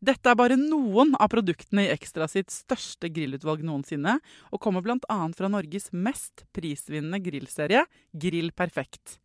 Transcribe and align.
Dette 0.00 0.30
er 0.32 0.36
bare 0.38 0.56
noen 0.56 1.10
av 1.20 1.28
produktene 1.28 1.82
i 1.84 1.90
Ekstra 1.92 2.24
sitt 2.24 2.48
største 2.48 3.10
grillutvalg 3.12 3.60
noensinne, 3.68 4.14
og 4.48 4.60
kommer 4.64 4.80
bl.a. 4.80 5.18
fra 5.36 5.50
Norges 5.52 5.90
mest 5.92 6.46
prisvinnende 6.56 7.20
grillserie, 7.20 7.82
Grill 8.16 8.48
Perfekt. 8.56 9.18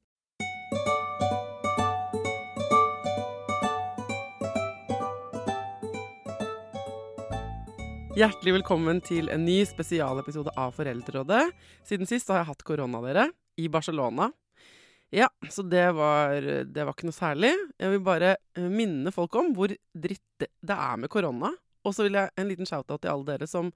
Hjertelig 8.20 8.58
velkommen 8.60 9.00
til 9.04 9.32
en 9.32 9.48
ny 9.48 9.62
spesialepisode 9.68 10.52
av 10.60 10.76
Foreldrerådet. 10.76 11.46
Siden 11.88 12.12
sist 12.12 12.28
har 12.32 12.44
jeg 12.44 12.52
hatt 12.52 12.68
korona, 12.68 13.00
dere, 13.08 13.30
i 13.56 13.72
Barcelona. 13.72 14.34
Ja, 15.14 15.30
så 15.50 15.62
det 15.62 15.86
var, 15.96 16.42
det 16.66 16.84
var 16.84 16.96
ikke 16.96 17.08
noe 17.08 17.16
særlig. 17.16 17.54
Jeg 17.80 17.94
vil 17.94 18.02
bare 18.04 18.36
eh, 18.58 18.66
minne 18.72 19.14
folk 19.14 19.36
om 19.40 19.54
hvor 19.56 19.72
dritt 19.72 20.42
det, 20.42 20.76
er 20.76 20.98
med 21.00 21.12
korona. 21.14 21.54
Og 21.86 21.94
så 21.94 22.08
vil 22.08 22.18
jeg 22.18 22.34
en 22.36 22.50
liten 22.50 22.68
shout-out 22.68 23.04
til 23.04 23.14
alle 23.14 23.28
dere 23.28 23.48
som 23.50 23.70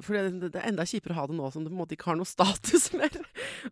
For 0.00 0.14
det, 0.14 0.52
det, 0.54 0.60
er 0.60 0.70
enda 0.70 0.86
kjipere 0.86 1.12
å 1.12 1.18
ha 1.18 1.26
det 1.28 1.36
nå 1.36 1.48
som 1.50 1.64
det 1.64 1.72
på 1.72 1.74
en 1.74 1.80
måte 1.82 1.96
ikke 1.96 2.12
har 2.12 2.18
noe 2.20 2.28
status 2.28 2.88
mer. 2.98 3.18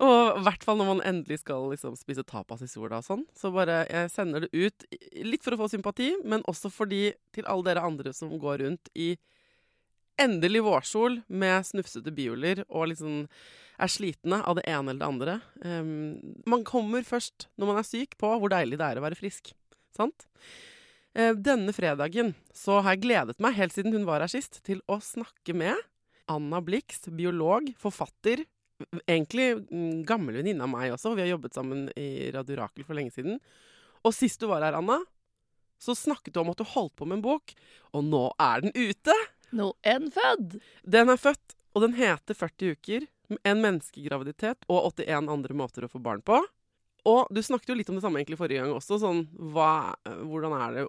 Og 0.03 0.41
i 0.41 0.45
hvert 0.47 0.67
fall 0.67 0.81
når 0.81 0.91
man 0.91 1.05
endelig 1.07 1.41
skal 1.45 1.71
liksom, 1.73 1.97
spise 1.99 2.27
tapas 2.27 2.65
i 2.67 2.71
sola 2.71 3.01
og 3.01 3.07
sånn. 3.07 3.25
Så 3.39 3.53
bare 3.55 3.85
jeg 3.87 4.13
sender 4.13 4.45
det 4.45 4.51
ut, 4.53 4.89
litt 5.25 5.47
for 5.47 5.57
å 5.57 5.61
få 5.63 5.71
sympati, 5.73 6.13
men 6.27 6.45
også 6.51 6.73
fordi 6.75 7.09
til 7.35 7.47
alle 7.47 7.71
dere 7.71 7.87
andre 7.87 8.13
som 8.17 8.35
går 8.43 8.65
rundt 8.67 8.93
i 8.99 9.15
endelig 10.21 10.65
vårsol 10.65 11.21
med 11.29 11.67
snufsete 11.69 12.13
bioler 12.15 12.63
og 12.67 12.91
liksom 12.93 13.25
er 13.83 13.93
slitne 13.93 14.41
av 14.43 14.59
det 14.59 14.65
ene 14.71 14.93
eller 14.93 15.03
det 15.03 15.09
andre. 15.11 15.37
Um, 15.61 16.35
man 16.49 16.65
kommer 16.67 17.05
først 17.07 17.49
når 17.57 17.71
man 17.71 17.81
er 17.81 17.89
syk, 17.89 18.17
på 18.21 18.31
hvor 18.41 18.53
deilig 18.53 18.79
det 18.81 18.89
er 18.89 19.01
å 19.01 19.05
være 19.05 19.19
frisk. 19.19 19.53
Sant? 19.97 20.27
Uh, 21.17 21.33
denne 21.37 21.75
fredagen 21.77 22.35
så 22.57 22.81
har 22.81 22.97
jeg 22.97 23.05
gledet 23.07 23.41
meg, 23.43 23.57
helt 23.59 23.77
siden 23.77 23.95
hun 23.97 24.09
var 24.09 24.25
her 24.25 24.33
sist, 24.33 24.63
til 24.67 24.83
å 24.89 25.01
snakke 25.05 25.57
med 25.57 25.77
Anna 26.33 26.61
Blix, 26.65 27.05
biolog, 27.13 27.71
forfatter. 27.81 28.43
Egentlig 29.07 29.53
mm, 29.71 30.05
gammel 30.09 30.41
venninne 30.41 30.67
av 30.67 30.73
meg 30.73 30.93
også. 30.95 31.15
Vi 31.17 31.25
har 31.25 31.35
jobbet 31.37 31.57
sammen 31.57 31.87
i 31.97 32.31
Radio 32.35 32.59
Rakel 32.61 32.87
for 32.87 32.99
lenge 32.99 33.15
siden. 33.15 33.39
Og 34.05 34.15
sist 34.15 34.43
du 34.43 34.49
var 34.51 34.65
her, 34.67 34.77
Anna, 34.79 34.99
så 35.83 35.95
snakket 35.97 36.35
du 36.35 36.41
om 36.43 36.53
at 36.53 36.61
du 36.61 36.67
holdt 36.69 36.95
på 36.97 37.07
med 37.09 37.21
en 37.21 37.27
bok, 37.27 37.53
og 37.93 38.07
nå 38.07 38.29
er 38.41 38.65
den 38.65 38.75
ute! 38.77 39.17
Nå 39.57 39.71
er 39.87 40.01
den 40.03 40.13
født! 40.15 40.57
Den 40.83 41.13
er 41.13 41.21
født, 41.21 41.57
og 41.77 41.85
den 41.85 41.97
heter 41.99 42.39
40 42.39 42.77
uker. 42.77 43.07
En 43.27 43.63
menneskegraviditet 43.63 44.69
og 44.71 44.93
81 44.93 45.31
andre 45.33 45.57
måter 45.59 45.87
å 45.87 45.91
få 45.91 46.01
barn 46.03 46.23
på. 46.27 46.39
Og 47.07 47.31
du 47.31 47.41
snakket 47.45 47.71
jo 47.71 47.77
litt 47.79 47.91
om 47.91 47.99
det 47.99 48.05
samme 48.05 48.21
egentlig 48.21 48.39
forrige 48.41 48.63
gang 48.63 48.75
også. 48.75 48.99
Sånn, 49.03 49.25
hva, 49.55 49.95
hvordan 50.05 50.55
er 50.59 50.79
det 50.79 50.87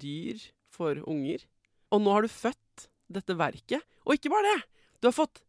dyr 0.00 0.44
for 0.72 1.00
unger? 1.04 1.44
Og 1.92 2.02
nå 2.02 2.14
har 2.14 2.24
du 2.24 2.32
født 2.32 2.88
dette 3.12 3.36
verket. 3.38 3.84
Og 4.06 4.16
ikke 4.16 4.32
bare 4.32 4.54
det! 4.54 4.62
Du 5.00 5.10
har 5.10 5.16
fått 5.16 5.42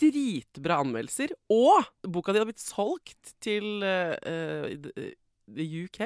dritbra 0.00 0.80
anmeldelser. 0.82 1.34
Og 1.52 1.86
boka 2.10 2.34
di 2.34 2.42
har 2.42 2.48
blitt 2.48 2.62
solgt 2.62 3.36
til 3.42 3.84
uh, 3.84 4.16
uh, 4.26 5.12
UK. 5.46 6.02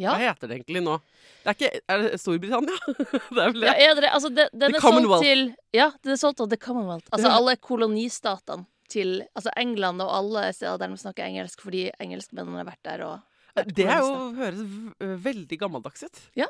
Ja. 0.00 0.14
Hva 0.14 0.30
heter 0.32 0.50
det 0.50 0.56
egentlig 0.58 0.82
nå? 0.82 0.96
Det 1.44 1.52
er, 1.52 1.56
ikke, 1.56 1.82
er 1.92 2.00
det 2.02 2.18
Storbritannia? 2.18 2.94
det 3.36 3.42
er 3.44 3.52
vel 3.52 3.60
det? 3.60 3.68
Ja, 3.68 3.74
er 3.90 4.00
det, 4.00 4.10
altså 4.10 4.30
det, 4.34 4.48
den 4.52 4.74
er 4.74 4.82
solgt 4.82 5.22
til 5.22 5.44
Ja, 5.76 5.90
den 6.02 6.14
er 6.16 6.20
solgt 6.20 6.42
av 6.42 6.50
The 6.50 6.58
Commonwealth. 6.60 7.06
Altså 7.14 7.30
alle 7.30 7.54
kolonistatene 7.62 8.66
til 8.90 9.22
Altså 9.32 9.52
England 9.58 10.02
og 10.04 10.10
alle 10.12 10.48
steder 10.54 10.80
der 10.82 10.92
de 10.92 10.98
snakker 11.00 11.26
engelsk, 11.26 11.62
fordi 11.64 11.86
engelskmennene 12.02 12.60
har 12.62 12.68
vært 12.68 12.82
der 12.86 13.06
og 13.06 13.64
Det 13.76 13.86
er 13.86 14.02
jo, 14.02 14.14
høres 14.34 14.62
veldig 15.24 15.58
gammeldags 15.60 16.02
ut. 16.02 16.22
Ja. 16.38 16.48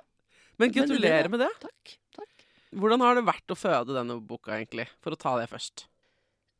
Men 0.60 0.72
gratulerer 0.72 1.28
med 1.28 1.42
det. 1.44 1.50
Takk, 1.60 1.96
takk. 2.16 2.46
Hvordan 2.74 3.04
har 3.04 3.18
det 3.18 3.26
vært 3.26 3.52
å 3.52 3.58
føde 3.58 3.96
denne 3.96 4.16
boka, 4.24 4.54
egentlig? 4.56 4.86
For 5.04 5.14
å 5.14 5.20
ta 5.20 5.34
det 5.40 5.50
først. 5.52 5.86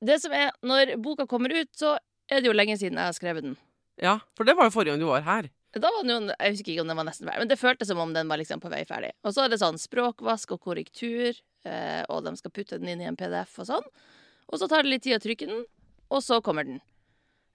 Det 0.05 0.19
som 0.21 0.35
er, 0.37 0.53
Når 0.61 0.97
boka 1.03 1.27
kommer 1.31 1.55
ut, 1.55 1.71
så 1.73 1.97
er 2.29 2.43
det 2.43 2.51
jo 2.51 2.57
lenge 2.57 2.77
siden 2.81 3.01
jeg 3.01 3.09
har 3.11 3.17
skrevet 3.17 3.47
den. 3.47 3.57
Ja, 4.01 4.19
for 4.37 4.47
det 4.47 4.57
var 4.59 4.69
jo 4.69 4.75
forrige 4.75 4.95
gang 4.95 5.05
du 5.05 5.09
var 5.09 5.25
her. 5.27 5.49
Da 5.75 5.91
var 5.91 6.05
den 6.05 6.13
jo, 6.13 6.35
Jeg 6.39 6.55
husker 6.55 6.73
ikke 6.73 6.83
om 6.85 6.91
den 6.93 6.99
var 7.01 7.07
nesten 7.09 7.29
ferdig, 7.29 7.43
men 7.43 7.51
det 7.51 7.59
føltes 7.61 7.89
som 7.91 8.01
om 8.03 8.13
den 8.15 8.29
var 8.31 8.39
liksom 8.41 8.63
på 8.63 8.71
vei 8.73 8.85
ferdig. 8.89 9.13
Og 9.27 9.35
så 9.35 9.45
er 9.45 9.53
det 9.53 9.61
sånn 9.63 9.81
språkvask 9.81 10.55
og 10.55 10.61
korrektur, 10.63 11.41
eh, 11.67 12.03
og 12.09 12.25
de 12.27 12.35
skal 12.39 12.55
putte 12.55 12.79
den 12.79 12.93
inn 12.93 13.03
i 13.03 13.09
en 13.11 13.19
PDF 13.19 13.59
og 13.63 13.71
sånn. 13.73 13.89
Og 14.53 14.61
så 14.61 14.69
tar 14.71 14.85
det 14.85 14.93
litt 14.93 15.07
tid 15.07 15.19
å 15.19 15.23
trykke 15.25 15.49
den, 15.51 15.65
og 16.15 16.23
så 16.23 16.39
kommer 16.45 16.69
den. 16.69 16.79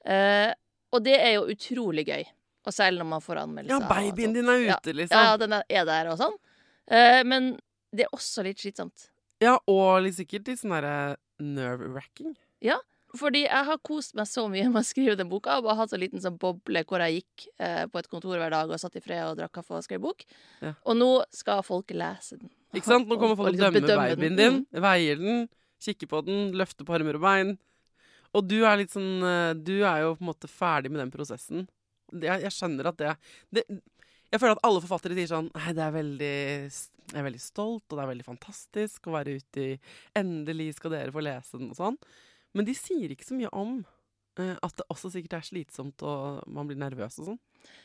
Eh, 0.03 0.51
og 0.91 1.05
det 1.05 1.15
er 1.21 1.37
jo 1.37 1.47
utrolig 1.53 2.07
gøy. 2.09 2.27
Og 2.67 2.75
selv 2.75 2.99
når 2.99 3.07
man 3.07 3.23
får 3.23 3.39
anmeldelser. 3.45 3.85
Ja, 3.85 3.87
babyen 3.87 4.35
din 4.35 4.51
er 4.51 4.65
ute, 4.65 4.91
ja, 4.91 4.97
liksom. 4.99 5.23
Ja, 5.23 5.37
den 5.39 5.55
er 5.55 5.87
der 5.87 6.11
og 6.11 6.19
sånn. 6.19 6.35
Eh, 6.91 7.21
men 7.23 7.53
det 7.95 8.05
er 8.05 8.15
også 8.15 8.43
litt 8.45 8.59
slitsomt. 8.61 9.07
Ja, 9.39 9.55
og 9.71 10.01
litt 10.03 10.17
sikkert 10.17 10.49
litt 10.51 10.59
sånn 10.59 10.75
derre 10.75 11.15
nerve-wracking. 11.39 12.35
Ja, 12.65 12.81
fordi 13.17 13.41
jeg 13.45 13.65
har 13.65 13.79
kost 13.85 14.13
meg 14.17 14.27
så 14.29 14.43
mye 14.51 14.67
med 14.69 14.83
å 14.83 14.85
skrive 14.85 15.15
den 15.17 15.29
boka. 15.31 15.57
Og 15.61 15.71
hatt 15.79 15.93
en 15.95 16.01
liten 16.01 16.21
sånn 16.21 16.37
boble 16.41 16.83
hvor 16.87 17.01
jeg 17.05 17.21
gikk 17.21 17.47
eh, 17.57 17.85
på 17.89 18.01
et 18.01 18.09
kontor 18.11 18.37
hver 18.37 18.53
dag 18.53 18.69
og 18.69 18.81
satt 18.81 18.99
i 18.99 19.03
fred 19.03 19.23
og 19.25 19.39
drakk 19.39 19.55
kaffe 19.57 19.77
og 19.77 19.85
skrev 19.85 20.03
bok. 20.03 20.25
Ja. 20.61 20.75
Og 20.85 20.99
nå 20.99 21.09
skal 21.33 21.63
folk 21.65 21.93
lese 21.95 22.37
den. 22.37 22.51
Ikke 22.75 22.91
sant? 22.91 23.09
Nå 23.09 23.17
kommer 23.17 23.39
folk 23.39 23.49
Og 23.49 23.55
å 23.55 23.55
liksom 23.55 23.79
dømme 23.81 24.13
babyen 24.13 24.37
din, 24.37 24.61
veier 24.85 25.17
den, 25.17 25.47
kikker 25.81 26.11
på 26.11 26.21
den, 26.27 26.51
løfter 26.59 26.85
på 26.85 26.99
armer 26.99 27.17
og 27.17 27.25
bein. 27.25 27.55
Og 28.37 28.45
du 28.45 28.59
er 28.61 28.77
litt 28.77 28.93
sånn 28.93 29.25
eh, 29.25 29.51
Du 29.57 29.79
er 29.79 30.03
jo 30.03 30.13
på 30.19 30.21
en 30.21 30.29
måte 30.29 30.51
ferdig 30.51 30.93
med 30.93 31.01
den 31.01 31.13
prosessen. 31.13 31.65
Jeg, 32.13 32.45
jeg 32.45 32.53
skjønner 32.53 32.91
at 32.91 33.01
det, 33.01 33.15
det 33.53 33.65
Jeg 34.29 34.41
føler 34.41 34.55
at 34.57 34.63
alle 34.65 34.81
forfattere 34.81 35.17
sier 35.17 35.29
sånn 35.29 35.49
Nei, 35.53 35.73
det 35.77 35.83
er 35.85 35.93
veldig 35.93 36.37
Jeg 36.69 37.17
er 37.17 37.25
veldig 37.25 37.41
stolt, 37.41 37.85
og 37.89 37.97
det 37.97 38.05
er 38.05 38.11
veldig 38.13 38.25
fantastisk 38.25 39.09
å 39.09 39.17
være 39.17 39.37
ute 39.41 39.65
i 39.65 39.75
Endelig 40.17 40.75
skal 40.77 40.93
dere 40.93 41.13
få 41.13 41.25
lese 41.25 41.57
den, 41.57 41.73
og 41.73 41.77
sånn. 41.77 41.97
Men 42.57 42.65
de 42.65 42.73
sier 42.77 43.11
ikke 43.13 43.27
så 43.27 43.35
mye 43.37 43.49
om 43.53 43.79
eh, 44.39 44.55
at 44.63 44.75
det 44.79 44.87
også 44.89 45.11
sikkert 45.13 45.37
er 45.39 45.45
slitsomt, 45.49 46.01
og 46.01 46.41
man 46.49 46.69
blir 46.69 46.79
nervøs 46.81 47.19
og 47.21 47.33
sånn. 47.33 47.39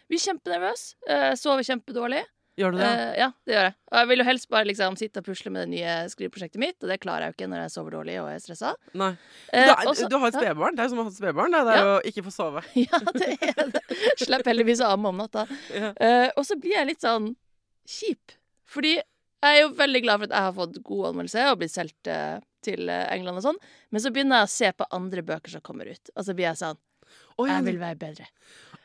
Vi 0.09 0.17
er 0.21 0.25
kjempenervøse. 0.29 0.95
Eh, 1.11 1.33
sover 1.41 1.67
kjempedårlig. 1.67 2.23
Gjør 2.55 2.71
du 2.71 2.77
det? 2.79 2.87
Uh, 2.87 3.15
ja, 3.19 3.27
det 3.43 3.51
gjør 3.57 3.65
jeg. 3.67 3.73
Og 3.91 3.97
jeg 3.99 4.09
vil 4.13 4.21
jo 4.21 4.25
helst 4.29 4.47
bare 4.55 4.67
liksom 4.71 4.95
sitte 5.01 5.19
og 5.19 5.25
pusle 5.27 5.51
med 5.51 5.65
det 5.65 5.71
nye 5.73 5.95
skriveprosjektet 6.13 6.61
mitt, 6.63 6.77
og 6.87 6.93
det 6.93 7.01
klarer 7.03 7.25
jeg 7.27 7.33
jo 7.33 7.35
ikke 7.35 7.49
når 7.51 7.63
jeg 7.65 7.73
sover 7.75 7.97
dårlig 7.97 8.15
og 8.23 8.29
er 8.31 8.39
stressa. 8.45 8.71
Nei. 8.95 9.09
Du, 9.51 9.57
er, 9.59 9.73
også- 9.91 10.07
du 10.13 10.15
har 10.23 10.29
et 10.31 10.37
spedbarn. 10.39 10.77
Det 10.79 10.85
er 10.85 10.87
jo 10.87 10.93
som 10.93 11.01
å 11.03 11.07
ha 11.09 11.11
et 11.11 11.17
spedbarn. 11.19 11.57
Det, 11.57 11.63
det 11.67 11.75
er 11.75 11.83
Ja. 11.83 11.97
å 11.97 12.05
ikke 12.13 12.25
få 12.29 12.35
sove. 12.37 12.63
Ja, 12.85 13.01
det 13.19 13.33
er 13.43 13.73
det. 13.75 13.83
Slipper 14.23 14.53
heldigvis 14.53 14.85
å 14.87 14.93
amme 14.95 15.11
om 15.11 15.19
natta. 15.25 15.49
Ja. 15.75 15.91
Uh, 15.99 16.29
og 16.39 16.47
så 16.47 16.55
blir 16.63 16.77
jeg 16.79 16.93
litt 16.93 17.03
sånn 17.03 17.33
kjip. 17.91 18.37
Fordi 18.71 18.95
jeg 19.45 19.59
er 19.59 19.63
jo 19.65 19.71
veldig 19.79 20.03
glad 20.05 20.21
for 20.21 20.29
at 20.31 20.35
jeg 20.37 20.47
har 20.49 20.57
fått 20.57 20.81
god 20.87 21.07
anmeldelse 21.11 21.47
og 21.51 21.61
blitt 21.61 21.75
solgt 21.75 22.11
eh, 22.11 22.41
til 22.65 22.89
eh, 22.89 23.05
England 23.15 23.41
og 23.41 23.47
sånn, 23.51 23.61
men 23.93 24.03
så 24.03 24.13
begynner 24.15 24.43
jeg 24.43 24.49
å 24.49 24.53
se 24.55 24.73
på 24.79 24.89
andre 24.97 25.25
bøker 25.27 25.53
som 25.55 25.65
kommer 25.65 25.91
ut, 25.93 26.13
og 26.15 26.27
så 26.27 26.35
blir 26.37 26.49
jeg 26.51 26.61
sånn 26.63 26.81
Å 27.37 27.47
ja, 27.47 27.59
Jeg 27.59 27.67
vil 27.67 27.79
være 27.83 27.99
bedre. 28.01 28.27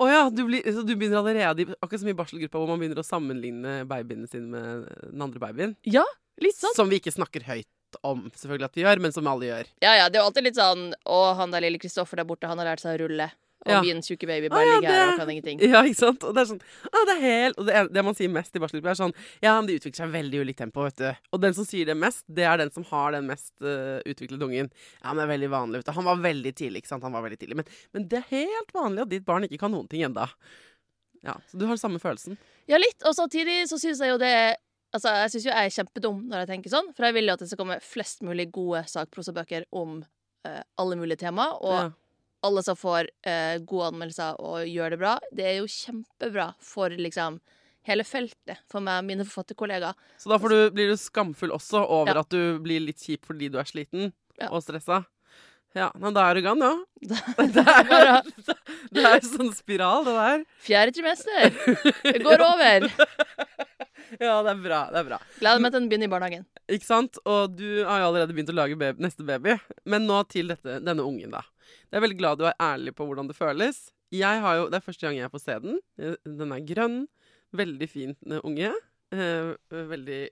å 0.02 0.08
ja, 0.10 0.22
du, 0.30 0.44
blir, 0.48 0.66
så 0.74 0.84
du 0.84 0.96
begynner 0.96 1.22
allerede 1.22 1.64
i 1.64 1.68
Akkurat 1.80 2.02
som 2.04 2.12
i 2.12 2.18
barselgruppa, 2.18 2.60
hvor 2.60 2.72
man 2.74 2.82
begynner 2.82 3.00
å 3.02 3.08
sammenligne 3.08 3.76
babyene 3.90 4.28
sine 4.30 4.50
med 4.52 4.88
den 5.14 5.22
andre 5.24 5.42
babyen. 5.42 5.76
Ja, 5.88 6.04
litt 6.44 6.58
sånn. 6.60 6.76
Som 6.76 6.92
vi 6.92 7.00
ikke 7.00 7.14
snakker 7.16 7.46
høyt 7.48 7.68
om, 8.06 8.28
selvfølgelig 8.36 8.68
at 8.70 8.76
vi 8.78 8.84
gjør, 8.84 9.00
men 9.02 9.14
som 9.16 9.28
alle 9.32 9.48
gjør. 9.48 9.70
Ja, 9.82 9.96
ja, 9.98 10.10
det 10.10 10.20
er 10.20 10.24
jo 10.24 10.28
alltid 10.30 10.46
litt 10.46 10.60
sånn 10.60 10.92
Å, 11.10 11.20
han 11.40 11.56
der 11.56 11.64
lille 11.66 11.80
Kristoffer 11.82 12.20
der 12.22 12.28
borte, 12.30 12.50
han 12.52 12.60
har 12.62 12.70
lært 12.74 12.84
seg 12.84 12.98
å 13.00 13.06
rulle. 13.06 13.30
Og 13.66 13.72
Ja. 13.74 13.82
min 13.84 14.00
tjukke 14.00 14.24
baby 14.24 14.48
bare 14.48 14.56
bare 14.56 14.68
ja, 14.70 14.76
ligger 14.80 14.94
her 14.96 15.10
og 15.12 15.18
kan 15.20 15.30
ingenting. 15.34 15.60
Ja, 15.74 15.82
ikke 15.84 16.00
sant? 16.00 16.24
Og 16.24 16.32
det 16.36 16.42
er 16.46 16.48
sånn 16.54 16.62
ah, 16.94 17.02
det 17.10 17.16
er 17.18 17.24
helt 17.26 17.58
Og 17.60 17.66
det, 17.68 17.82
det 17.92 18.04
man 18.08 18.16
sier 18.16 18.32
mest 18.32 18.56
i 18.56 18.62
barselgruppa, 18.64 18.94
er 18.94 19.00
sånn 19.02 19.14
Ja, 19.44 19.58
men 19.58 19.68
de 19.68 19.76
utvikler 19.76 20.00
seg 20.00 20.14
veldig 20.14 20.40
ulikt 20.46 20.62
tempo, 20.62 20.86
vet 20.88 20.96
du. 21.02 21.10
Og 21.36 21.42
den 21.44 21.58
som 21.58 21.68
sier 21.68 21.90
det 21.90 21.98
mest, 22.00 22.24
det 22.32 22.46
er 22.48 22.62
den 22.64 22.72
som 22.72 22.86
har 22.88 23.12
den 23.18 23.28
mest 23.28 23.52
uh, 23.60 24.00
utviklede 24.08 24.48
ungen. 24.48 24.72
Ja, 25.02 25.12
men 25.12 25.20
det 25.20 25.28
er 25.28 25.34
veldig 25.34 25.52
vanlig, 25.52 25.82
vet 25.84 25.92
du. 25.92 25.94
Han 26.00 26.08
var 26.08 26.24
veldig 26.24 26.56
tidlig, 26.56 26.84
ikke 26.86 26.94
sant. 26.94 27.04
Han 27.04 27.18
var 27.20 27.28
veldig 27.28 27.40
tidlig. 27.44 27.60
Men, 27.60 27.70
men 27.98 28.08
det 28.08 28.22
er 28.24 28.28
helt 28.32 28.74
vanlig 28.80 29.04
at 29.04 29.12
ditt 29.12 29.28
barn 29.28 29.44
ikke 29.50 29.60
kan 29.66 29.76
noen 29.76 29.92
ting 29.92 30.08
enda. 30.08 30.30
Ja, 31.28 31.36
så 31.52 31.60
du 31.60 31.66
har 31.68 31.76
samme 31.82 32.00
følelsen. 32.00 32.38
Ja, 32.72 32.80
litt. 32.80 33.04
Og 33.04 33.16
samtidig 33.18 33.66
så 33.68 33.80
syns 33.82 34.00
jeg 34.00 34.14
jo 34.16 34.20
det 34.22 34.34
Altså, 34.90 35.12
jeg 35.22 35.30
syns 35.36 35.44
jo 35.46 35.52
jeg 35.52 35.68
er 35.68 35.74
kjempedum 35.76 36.22
når 36.32 36.40
jeg 36.42 36.48
tenker 36.50 36.72
sånn, 36.74 36.88
for 36.98 37.06
jeg 37.06 37.14
vil 37.14 37.28
jo 37.30 37.34
at 37.36 37.42
det 37.44 37.48
skal 37.52 37.60
komme 37.60 37.76
flest 37.86 38.24
mulig 38.26 38.48
gode 38.56 38.80
sakprosabøker 38.90 39.68
om 39.78 40.00
uh, 40.48 40.62
alle 40.82 40.96
mulige 40.98 41.20
tema, 41.28 41.52
og 41.60 41.76
Ja. 41.76 41.90
Alle 42.46 42.64
som 42.64 42.78
får 42.80 43.10
eh, 43.28 43.58
gode 43.68 43.90
anmeldelser 43.92 44.38
og 44.40 44.64
gjør 44.70 44.94
det 44.96 45.00
bra. 45.02 45.14
Det 45.36 45.46
er 45.50 45.56
jo 45.60 45.68
kjempebra 45.72 46.50
for 46.64 46.90
liksom 46.96 47.40
hele 47.90 48.04
feltet, 48.06 48.60
for 48.70 48.84
meg 48.86 49.00
og 49.02 49.08
mine 49.08 49.26
forfatterkollegaer. 49.26 49.96
Så 50.20 50.30
da 50.30 50.38
du, 50.40 50.58
blir 50.76 50.92
du 50.92 50.98
skamfull 51.00 51.52
også 51.56 51.82
over 51.86 52.14
Ja. 52.14 52.20
at 52.26 52.30
du 52.30 52.60
blir 52.64 52.84
litt 52.84 53.00
kjip 53.02 53.26
fordi 53.26 53.50
du 53.52 53.58
er 53.60 53.66
sliten 53.68 54.12
Ja. 54.40 54.50
og 54.52 54.62
stressa. 54.64 55.06
Ja, 55.78 55.92
men 56.02 56.14
da 56.16 56.24
er 56.30 56.34
du 56.34 56.40
i 56.42 56.44
gang, 56.48 56.60
ja. 56.64 56.76
Det 57.56 57.62
er, 57.62 57.90
jo 58.10 58.54
det 58.96 59.04
er 59.06 59.20
sånn 59.26 59.52
spiral, 59.54 60.04
det 60.08 60.16
der. 60.18 60.46
fjerde 60.66 60.96
trimester. 60.98 61.52
Det 62.04 62.24
går 62.26 62.42
over. 62.42 62.88
Ja, 64.20 64.40
det 64.42 64.52
er 64.56 64.62
bra. 64.64 64.80
Det 64.90 64.98
er 65.04 65.06
bra. 65.12 65.20
Gleder 65.38 65.62
meg 65.62 65.72
til 65.74 65.80
den 65.84 65.90
begynner 65.92 66.10
i 66.10 66.14
barnehagen. 66.14 66.46
Ikke 66.74 66.88
sant? 66.88 67.20
Og 67.30 67.54
du 67.58 67.68
har 67.86 68.02
jo 68.02 68.08
allerede 68.10 68.34
begynt 68.34 68.50
å 68.50 68.58
lage 68.58 68.78
baby, 68.80 69.04
neste 69.06 69.26
baby. 69.28 69.58
Men 69.86 70.08
nå 70.10 70.24
til 70.32 70.50
dette, 70.50 70.80
denne 70.82 71.06
ungen, 71.06 71.30
da. 71.36 71.44
Jeg 71.90 71.98
er 72.00 72.04
veldig 72.06 72.20
glad 72.20 72.40
du 72.40 72.46
er 72.50 72.58
ærlig 72.62 72.94
på 72.98 73.08
hvordan 73.08 73.30
det 73.30 73.38
føles. 73.38 73.90
Jo, 74.12 74.68
Det 74.70 74.78
er 74.80 74.86
første 74.86 75.06
gang 75.06 75.18
jeg 75.18 75.32
får 75.32 75.44
se 75.44 75.60
den. 75.60 75.80
Eh, 75.98 76.16
Den 76.26 76.52
er 76.52 76.66
grønn. 76.66 77.08
Veldig 77.54 77.90
fin 77.90 78.16
eh, 78.30 78.42
unge. 78.44 78.74
Eh, 79.12 79.54
veldig 79.70 80.30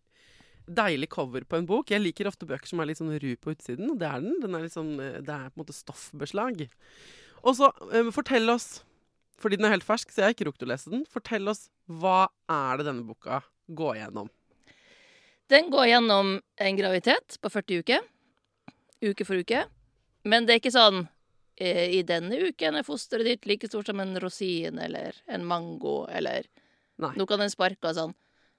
deilig 0.67 1.09
cover 1.09 1.45
på 1.47 1.57
en 1.57 1.65
bok. 1.65 1.89
Jeg 1.89 2.01
liker 2.01 2.27
ofte 2.27 2.45
bøker 2.45 2.67
som 2.67 2.79
er 2.81 2.89
litt 2.89 2.99
sånn 2.99 3.13
ru 3.15 3.35
på 3.39 3.53
utsiden, 3.53 3.91
og 3.91 3.99
det 3.99 4.07
er 4.09 4.19
den. 4.21 4.39
den 4.41 4.55
er 4.55 4.67
sånn, 4.67 4.97
det 4.97 5.31
er 5.31 5.47
på 5.49 5.55
en 5.55 5.63
måte 5.63 5.75
stoffbeslag. 5.77 6.67
Og 7.43 7.55
så 7.55 7.69
fortell 8.11 8.49
oss, 8.51 8.83
fordi 9.39 9.55
den 9.55 9.69
er 9.69 9.77
helt 9.77 9.87
fersk, 9.87 10.11
så 10.11 10.19
jeg 10.19 10.25
har 10.27 10.35
ikke 10.35 10.49
rukket 10.49 10.65
å 10.67 10.71
lese 10.73 10.91
den, 10.91 11.05
fortell 11.07 11.47
oss 11.47 11.69
hva 11.87 12.27
er 12.51 12.81
det 12.81 12.89
denne 12.89 13.07
boka 13.07 13.39
går 13.79 14.01
gjennom? 14.01 14.27
Den 15.47 15.69
går 15.71 15.87
gjennom 15.93 16.33
en 16.59 16.75
graviditet 16.81 17.37
på 17.39 17.49
40 17.53 17.85
uker. 17.85 18.03
Uke 19.07 19.23
for 19.23 19.39
uke. 19.39 19.63
Men 20.27 20.43
det 20.43 20.57
er 20.57 20.59
ikke 20.59 20.75
sånn 20.75 21.05
I 21.57 22.03
denne 22.05 22.37
uken 22.51 22.77
er 22.77 22.85
fosteret 22.85 23.25
ditt 23.25 23.47
like 23.49 23.67
stort 23.69 23.89
som 23.89 23.99
en 24.03 24.17
rosin 24.21 24.77
eller 24.79 25.17
en 25.25 25.45
mango 25.45 26.03
eller 26.09 26.45
Nei. 26.97 27.11
Nå 27.13 27.27
kan 27.29 27.37
den 27.37 27.51
sparke 27.53 27.91
og 27.91 27.93
sånn. 27.93 28.13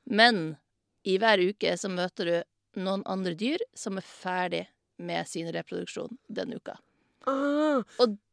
Men 0.07 0.57
i 1.03 1.17
hver 1.19 1.41
uke 1.43 1.73
så 1.79 1.89
møter 1.91 2.29
du 2.29 2.83
noen 2.85 3.03
andre 3.11 3.35
dyr 3.39 3.63
som 3.75 3.99
er 3.99 4.07
ferdig 4.07 4.61
med 5.03 5.27
sin 5.27 5.49
reproduksjon 5.55 6.19
denne 6.31 6.59
uka. 6.59 6.77
Ah, 7.27 7.83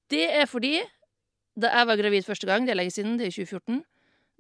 Det 0.09 0.27
er 0.29 0.45
fordi 0.45 0.77
da 1.57 1.71
jeg 1.73 1.87
var 1.89 1.97
gravid 1.97 2.25
første 2.27 2.45
gang, 2.45 2.65
det 2.65 2.75
er 2.75 2.79
lenge 2.81 2.93
siden, 2.93 3.17
det 3.17 3.29
er 3.29 3.33
i 3.33 3.45
2014, 3.45 3.81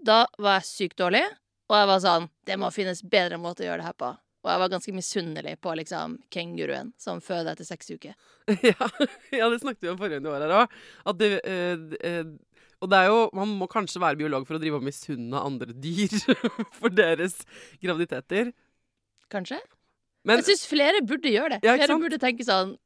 da 0.05 0.25
var 0.37 0.59
jeg 0.59 0.67
sykt 0.69 0.99
dårlig, 0.99 1.23
og 1.71 1.77
jeg 1.79 1.87
var 1.89 2.01
sånn 2.03 2.29
Det 2.45 2.57
må 2.59 2.69
finnes 2.75 3.01
bedre 3.01 3.39
måter 3.41 3.65
å 3.65 3.69
gjøre 3.71 3.81
det 3.81 3.87
her 3.87 3.97
på. 3.97 4.11
Og 4.45 4.51
jeg 4.51 4.61
var 4.61 4.69
ganske 4.69 4.93
misunnelig 4.93 5.55
på 5.65 5.71
liksom 5.79 6.19
kenguruen 6.33 6.91
som 7.01 7.21
føder 7.23 7.55
etter 7.55 7.65
seks 7.65 7.89
uker. 7.89 8.13
ja, 8.69 8.89
ja, 9.33 9.47
det 9.49 9.57
snakket 9.63 9.87
vi 9.87 9.89
om 9.89 9.97
forrige 9.97 10.21
år 10.29 10.45
her 10.45 10.53
òg. 10.59 10.75
At 11.09 11.17
det 11.17 11.29
eh, 11.41 11.87
eh, 12.05 12.27
Og 12.83 12.91
det 12.91 12.99
er 12.99 13.07
jo 13.09 13.23
Man 13.33 13.55
må 13.57 13.65
kanskje 13.71 14.01
være 14.03 14.19
biolog 14.19 14.45
for 14.45 14.59
å 14.59 14.61
drive 14.61 14.77
og 14.77 14.85
misunne 14.85 15.41
andre 15.41 15.73
dyr 15.73 16.13
for 16.77 16.93
deres 16.93 17.39
graviditeter. 17.81 18.53
Kanskje? 19.33 19.57
Men 20.25 20.43
jeg 20.43 20.51
syns 20.51 20.67
flere 20.69 21.01
burde 21.05 21.33
gjøre 21.33 21.55
det. 21.55 21.65
Ja, 21.65 21.79
flere 21.81 21.97
burde 22.01 22.21
tenke 22.21 22.45
sånn 22.45 22.77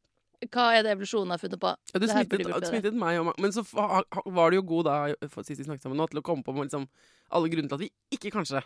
Hva 0.48 0.70
er 0.78 0.88
det 0.88 0.96
evolusjonen 0.96 1.36
har 1.36 1.44
funnet 1.44 1.60
på? 1.60 1.76
ja, 1.76 2.00
du 2.00 2.08
smittet, 2.08 2.72
smittet 2.72 2.96
meg 2.96 3.20
og 3.20 3.30
meg. 3.34 3.44
Men 3.44 3.52
så 3.52 3.68
var 3.68 4.52
du 4.52 4.62
jo 4.62 4.66
god 4.72 4.88
da, 4.88 4.98
sist 5.44 5.58
vi 5.58 5.68
snakket 5.68 5.84
sammen 5.84 6.00
nå, 6.00 6.08
til 6.08 6.24
å 6.24 6.24
komme 6.24 6.48
på 6.48 6.56
liksom, 6.56 6.88
alle 7.36 7.52
grunner 7.52 7.68
til 7.68 7.82
at 7.82 7.84
vi 7.84 7.92
ikke 8.16 8.32
kanskje 8.32 8.64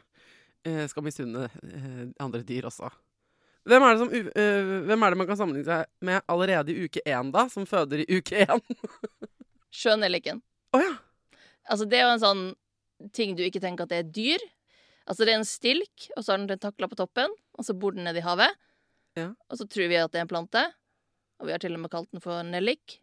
skal 0.90 1.06
misunne 1.06 1.48
eh, 1.48 2.06
andre 2.24 2.44
dyr 2.48 2.70
også. 2.70 2.90
Hvem 3.68 3.84
er, 3.86 3.94
det 3.94 4.02
som, 4.02 4.10
eh, 4.12 4.72
hvem 4.90 5.06
er 5.06 5.14
det 5.14 5.20
man 5.22 5.28
kan 5.30 5.40
sammenligne 5.40 5.68
seg 5.68 5.88
med 6.04 6.24
allerede 6.32 6.74
i 6.74 6.84
uke 6.84 7.04
én, 7.08 7.32
da? 7.32 7.46
Som 7.52 7.68
føder 7.68 8.04
i 8.04 8.08
uke 8.20 8.44
én? 8.44 8.64
Sjønelliken. 9.72 10.42
Å 10.76 10.82
ja. 10.82 10.92
Altså, 11.72 11.88
det 11.88 12.00
er 12.00 12.08
jo 12.08 12.16
en 12.18 12.24
sånn 12.24 12.44
ting 13.16 13.38
du 13.38 13.44
ikke 13.46 13.62
tenker 13.64 13.88
at 13.88 13.94
det 13.94 14.02
er 14.02 14.12
dyr. 14.16 14.44
Altså, 15.08 15.24
det 15.24 15.34
er 15.34 15.40
en 15.40 15.48
stilk, 15.48 16.10
og 16.16 16.24
så 16.24 16.34
har 16.34 16.44
den 16.44 16.52
tentakler 16.52 16.92
på 16.92 17.00
toppen, 17.00 17.32
og 17.56 17.68
så 17.68 17.76
bor 17.76 17.96
den 17.96 18.08
nede 18.08 18.20
i 18.20 18.26
havet. 18.26 18.52
Ja. 19.20 19.30
Og 19.48 19.60
så 19.60 19.68
tror 19.70 19.92
vi 19.92 20.00
at 20.00 20.12
det 20.12 20.20
er 20.20 20.28
en 20.28 20.32
plante, 20.32 20.64
og 21.40 21.48
vi 21.48 21.56
har 21.56 21.64
til 21.64 21.76
og 21.78 21.84
med 21.84 21.92
kalt 21.94 22.12
den 22.12 22.24
for 22.24 22.44
nellik, 22.48 22.98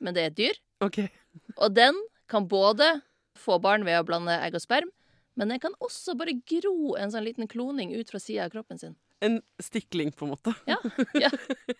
men 0.00 0.16
det 0.16 0.24
er 0.24 0.32
et 0.32 0.38
dyr. 0.38 0.60
Okay. 0.84 1.08
Og 1.56 1.72
den 1.74 1.96
kan 2.30 2.46
både 2.48 2.98
få 3.38 3.58
barn 3.62 3.84
ved 3.86 3.98
å 3.98 4.06
blande 4.06 4.36
egg 4.44 4.56
og 4.56 4.64
sperm, 4.64 4.90
men 5.38 5.52
den 5.54 5.60
kan 5.62 5.76
også 5.84 6.16
bare 6.18 6.34
gro 6.50 6.96
en 6.98 7.12
sånn 7.14 7.26
liten 7.26 7.46
kloning 7.50 7.94
ut 7.94 8.10
fra 8.10 8.18
sida 8.22 8.48
av 8.48 8.54
kroppen 8.56 8.80
sin. 8.80 8.96
En 9.22 9.40
stikling, 9.62 10.10
på 10.14 10.26
en 10.26 10.34
måte. 10.34 10.54
Ja, 10.66 10.78
ja. 11.18 11.30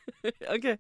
OK. 0.55 0.73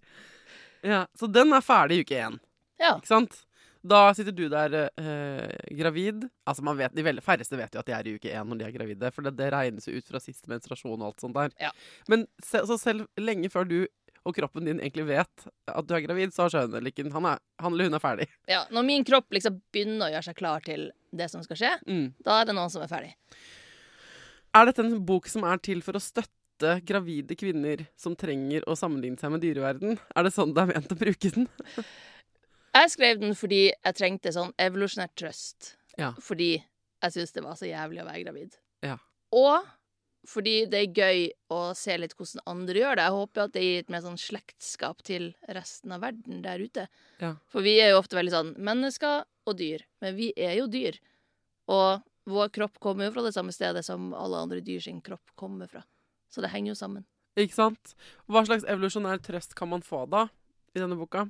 Ja, 0.86 1.04
så 1.18 1.26
den 1.30 1.52
er 1.54 1.62
ferdig 1.66 1.98
i 1.98 2.06
uke 2.06 2.18
én. 2.22 2.38
Ja. 2.78 2.96
Ikke 2.96 3.10
sant? 3.10 3.40
Da 3.88 4.08
sitter 4.14 4.34
du 4.34 4.44
der 4.50 4.74
eh, 4.86 5.74
gravid. 5.74 6.26
Altså 6.46 6.64
man 6.66 6.78
vet, 6.78 6.94
De 6.94 7.04
veldig 7.06 7.22
færreste 7.22 7.58
vet 7.58 7.74
jo 7.74 7.82
at 7.82 7.86
de 7.86 7.94
er 7.94 8.08
i 8.10 8.16
uke 8.18 8.30
én 8.30 8.46
når 8.46 8.60
de 8.60 8.66
er 8.66 8.74
gravide, 8.74 9.10
for 9.14 9.26
det, 9.26 9.36
det 9.38 9.52
regnes 9.54 9.86
jo 9.90 9.94
ut 9.98 10.10
fra 10.10 10.22
siste 10.22 10.50
menstruasjon 10.50 10.98
og 10.98 11.06
alt 11.10 11.22
sånt 11.24 11.38
der. 11.38 11.54
Ja. 11.62 11.70
Men 12.10 12.26
se, 12.42 12.62
så 12.66 12.78
selv 12.78 13.06
lenge 13.18 13.50
før 13.54 13.66
du 13.70 13.80
og 14.26 14.34
kroppen 14.36 14.66
din 14.66 14.80
egentlig 14.82 15.06
vet 15.08 15.46
at 15.70 15.86
du 15.88 15.94
er 15.96 16.02
gravid, 16.04 16.34
så 16.34 16.44
har 16.44 16.52
skjønneliken 16.52 17.14
han, 17.14 17.28
han 17.62 17.72
eller 17.72 17.88
hun 17.88 17.96
er 17.96 18.02
ferdig. 18.02 18.26
ja. 18.50 18.64
Når 18.74 18.84
min 18.84 19.06
kropp 19.08 19.30
liksom 19.32 19.60
begynner 19.72 20.08
å 20.08 20.12
gjøre 20.16 20.26
seg 20.26 20.38
klar 20.42 20.64
til 20.66 20.90
det 21.14 21.30
som 21.30 21.42
skal 21.42 21.56
skje, 21.56 21.70
Mm. 21.86 22.14
da 22.24 22.40
er 22.40 22.44
det 22.46 22.54
noen 22.54 22.70
som 22.70 22.82
er 22.82 22.88
ferdig. 22.90 23.14
Er 24.54 24.64
dette 24.66 24.80
en 24.84 24.98
bok 25.04 25.26
som 25.28 25.44
er 25.44 25.56
til 25.58 25.80
for 25.84 25.92
å 25.98 26.00
støtte 26.02 26.80
gravide 26.84 27.36
kvinner 27.38 27.86
som 27.96 28.16
trenger 28.16 28.64
å 28.66 28.74
sammenligne 28.76 29.18
seg 29.20 29.30
med 29.30 29.40
dyreverden? 29.44 29.98
Er 30.16 30.22
det 30.26 30.32
sånn 30.34 30.54
det 30.54 30.62
er 30.64 30.72
ment 30.74 30.92
å 30.92 30.98
bruke 30.98 31.30
den? 31.34 31.48
Jeg 32.74 32.90
skrev 32.90 33.20
den 33.20 33.34
fordi 33.34 33.72
jeg 33.72 33.94
trengte 33.94 34.32
sånn 34.34 34.52
evolusjonær 34.58 35.08
trøst. 35.16 35.74
Ja. 35.98 36.12
Fordi 36.20 36.62
jeg 37.02 37.12
syntes 37.14 37.32
det 37.32 37.42
var 37.44 37.54
så 37.58 37.66
jævlig 37.68 38.02
å 38.02 38.06
være 38.08 38.24
gravid. 38.24 38.56
Ja. 38.82 38.96
Og 39.32 39.64
fordi 40.26 40.54
det 40.70 40.80
er 40.80 40.96
gøy 40.96 41.20
å 41.54 41.60
se 41.78 41.94
litt 41.98 42.14
hvordan 42.18 42.42
andre 42.50 42.80
gjør 42.80 42.98
det. 42.98 43.04
Jeg 43.06 43.16
håper 43.16 43.42
at 43.44 43.54
det 43.54 43.64
gir 43.64 43.82
et 43.82 43.92
mer 43.92 44.02
sånn 44.04 44.18
slektskap 44.20 45.04
til 45.06 45.30
resten 45.54 45.94
av 45.94 46.02
verden 46.04 46.42
der 46.44 46.62
ute. 46.62 46.88
Ja. 47.22 47.34
For 47.48 47.64
vi 47.64 47.76
er 47.82 47.92
jo 47.92 48.00
ofte 48.02 48.18
veldig 48.18 48.34
sånn 48.34 48.50
mennesker 48.58 49.22
og 49.48 49.58
dyr. 49.60 49.84
Men 50.02 50.18
vi 50.18 50.32
er 50.36 50.58
jo 50.58 50.66
dyr. 50.72 50.98
Og 51.70 52.02
vår 52.28 52.50
kropp 52.52 52.80
kommer 52.82 53.08
jo 53.08 53.14
fra 53.14 53.24
det 53.24 53.34
samme 53.36 53.54
stedet 53.54 53.84
som 53.86 54.10
alle 54.16 54.42
andre 54.44 54.60
dyr 54.64 54.82
sin 54.84 55.00
kropp 55.04 55.32
kommer 55.38 55.70
fra. 55.70 55.84
Så 56.28 56.44
det 56.44 56.52
henger 56.52 56.74
jo 56.74 56.80
sammen. 56.82 57.06
Ikke 57.38 57.56
sant? 57.56 57.94
Hva 58.28 58.42
slags 58.44 58.66
evolusjonær 58.68 59.22
trøst 59.24 59.54
kan 59.56 59.70
man 59.70 59.84
få 59.84 60.04
da, 60.10 60.26
i 60.74 60.82
denne 60.82 60.98
boka? 60.98 61.28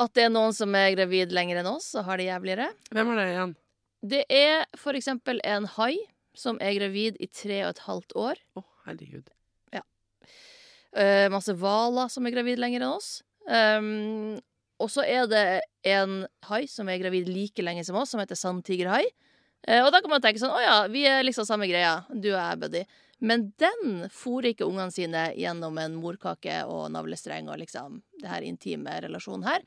At 0.00 0.14
det 0.16 0.26
er 0.26 0.32
noen 0.32 0.54
som 0.56 0.72
er 0.74 0.94
gravid 0.94 1.34
lenger 1.36 1.60
enn 1.60 1.68
oss 1.68 1.92
og 1.98 2.06
har 2.08 2.18
det 2.18 2.30
jævligere. 2.30 2.70
Hvem 2.88 3.12
er 3.12 3.20
det 3.20 3.26
igjen? 3.34 3.52
Det 4.00 4.22
er 4.32 4.64
for 4.80 4.96
eksempel 4.96 5.42
en 5.44 5.68
hai 5.76 5.92
som 6.40 6.58
er 6.64 6.78
gravid 6.78 7.20
i 7.20 7.28
tre 7.28 7.60
og 7.66 7.74
et 7.74 7.84
halvt 7.86 8.16
år. 8.18 8.40
Å, 8.56 8.64
herregud. 8.86 9.28
Eh, 10.96 11.28
masse 11.30 11.54
hvaler 11.54 12.10
som 12.10 12.26
er 12.26 12.34
gravid 12.34 12.58
lenger 12.58 12.82
enn 12.82 12.94
oss. 12.96 13.20
Um, 13.46 14.38
og 14.80 14.90
så 14.92 15.04
er 15.06 15.26
det 15.30 15.44
en 15.88 16.24
hai 16.48 16.64
som 16.70 16.88
er 16.90 17.00
gravid 17.00 17.28
like 17.30 17.62
lenge 17.62 17.84
som 17.86 17.98
oss, 18.00 18.12
som 18.12 18.22
heter 18.22 18.38
sandtigerhai. 18.38 19.04
Uh, 19.68 19.84
og 19.84 19.90
da 19.94 20.00
kan 20.00 20.12
man 20.12 20.22
tenke 20.24 20.40
sånn 20.40 20.54
Å 20.54 20.60
ja, 20.62 20.76
vi 20.90 21.04
er 21.08 21.22
liksom 21.26 21.46
samme 21.46 21.68
greia, 21.70 22.00
du 22.10 22.32
og 22.32 22.40
jeg, 22.40 22.60
buddy. 22.64 22.84
Men 23.20 23.50
den 23.60 24.06
fôrer 24.14 24.54
ikke 24.54 24.66
ungene 24.66 24.94
sine 24.94 25.26
gjennom 25.36 25.76
en 25.78 25.98
morkake 26.00 26.62
og 26.64 26.88
navlestreng 26.94 27.50
og 27.52 27.60
liksom 27.60 28.00
det 28.22 28.30
her 28.32 28.46
intime 28.46 28.96
relasjonen 29.04 29.46
her. 29.46 29.66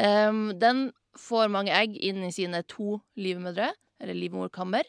Um, 0.00 0.48
den 0.58 0.88
får 1.18 1.52
mange 1.52 1.74
egg 1.76 1.98
inn 2.00 2.24
i 2.24 2.32
sine 2.32 2.62
to 2.70 2.96
livmødre, 3.20 3.68
eller 4.00 4.16
livmorkammer. 4.16 4.88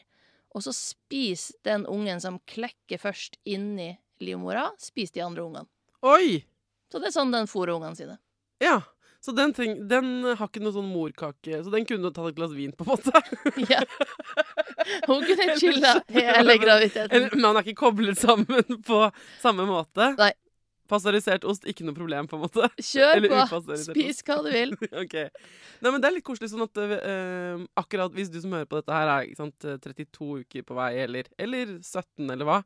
Og 0.52 0.64
så 0.66 0.72
spiser 0.76 1.56
den 1.64 1.86
ungen 1.88 2.20
som 2.20 2.40
klekker 2.48 3.00
først 3.00 3.38
inni 3.48 3.94
livmora, 4.22 4.68
spiser 4.80 5.18
de 5.18 5.26
andre 5.26 5.44
ungene. 5.46 5.68
Oi! 6.06 6.42
Så 6.92 7.00
det 7.00 7.08
er 7.08 7.14
sånn 7.14 7.32
den 7.32 7.48
fôrer 7.48 7.74
ungene 7.76 7.96
sine. 7.96 8.18
Ja. 8.62 8.82
Så 9.22 9.32
den, 9.32 9.52
treng, 9.54 9.76
den 9.86 10.24
har 10.26 10.48
ikke 10.48 10.60
noe 10.64 10.74
sånn 10.74 10.88
morkake 10.90 11.60
Så 11.62 11.70
den 11.70 11.84
kunne 11.86 12.10
du 12.10 12.14
tatt 12.14 12.32
et 12.32 12.38
glass 12.40 12.50
vin 12.56 12.72
på, 12.74 12.82
en 12.82 12.90
måte. 12.90 13.20
Ja. 13.70 13.78
Hun 15.06 15.22
kunne 15.22 15.54
chilla 15.60 15.92
hele 16.10 16.56
graviditeten. 16.58 17.28
Men 17.36 17.46
han 17.46 17.60
er 17.60 17.68
ikke 17.68 17.84
koblet 17.84 18.18
sammen 18.18 18.80
på 18.82 19.04
samme 19.42 19.66
måte. 19.68 20.10
Nei. 20.18 20.32
Pasteurisert 20.92 21.46
ost, 21.48 21.64
ikke 21.68 21.86
noe 21.86 21.96
problem, 21.96 22.28
på 22.28 22.36
en 22.36 22.44
måte. 22.44 22.68
Kjør 22.76 23.26
på! 23.32 23.60
Spis 23.80 24.20
hva 24.26 24.38
du 24.44 24.50
vil. 24.52 24.74
ok. 25.02 25.16
Nei, 25.80 25.90
men 25.90 26.02
det 26.02 26.10
er 26.10 26.16
litt 26.18 26.26
koselig 26.26 26.52
sånn 26.52 26.66
at 26.66 26.82
uh, 26.82 27.62
akkurat 27.80 28.12
hvis 28.12 28.30
du 28.32 28.36
som 28.42 28.52
hører 28.52 28.68
på 28.68 28.82
dette 28.82 28.98
her 28.98 29.12
er 29.14 29.30
sant, 29.38 29.68
32 29.86 30.42
uker 30.44 30.66
på 30.68 30.76
vei, 30.76 30.90
eller, 31.06 31.30
eller 31.40 31.78
17, 31.80 32.28
eller 32.28 32.48
hva, 32.48 32.60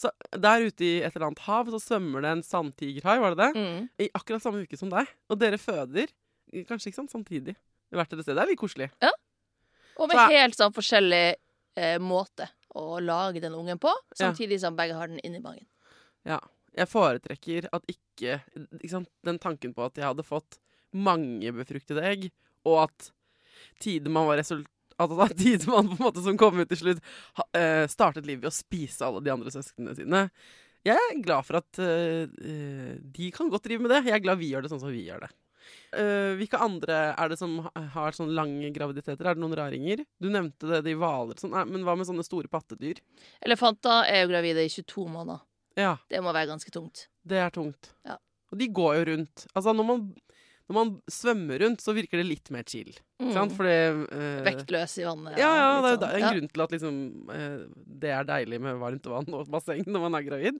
så 0.00 0.12
der 0.36 0.66
ute 0.68 0.86
i 0.86 0.92
et 1.04 1.14
eller 1.14 1.30
annet 1.30 1.42
hav 1.44 1.68
så 1.72 1.80
svømmer 1.82 2.24
det 2.24 2.36
en 2.36 2.44
sandtigerhai, 2.46 3.18
var 3.20 3.34
det 3.34 3.48
det? 3.48 3.50
Mm. 3.56 3.88
I 4.00 4.12
akkurat 4.16 4.44
samme 4.44 4.62
uke 4.64 4.78
som 4.80 4.92
deg. 4.92 5.08
Og 5.28 5.40
dere 5.40 5.58
føder 5.60 6.06
eh, 6.06 6.64
kanskje 6.68 6.90
ikke 6.90 7.02
sant, 7.02 7.12
samtidig. 7.12 7.56
Hvert 7.92 8.12
deres 8.12 8.24
sted. 8.24 8.38
Det 8.38 8.44
er 8.44 8.52
litt 8.52 8.60
koselig. 8.60 8.88
Og 10.00 10.08
med 10.08 10.16
så, 10.16 10.28
helt 10.32 10.56
sånn 10.56 10.72
forskjellig 10.72 11.24
eh, 11.76 11.98
måte 12.00 12.48
å 12.78 13.00
lage 13.02 13.42
den 13.42 13.56
ungen 13.58 13.80
på, 13.82 13.92
samtidig 14.16 14.60
som 14.62 14.76
begge 14.78 14.96
har 14.96 15.10
den 15.10 15.20
inni 15.26 15.42
magen. 15.42 15.66
Ja. 16.28 16.38
Jeg 16.76 16.90
foretrekker 16.90 17.66
at 17.74 17.86
ikke, 17.90 18.40
ikke 18.78 19.04
Den 19.26 19.40
tanken 19.42 19.72
på 19.74 19.88
at 19.88 19.98
jeg 19.98 20.06
hadde 20.06 20.26
fått 20.26 20.60
mange 20.90 21.52
befruktede 21.54 22.02
egg, 22.06 22.28
og 22.66 22.84
at 22.88 23.10
Tidemann 23.82 24.26
var 24.26 24.40
resultat 24.40 24.70
At 25.00 25.36
Tidemann 25.38 25.90
på 25.90 25.98
en 25.98 26.04
måte 26.04 26.24
som 26.24 26.38
kom 26.38 26.58
ut 26.60 26.70
til 26.70 26.80
slutt, 26.80 27.04
eh, 27.56 27.86
startet 27.90 28.26
livet 28.26 28.44
ved 28.44 28.50
å 28.50 28.56
spise 28.58 29.06
alle 29.06 29.22
de 29.24 29.32
andre 29.32 29.52
søsknene 29.54 29.94
sine. 29.96 30.26
Jeg 30.84 30.96
er 30.96 31.22
glad 31.24 31.46
for 31.46 31.60
at 31.60 31.80
eh, 31.80 32.26
de 33.00 33.30
kan 33.32 33.48
godt 33.52 33.66
drive 33.68 33.84
med 33.84 33.92
det. 33.92 34.02
Jeg 34.08 34.18
er 34.18 34.24
glad 34.24 34.40
vi 34.40 34.50
gjør 34.52 34.64
det 34.64 34.72
sånn 34.72 34.82
som 34.82 34.92
vi 34.92 35.06
gjør 35.06 35.24
det. 35.26 35.30
Uh, 35.90 36.38
hvilke 36.38 36.58
andre 36.62 36.98
er 37.18 37.30
det 37.30 37.36
som 37.38 37.56
har 37.74 38.14
sånn 38.14 38.30
lange 38.34 38.70
graviditeter? 38.74 39.26
Er 39.26 39.36
det 39.36 39.42
noen 39.42 39.56
raringer? 39.58 40.04
Du 40.22 40.28
nevnte 40.30 40.68
det, 40.70 40.84
de 40.86 40.94
hvaler 40.98 41.38
sånn. 41.40 41.54
Men 41.70 41.84
hva 41.86 41.96
med 41.98 42.08
sånne 42.08 42.26
store 42.26 42.50
pattedyr? 42.50 43.00
Elefanter 43.44 44.06
er 44.08 44.24
jo 44.24 44.30
gravide 44.32 44.64
i 44.66 44.72
22 44.72 45.06
måneder. 45.10 45.42
Ja. 45.80 45.94
Det 46.10 46.20
må 46.24 46.34
være 46.36 46.50
ganske 46.52 46.72
tungt. 46.74 47.06
Det 47.26 47.40
er 47.40 47.52
tungt. 47.54 47.92
Ja. 48.06 48.18
Og 48.50 48.58
de 48.60 48.68
går 48.74 48.98
jo 48.98 49.06
rundt. 49.12 49.46
Altså, 49.54 49.74
når 49.76 49.86
man, 49.86 50.04
når 50.68 50.76
man 50.76 50.92
svømmer 51.10 51.62
rundt, 51.64 51.84
så 51.84 51.94
virker 51.96 52.20
det 52.20 52.26
litt 52.28 52.50
mer 52.54 52.66
chill. 52.66 52.90
Mm. 53.22 53.34
Fordi 53.56 53.76
eh, 53.76 54.40
Vektløs 54.48 54.96
i 54.98 55.06
vannet. 55.06 55.38
Ja, 55.40 55.50
ja, 55.58 55.68
det 55.84 55.90
er 55.90 55.94
jo 55.94 56.00
litt 56.00 56.08
en 56.08 56.24
ja. 56.24 56.32
grunn 56.34 56.50
til 56.50 56.64
at 56.64 56.74
liksom 56.74 56.96
eh, 57.36 57.60
det 58.04 58.14
er 58.16 58.26
deilig 58.32 58.62
med 58.64 58.80
varmt 58.80 59.12
vann 59.12 59.38
og 59.38 59.52
basseng 59.52 59.84
når 59.86 60.06
man 60.06 60.18
er 60.18 60.26
gravid. 60.26 60.58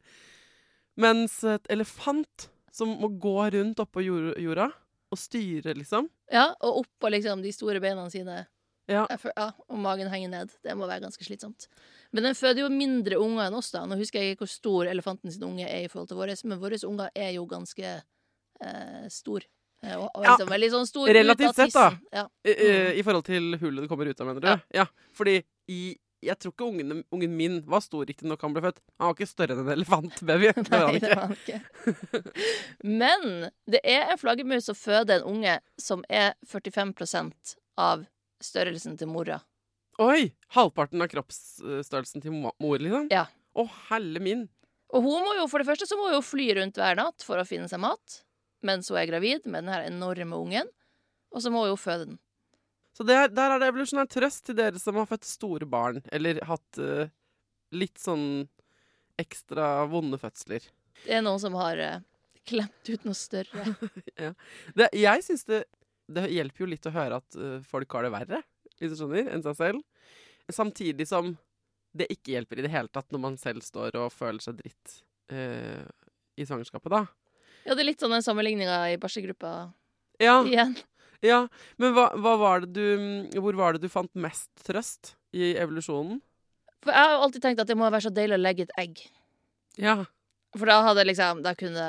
Mens 1.00 1.41
et 1.49 1.67
elefant 1.73 2.50
som 2.75 2.93
må 3.00 3.11
gå 3.23 3.37
rundt 3.57 3.83
oppå 3.83 4.05
jord, 4.05 4.33
jorda 4.39 4.69
og 5.11 5.19
styre, 5.19 5.75
liksom 5.75 6.07
Ja, 6.31 6.53
og 6.62 6.85
oppå 6.85 7.11
liksom 7.11 7.43
de 7.43 7.50
store 7.55 7.83
beina 7.83 8.05
sine. 8.12 8.45
Ja. 8.91 9.07
Ja, 9.11 9.50
og 9.71 9.79
magen 9.83 10.11
henger 10.11 10.31
ned. 10.31 10.55
Det 10.62 10.75
må 10.79 10.87
være 10.91 11.05
ganske 11.05 11.25
slitsomt. 11.27 11.67
Men 12.12 12.26
den 12.26 12.35
føder 12.35 12.64
jo 12.64 12.69
mindre 12.75 13.21
unger 13.23 13.47
enn 13.47 13.55
oss, 13.61 13.71
da. 13.71 13.85
Nå 13.87 13.97
husker 14.00 14.19
jeg 14.23 14.35
ikke 14.35 14.47
hvor 14.47 14.52
stor 14.52 14.90
elefanten 14.90 15.31
sin 15.31 15.45
unge 15.47 15.69
er 15.69 15.85
i 15.85 15.88
forhold 15.93 16.11
til 16.11 16.19
våre, 16.19 16.35
men 16.45 16.59
våre 16.62 16.79
unger 16.88 17.11
er 17.14 17.33
jo 17.37 17.47
ganske 17.50 17.87
eh, 17.95 19.07
stor. 19.14 19.47
Eh, 19.85 19.95
Og, 19.97 20.09
og 20.14 20.25
Ja, 20.26 20.35
liksom, 20.35 20.50
veldig 20.50 20.71
sånn 20.75 20.87
stor 20.90 21.09
relativt 21.14 21.57
sett, 21.57 21.73
da. 21.76 21.88
Ja. 22.12 22.26
Mm. 22.45 22.50
I, 22.50 22.99
I 23.00 23.05
forhold 23.07 23.25
til 23.31 23.55
hullet 23.62 23.85
det 23.87 23.88
kommer 23.93 24.11
ut 24.11 24.21
av, 24.21 24.26
mener 24.26 24.40
du? 24.45 24.49
Ja. 24.50 24.59
Ja. 24.83 24.87
Fordi 25.17 25.40
i 25.71 25.83
jeg 26.21 26.37
tror 26.37 26.52
ikke 26.52 26.67
ungen, 26.69 26.99
ungen 27.17 27.33
min 27.33 27.55
var 27.64 27.81
stor 27.81 28.05
riktignok 28.05 28.43
han 28.45 28.52
ble 28.52 28.61
født. 28.67 28.83
Han 29.00 29.09
var 29.09 29.14
ikke 29.17 29.29
større 29.31 29.55
enn 29.55 29.62
en 29.64 29.71
elefantbaby. 29.73 30.50
Nei, 30.69 30.99
det 31.00 31.14
var 31.14 31.23
han 31.23 31.33
ikke. 31.33 31.61
Men 32.85 33.25
det 33.71 33.81
er 33.88 34.11
en 34.12 34.21
flaggermus 34.21 34.69
som 34.69 34.76
føder 34.76 35.23
en 35.23 35.31
unge 35.31 35.55
som 35.81 36.05
er 36.12 36.35
45% 36.45 37.55
av 37.81 38.05
størrelsen 38.45 38.99
til 39.00 39.09
mora. 39.09 39.40
Oi! 40.00 40.30
Halvparten 40.57 41.02
av 41.04 41.11
kroppsstørrelsen 41.12 42.25
til 42.25 42.33
mor, 42.33 42.80
liksom? 42.80 43.11
Ja. 43.12 43.26
Å, 43.52 43.66
helle 43.90 44.23
min. 44.25 44.47
Og 44.97 45.04
hun 45.04 45.26
må 45.26 45.37
jo, 45.37 45.47
for 45.50 45.62
det 45.62 45.69
første 45.69 45.87
så 45.87 45.99
må 45.99 46.09
hun 46.09 46.16
jo 46.16 46.25
fly 46.25 46.49
rundt 46.57 46.80
hver 46.80 46.97
natt 46.99 47.23
for 47.26 47.38
å 47.38 47.47
finne 47.47 47.69
seg 47.71 47.83
mat 47.83 48.23
mens 48.66 48.90
hun 48.90 48.99
er 49.00 49.09
gravid 49.09 49.47
med 49.49 49.64
den 49.64 49.73
her 49.73 49.87
enorme 49.88 50.37
ungen. 50.37 50.69
Og 51.33 51.40
så 51.45 51.52
må 51.52 51.64
hun 51.64 51.73
jo 51.73 51.78
føde 51.80 52.11
den. 52.11 52.19
Så 52.97 53.07
det 53.07 53.16
er, 53.16 53.30
der 53.33 53.54
er 53.54 53.62
det 53.62 53.71
evolusjonær 53.71 54.09
trøst 54.11 54.45
til 54.49 54.59
dere 54.59 54.80
som 54.83 54.99
har 55.00 55.09
født 55.09 55.28
store 55.28 55.69
barn, 55.71 56.02
eller 56.12 56.42
hatt 56.45 56.80
uh, 56.83 57.09
litt 57.73 58.00
sånn 58.02 58.45
ekstra 59.21 59.87
vonde 59.88 60.19
fødsler. 60.21 60.66
Det 61.04 61.16
er 61.16 61.25
noen 61.25 61.40
som 61.40 61.57
har 61.57 61.80
uh, 61.80 62.02
klemt 62.49 62.90
ut 62.90 63.07
noe 63.09 63.16
større. 63.16 63.64
Det, 64.76 64.90
jeg 64.97 65.25
syns 65.25 65.47
det, 65.49 65.62
det 66.11 66.26
hjelper 66.35 66.64
jo 66.64 66.71
litt 66.75 66.88
å 66.90 66.95
høre 66.95 67.21
at 67.23 67.38
uh, 67.38 67.61
folk 67.64 67.97
har 67.97 68.04
det 68.04 68.12
verre, 68.12 68.42
hvis 68.80 68.94
du 68.94 68.99
skjønner, 68.99 69.28
enn 69.34 69.44
seg 69.44 69.56
selv. 69.58 69.82
Samtidig 70.50 71.06
som 71.06 71.34
det 71.96 72.06
ikke 72.10 72.34
hjelper 72.37 72.60
i 72.60 72.64
det 72.66 72.70
hele 72.72 72.90
tatt 72.92 73.10
når 73.12 73.22
man 73.22 73.37
selv 73.40 73.64
står 73.66 73.96
og 73.99 74.12
føler 74.14 74.42
seg 74.42 74.58
dritt 74.60 74.96
eh, 75.34 75.82
i 76.38 76.46
svangerskapet, 76.46 76.90
da. 76.92 77.04
Ja, 77.66 77.75
det 77.75 77.82
er 77.82 77.88
litt 77.90 78.00
sånn 78.02 78.14
den 78.14 78.25
sammenligninga 78.25 78.76
i 78.92 78.99
barselgruppa 79.02 79.50
Ja, 80.22 80.38
igjen. 80.46 80.76
ja. 81.26 81.42
Men 81.82 81.92
hva, 81.96 82.06
hva 82.16 82.37
var 82.40 82.62
det 82.64 82.70
du 82.78 83.37
Hvor 83.37 83.58
var 83.58 83.76
det 83.76 83.82
du 83.84 83.90
fant 83.92 84.12
mest 84.16 84.49
trøst 84.64 85.14
i 85.37 85.52
evolusjonen? 85.60 86.22
For 86.80 86.94
jeg 86.96 87.10
har 87.10 87.20
alltid 87.20 87.44
tenkt 87.44 87.60
at 87.60 87.68
det 87.68 87.76
må 87.76 87.84
være 87.90 88.06
så 88.06 88.14
deilig 88.16 88.38
å 88.38 88.40
legge 88.40 88.64
et 88.64 88.72
egg. 88.80 89.02
Ja. 89.76 89.99
For 90.56 90.66
da 90.70 90.78
hadde 90.87 91.04
liksom 91.04 91.42
Da 91.44 91.52
kunne 91.58 91.84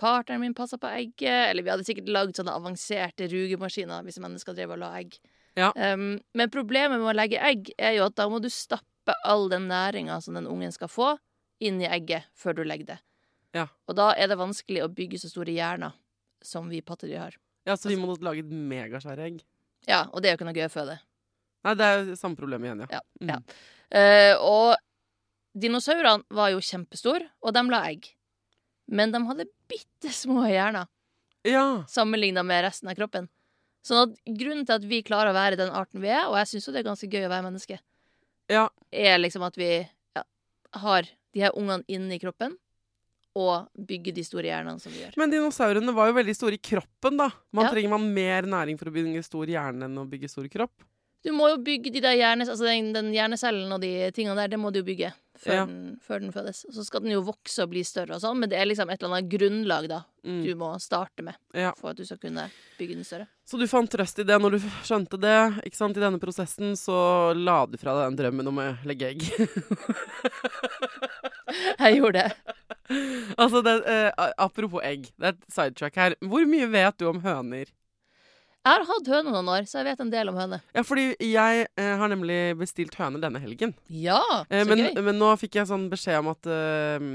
partneren 0.00 0.40
min 0.44 0.54
passa 0.56 0.78
på 0.80 0.88
egget, 0.88 1.50
eller 1.50 1.64
vi 1.66 1.72
hadde 1.74 1.84
sikkert 1.84 2.08
lagd 2.08 2.38
sånne 2.38 2.54
avanserte 2.56 3.26
rugemaskiner 3.28 4.06
hvis 4.06 4.16
mennesker 4.22 4.54
drev 4.56 4.76
og 4.76 4.80
la 4.84 4.94
egg. 5.00 5.18
Ja. 5.60 5.70
Um, 5.76 6.16
men 6.34 6.50
problemet 6.52 6.98
med 7.00 7.10
å 7.12 7.16
legge 7.16 7.40
egg 7.44 7.70
er 7.78 7.98
jo 7.98 8.06
at 8.08 8.16
da 8.18 8.26
må 8.32 8.40
du 8.42 8.48
stappe 8.52 9.14
all 9.28 9.48
den 9.52 9.68
næringa 9.70 10.16
som 10.24 10.34
den 10.38 10.48
ungen 10.50 10.72
skal 10.74 10.88
få, 10.90 11.12
inn 11.60 11.80
i 11.82 11.88
egget 11.92 12.24
før 12.38 12.56
du 12.56 12.64
legger 12.64 12.94
det. 12.94 12.98
Ja. 13.56 13.66
Og 13.90 13.96
da 13.98 14.12
er 14.16 14.30
det 14.30 14.38
vanskelig 14.40 14.84
å 14.84 14.90
bygge 14.94 15.18
så 15.20 15.28
store 15.32 15.52
hjerner 15.52 15.92
som 16.42 16.68
vi 16.72 16.80
pattedyr 16.80 17.18
har. 17.26 17.34
ja, 17.68 17.74
så 17.76 17.90
vi 17.90 17.96
må 18.00 18.14
lage 18.24 18.40
et 18.40 18.50
megasvære 18.50 19.26
egg. 19.26 19.42
Ja, 19.88 20.06
og 20.12 20.22
det 20.22 20.30
er 20.30 20.32
jo 20.34 20.38
ikke 20.40 20.46
noe 20.48 20.56
gøy 20.56 20.68
å 20.68 20.72
føde. 20.72 20.94
Nei, 21.64 21.74
det 21.76 21.84
er 21.84 21.98
jo 22.08 22.14
samme 22.16 22.36
problem 22.38 22.64
igjen, 22.64 22.80
ja. 22.86 22.88
Ja, 22.98 23.00
Mm. 23.20 23.28
ja. 23.34 23.38
Uh, 23.90 24.34
og 24.46 24.76
dinosaurene 25.60 26.22
var 26.30 26.52
jo 26.54 26.60
kjempestore, 26.62 27.26
og 27.42 27.52
de 27.56 27.62
la 27.68 27.82
egg. 27.90 28.06
Men 28.88 29.12
de 29.12 29.20
hadde 29.26 29.48
bitte 29.70 30.12
små 30.14 30.46
hjerner 30.48 30.86
Ja. 31.44 31.84
sammenligna 31.88 32.42
med 32.44 32.64
resten 32.64 32.88
av 32.88 32.94
kroppen. 32.96 33.28
Sånn 33.86 34.02
at 34.10 34.18
grunnen 34.36 34.66
til 34.68 34.76
at 34.76 34.84
vi 34.84 35.02
klarer 35.06 35.32
å 35.32 35.36
være 35.36 35.56
den 35.56 35.70
arten 35.72 36.02
vi 36.02 36.10
er, 36.12 36.26
og 36.28 36.36
jeg 36.40 36.50
syns 36.52 36.66
jo 36.68 36.72
det 36.74 36.82
er 36.82 36.88
ganske 36.90 37.08
gøy 37.08 37.24
å 37.26 37.32
være 37.32 37.46
menneske, 37.48 37.78
Ja. 38.52 38.66
er 38.92 39.18
liksom 39.18 39.42
at 39.46 39.56
vi 39.56 39.70
ja, 40.16 40.22
har 40.82 41.02
de 41.32 41.40
her 41.40 41.54
ungene 41.56 41.84
inni 41.88 42.18
kroppen, 42.20 42.56
og 43.38 43.68
bygger 43.78 44.12
de 44.12 44.24
store 44.26 44.48
hjernene 44.50 44.80
som 44.82 44.90
vi 44.92 45.04
gjør. 45.04 45.14
Men 45.16 45.30
dinosaurene 45.30 45.94
var 45.94 46.08
jo 46.10 46.16
veldig 46.18 46.34
store 46.34 46.58
i 46.58 46.58
kroppen, 46.58 47.16
da. 47.16 47.30
Man 47.52 47.64
Ja. 47.64 47.70
Trenger 47.70 47.88
man 47.94 48.12
mer 48.12 48.42
næring 48.42 48.76
for 48.78 48.90
å 48.90 48.92
bygge 48.92 49.22
stor 49.24 49.46
hjerne 49.46 49.84
enn 49.86 49.96
å 50.02 50.08
bygge 50.10 50.28
stor 50.28 50.48
kropp? 50.50 50.82
Du 51.22 51.30
må 51.32 51.48
jo 51.48 51.56
bygge 51.62 51.92
de 51.92 52.00
der 52.00 52.16
hjernes, 52.16 52.48
altså 52.48 52.64
den, 52.66 52.92
den 52.92 53.12
hjernecellen 53.12 53.70
og 53.72 53.80
de 53.80 54.10
tingene 54.10 54.34
der, 54.36 54.48
det 54.48 54.58
må 54.58 54.72
du 54.72 54.80
jo 54.80 54.84
bygge 54.88 55.12
før, 55.40 55.54
Ja. 55.54 55.62
den, 55.66 55.96
før 56.04 56.20
den 56.20 56.32
fødes. 56.34 56.66
Så 56.70 56.84
skal 56.84 57.00
den 57.00 57.12
jo 57.14 57.22
vokse 57.24 57.62
og 57.64 57.70
bli 57.72 57.80
større 57.82 58.12
og 58.18 58.20
sånn, 58.20 58.36
men 58.38 58.50
det 58.52 58.58
er 58.60 58.66
liksom 58.68 58.90
et 58.92 59.00
eller 59.02 59.16
annet 59.16 59.30
grunnlag 59.32 59.88
da 59.88 60.02
Mm. 60.20 60.42
du 60.44 60.50
må 60.60 60.74
starte 60.78 61.22
med 61.24 61.34
Ja. 61.56 61.72
for 61.78 61.90
at 61.90 61.96
du 61.96 62.04
skal 62.04 62.18
kunne 62.18 62.50
bygge 62.78 62.94
den 62.94 63.04
større. 63.04 63.26
Så 63.48 63.56
du 63.58 63.64
fant 63.66 63.88
trøst 63.90 64.18
i 64.20 64.24
det 64.28 64.36
når 64.38 64.50
du 64.52 64.58
skjønte 64.84 65.16
det. 65.18 65.64
ikke 65.64 65.74
sant? 65.76 65.96
I 65.96 66.00
denne 66.00 66.20
prosessen 66.20 66.76
så 66.76 67.32
la 67.34 67.64
du 67.64 67.78
fra 67.78 67.94
deg 67.96 68.16
den 68.16 68.20
drømmen 68.20 68.46
om 68.48 68.58
å 68.58 68.76
legge 68.84 69.08
egg. 69.14 69.22
Jeg 71.80 71.96
gjorde 71.98 72.20
det. 72.20 72.32
altså, 73.38 73.62
det, 73.64 73.74
eh, 73.86 74.10
apropos 74.38 74.82
egg, 74.84 75.08
det 75.18 75.26
er 75.26 75.32
et 75.34 75.44
sidetrack 75.50 75.94
her. 75.96 76.14
Hvor 76.22 76.44
mye 76.46 76.68
vet 76.70 76.98
du 76.98 77.08
om 77.08 77.20
høner? 77.24 77.66
Jeg 78.60 78.76
har 78.76 78.82
hatt 78.90 79.06
høne 79.08 79.32
noen 79.32 79.48
år, 79.48 79.64
så 79.64 79.78
jeg 79.80 79.86
vet 79.88 80.00
en 80.04 80.10
del 80.12 80.28
om 80.28 80.36
høne. 80.36 80.58
Ja, 80.76 80.82
fordi 80.84 81.06
jeg 81.24 81.62
eh, 81.80 81.92
har 81.96 82.10
nemlig 82.12 82.36
bestilt 82.60 82.92
høne 83.00 83.20
denne 83.22 83.40
helgen. 83.40 83.72
Ja, 83.88 84.18
Eh, 84.50 84.64
så 84.64 84.68
men, 84.68 84.82
gøy. 84.84 85.00
men 85.06 85.16
nå 85.20 85.30
fikk 85.40 85.56
jeg 85.60 85.68
sånn 85.70 85.86
beskjed 85.92 86.18
om 86.20 86.28
at 86.34 86.48
eh, 86.50 87.06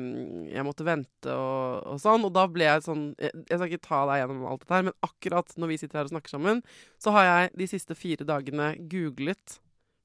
jeg 0.56 0.66
måtte 0.66 0.86
vente 0.88 1.36
og, 1.36 1.86
og 1.94 2.00
sånn, 2.02 2.26
og 2.26 2.34
da 2.34 2.48
ble 2.50 2.66
jeg 2.66 2.86
sånn 2.86 3.04
jeg, 3.22 3.32
jeg 3.50 3.60
skal 3.60 3.70
ikke 3.70 3.86
ta 3.88 4.00
deg 4.10 4.22
gjennom 4.24 4.48
alt 4.50 4.64
dette 4.64 4.78
her, 4.80 4.88
men 4.90 4.98
akkurat 5.06 5.54
når 5.62 5.72
vi 5.74 5.78
sitter 5.82 6.00
her 6.02 6.10
og 6.10 6.14
snakker 6.16 6.34
sammen, 6.34 6.64
så 7.02 7.14
har 7.16 7.28
jeg 7.30 7.54
de 7.62 7.70
siste 7.76 7.98
fire 8.00 8.26
dagene 8.28 8.72
googlet 8.92 9.60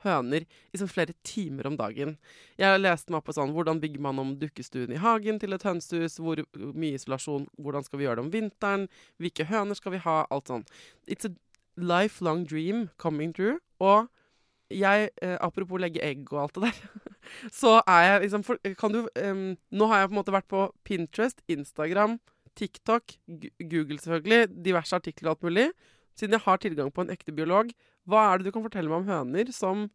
høner 0.05 0.47
i 0.47 0.81
sånn 0.81 0.91
flere 0.91 1.15
timer 1.27 1.69
om 1.71 1.77
dagen. 1.81 2.17
Jeg 2.61 2.81
leste 2.81 3.13
meg 3.13 3.21
opp 3.21 3.29
på 3.31 3.37
sånn 3.37 3.55
Hvordan 3.57 3.81
bygger 3.83 4.05
man 4.05 4.23
om 4.23 4.35
dukkestuen 4.41 4.95
i 4.95 5.01
hagen 5.01 5.41
til 5.43 5.57
et 5.57 5.67
hønsehus? 5.67 6.19
Hvor 6.23 6.43
mye 6.55 6.97
isolasjon? 6.99 7.49
Hvordan 7.61 7.87
skal 7.87 8.01
vi 8.01 8.09
gjøre 8.09 8.21
det 8.21 8.27
om 8.27 8.33
vinteren? 8.35 8.89
Hvilke 9.21 9.49
høner 9.51 9.79
skal 9.79 9.97
vi 9.97 10.05
ha? 10.07 10.23
Alt 10.31 10.53
sånn. 10.53 10.67
It's 11.07 11.29
a 11.29 11.35
lifelong 11.81 12.45
dream 12.45 12.89
coming 12.99 13.35
true. 13.37 13.59
Og 13.81 14.09
jeg, 14.71 15.11
eh, 15.23 15.37
apropos 15.41 15.81
legge 15.83 16.03
egg 16.05 16.29
og 16.33 16.43
alt 16.45 16.59
det 16.59 16.69
der, 16.69 17.07
så 17.61 17.79
er 17.87 18.03
jeg 18.07 18.21
liksom 18.27 18.45
for, 18.47 18.61
Kan 18.79 18.93
du 18.95 19.01
um, 19.19 19.57
Nå 19.71 19.89
har 19.91 20.03
jeg 20.03 20.11
på 20.11 20.15
en 20.15 20.21
måte 20.21 20.35
vært 20.35 20.51
på 20.51 20.67
Pinterest, 20.87 21.43
Instagram, 21.51 22.21
TikTok, 22.57 23.17
Google 23.59 23.99
selvfølgelig, 23.99 24.51
diverse 24.65 24.97
artikler 24.97 25.31
og 25.31 25.37
alt 25.37 25.49
mulig. 25.49 25.67
Siden 26.19 26.37
jeg 26.37 26.45
har 26.45 26.61
tilgang 26.63 26.91
på 26.93 27.05
en 27.05 27.13
ekte 27.15 27.35
biolog, 27.35 27.73
hva 28.09 28.27
er 28.29 28.41
det 28.41 28.49
du 28.49 28.55
kan 28.55 28.65
fortelle 28.65 28.91
meg 28.91 29.03
om 29.03 29.11
høner 29.11 29.53
som 29.55 29.89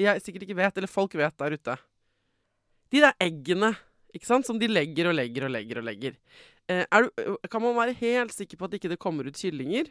jeg 0.00 0.22
sikkert 0.24 0.46
ikke 0.46 0.58
vet, 0.58 0.78
eller 0.78 0.90
folk 0.90 1.14
vet 1.18 1.36
der 1.38 1.54
ute? 1.54 1.76
De 2.94 3.02
der 3.02 3.14
eggene, 3.22 3.74
ikke 4.14 4.28
sant, 4.28 4.46
som 4.46 4.58
de 4.58 4.70
legger 4.70 5.10
og 5.10 5.16
legger 5.18 5.46
og 5.48 5.54
legger 5.54 5.80
og 5.80 5.86
legger. 5.88 6.18
Eh, 6.70 6.84
du, 6.86 7.36
kan 7.50 7.62
man 7.62 7.76
være 7.76 7.96
helt 8.00 8.34
sikker 8.34 8.58
på 8.58 8.68
at 8.68 8.76
ikke 8.78 8.92
det 8.92 9.00
kommer 9.02 9.28
ut 9.28 9.38
kyllinger? 9.38 9.90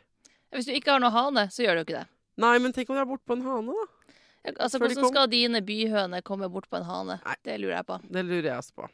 Hvis 0.53 0.69
du 0.69 0.74
ikke 0.75 0.95
har 0.95 1.03
noe 1.03 1.13
hane, 1.13 1.48
så 1.53 1.65
gjør 1.65 1.79
du 1.79 1.86
ikke 1.86 2.00
det. 2.01 2.07
Nei, 2.41 2.55
men 2.62 2.74
tenk 2.74 2.89
om 2.89 2.98
de 2.98 3.03
er 3.03 3.10
bortpå 3.10 3.38
en 3.38 3.45
hane, 3.45 3.75
da? 3.75 4.13
Altså, 4.43 4.79
Hvordan 4.81 5.07
skal 5.07 5.29
dine 5.31 5.62
byhøner 5.63 6.24
komme 6.25 6.50
bort 6.51 6.65
på 6.67 6.75
en 6.81 6.83
hane? 6.83 7.15
Nei. 7.24 7.36
Det 7.48 7.53
lurer 7.62 7.77
jeg 7.77 7.88
på. 7.88 7.98
Det 8.12 8.24
lurer 8.27 8.48
jeg 8.50 8.57
også 8.57 8.74
på. 8.81 8.88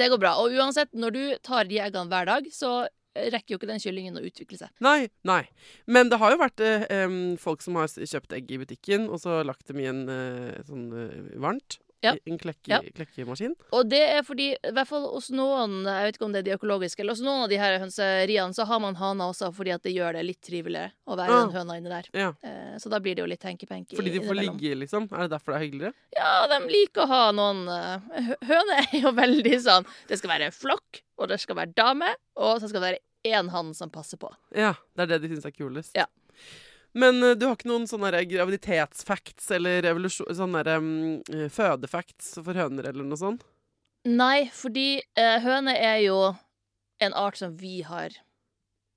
Det 0.00 0.08
går 0.10 0.20
bra. 0.24 0.32
Og 0.42 0.56
uansett, 0.58 0.90
når 0.90 1.14
du 1.14 1.20
tar 1.46 1.68
de 1.70 1.78
eggene 1.84 2.10
hver 2.10 2.26
dag, 2.26 2.48
så 2.50 2.72
rekker 3.34 3.54
jo 3.54 3.58
ikke 3.60 3.70
den 3.72 3.82
kyllingen 3.82 4.18
å 4.20 4.24
utvikle 4.26 4.58
seg. 4.60 4.70
Nei, 4.84 5.08
nei. 5.28 5.42
Men 5.86 6.08
det 6.12 6.18
har 6.22 6.32
jo 6.34 6.40
vært 6.44 6.60
eh, 6.64 7.18
folk 7.42 7.62
som 7.64 7.76
har 7.80 7.88
kjøpt 7.88 8.32
egg 8.38 8.50
i 8.54 8.58
butikken, 8.62 9.08
og 9.10 9.20
så 9.24 9.42
lagt 9.46 9.66
dem 9.70 9.80
i 9.82 9.90
en 9.90 10.04
eh, 10.08 10.62
sånn 10.68 10.88
eh, 10.92 11.36
varmt. 11.42 11.78
Ja. 11.98 12.12
I 12.14 12.30
en 12.30 12.36
klekke, 12.38 12.68
Ja. 12.70 12.76
klekkemaskin. 12.94 13.56
Og 13.74 13.88
det 13.90 13.98
er 13.98 14.20
fordi, 14.22 14.52
i 14.54 14.70
hvert 14.70 14.86
fall 14.86 15.08
hos 15.16 15.32
noen, 15.34 15.80
jeg 15.82 16.04
vet 16.06 16.14
ikke 16.20 16.26
om 16.28 16.34
det 16.36 16.44
er 16.44 16.46
de 16.46 16.52
økologiske, 16.54 17.02
eller 17.02 17.16
hos 17.16 17.22
noen 17.26 17.42
av 17.42 17.48
de 17.50 17.58
her 17.58 17.74
hønseriene, 17.82 18.54
så 18.54 18.62
har 18.70 18.78
man 18.84 18.94
hana 19.00 19.26
også 19.32 19.48
fordi 19.56 19.72
at 19.74 19.82
det 19.82 19.96
gjør 19.96 20.14
det 20.14 20.22
litt 20.28 20.38
triveligere 20.46 20.92
å 21.10 21.16
være 21.18 21.34
Ah. 21.34 21.40
den 21.48 21.56
høna 21.56 21.74
inni 21.80 21.90
der. 21.90 22.06
Ja. 22.14 22.28
Eh, 22.46 22.76
så 22.78 22.86
da 22.94 23.00
blir 23.02 23.16
det 23.18 23.24
jo 23.24 23.26
litt 23.26 23.42
henkepenki 23.42 23.98
Fordi 23.98 24.12
de 24.14 24.22
får 24.28 24.38
ligge, 24.38 24.76
liksom. 24.78 25.08
Er 25.10 25.26
det 25.26 25.32
derfor 25.34 25.56
det 25.56 25.58
er 25.58 25.64
hyggeligere? 25.66 25.94
Ja, 26.14 26.46
de 26.54 26.60
liker 26.70 27.02
å 27.02 27.10
ha 27.10 27.32
noen 27.34 27.66
eh, 27.66 28.22
hø- 28.30 28.40
Høner 28.46 28.78
er 28.84 29.00
jo 29.02 29.10
veldig 29.18 29.58
sånn 29.66 29.90
Det 30.06 30.20
skal 30.22 30.30
være 30.36 30.52
en 30.52 30.54
flokk, 30.54 31.02
og 31.18 31.28
det 31.34 31.40
skal 31.42 31.56
være 31.58 31.74
dame, 31.74 32.14
og 32.38 32.60
så 32.62 32.68
skal 32.70 32.78
det 32.80 32.92
være 32.92 33.02
én 33.26 33.50
hann 33.52 33.74
som 33.74 33.90
passer 33.90 34.20
på. 34.20 34.30
Ja, 34.54 34.74
det 34.96 35.06
er 35.06 35.12
det 35.14 35.22
de 35.24 35.34
syns 35.34 35.46
er 35.48 35.54
kulest. 35.56 35.96
Ja. 35.98 36.06
Men 36.98 37.22
eh, 37.22 37.34
du 37.36 37.46
har 37.46 37.56
ikke 37.58 37.70
noen 37.70 37.88
sånne 37.90 38.22
graviditetsfacts 38.30 39.50
eller 39.56 39.86
sånne 40.08 40.64
eh, 40.64 41.48
fødefacts 41.52 42.36
for 42.40 42.58
høner 42.58 42.90
eller 42.90 43.06
noe 43.06 43.20
sånt? 43.20 43.44
Nei, 44.08 44.48
fordi 44.54 45.00
uh, 45.18 45.36
høne 45.42 45.74
er 45.74 45.98
jo 46.04 46.16
en 47.02 47.14
art 47.18 47.36
som 47.36 47.56
vi 47.58 47.80
har 47.84 48.14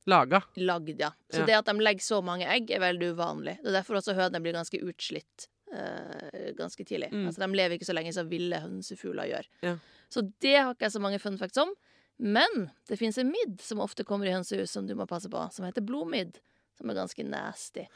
Laga. 0.08 0.44
lagd, 0.56 1.00
ja. 1.02 1.10
Så 1.34 1.42
Ja. 1.42 1.46
det 1.46 1.56
at 1.58 1.66
de 1.66 1.84
legger 1.84 2.06
så 2.06 2.22
mange 2.24 2.48
egg, 2.48 2.72
er 2.72 2.80
veldig 2.80 3.12
uvanlig. 3.18 3.58
Det 3.62 3.70
er 3.74 3.80
derfor 3.82 4.00
også 4.00 4.16
høner 4.16 4.40
blir 4.40 4.56
ganske 4.56 4.80
utslitt 4.80 5.48
uh, 5.74 6.54
ganske 6.56 6.86
tidlig. 6.86 7.12
Mm. 7.12 7.26
Altså, 7.28 7.44
de 7.44 7.58
lever 7.58 7.76
ikke 7.76 7.90
så 7.90 7.98
lenge 7.98 8.14
som 8.14 8.30
ville 8.30 8.62
hønsefugler 8.62 9.30
gjør. 9.34 9.50
Ja. 9.66 9.76
Så 10.14 10.24
det 10.40 10.56
har 10.56 10.74
ikke 10.74 10.88
jeg 10.88 10.96
så 10.96 11.04
mange 11.04 11.20
fun 11.20 11.38
facts 11.42 11.60
om. 11.62 11.74
Men 12.22 12.68
det 12.90 13.00
fins 13.02 13.18
en 13.18 13.32
midd 13.34 13.58
som 13.66 13.82
ofte 13.82 14.06
kommer 14.06 14.30
i 14.30 14.34
hønsehus, 14.36 14.72
som 14.76 14.86
du 14.88 14.94
må 14.98 15.08
passe 15.10 15.30
på, 15.32 15.42
som 15.52 15.66
heter 15.66 15.82
blodmidd. 15.86 16.38
Som 16.78 16.92
er 16.94 17.00
ganske 17.02 17.24
nasty. 17.26 17.88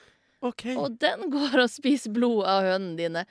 OK. 0.45 0.65
Og 0.75 0.97
den 1.01 1.27
går 1.35 1.59
og 1.63 1.69
spiser 1.71 2.13
blod 2.15 2.41
av 2.49 2.65
hønene 2.65 2.97
dine. 2.99 3.25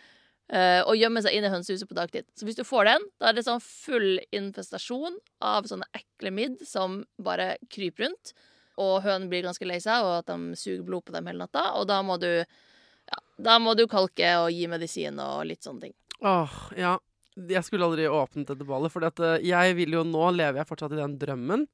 eh, 0.52 0.80
og 0.86 0.94
gjemmer 0.98 1.24
seg 1.24 1.34
inn 1.38 1.46
i 1.48 1.50
hønsehuset 1.52 1.88
på 1.90 1.96
dagtid. 1.98 2.26
Så 2.38 2.46
hvis 2.46 2.58
du 2.58 2.64
får 2.68 2.88
den, 2.92 3.06
da 3.18 3.30
er 3.30 3.36
det 3.38 3.46
sånn 3.46 3.62
full 3.64 4.18
infestasjon 4.34 5.18
av 5.44 5.66
sånne 5.70 5.88
ekle 5.98 6.30
midd 6.34 6.62
som 6.68 7.00
bare 7.18 7.56
kryper 7.72 8.06
rundt. 8.06 8.34
Og 8.78 9.02
hønene 9.04 9.30
blir 9.30 9.44
ganske 9.46 9.66
lei 9.66 9.78
seg, 9.82 10.02
og 10.02 10.20
at 10.22 10.30
de 10.30 10.58
suger 10.58 10.82
blod 10.86 11.04
på 11.06 11.14
dem 11.14 11.26
hele 11.30 11.44
natta. 11.44 11.68
Og 11.78 11.86
da 11.90 12.00
må 12.06 12.16
du 12.22 12.28
ja, 12.34 13.18
da 13.38 13.58
må 13.62 13.74
du 13.78 13.84
kalke 13.90 14.30
og 14.42 14.48
gi 14.54 14.64
medisin 14.70 15.18
og 15.22 15.44
litt 15.50 15.62
sånne 15.66 15.86
ting. 15.88 15.94
Åh, 16.24 16.54
ja. 16.78 16.94
Jeg 17.34 17.66
skulle 17.66 17.86
aldri 17.88 18.06
åpnet 18.06 18.52
dette 18.52 18.66
ballet, 18.66 18.92
for 18.94 19.02
jeg 19.42 19.74
vil 19.78 19.96
jo 19.96 20.04
nå 20.06 20.28
lever 20.36 20.60
jeg 20.60 20.68
fortsatt 20.68 20.94
i 20.94 21.00
den 21.00 21.16
drømmen 21.18 21.64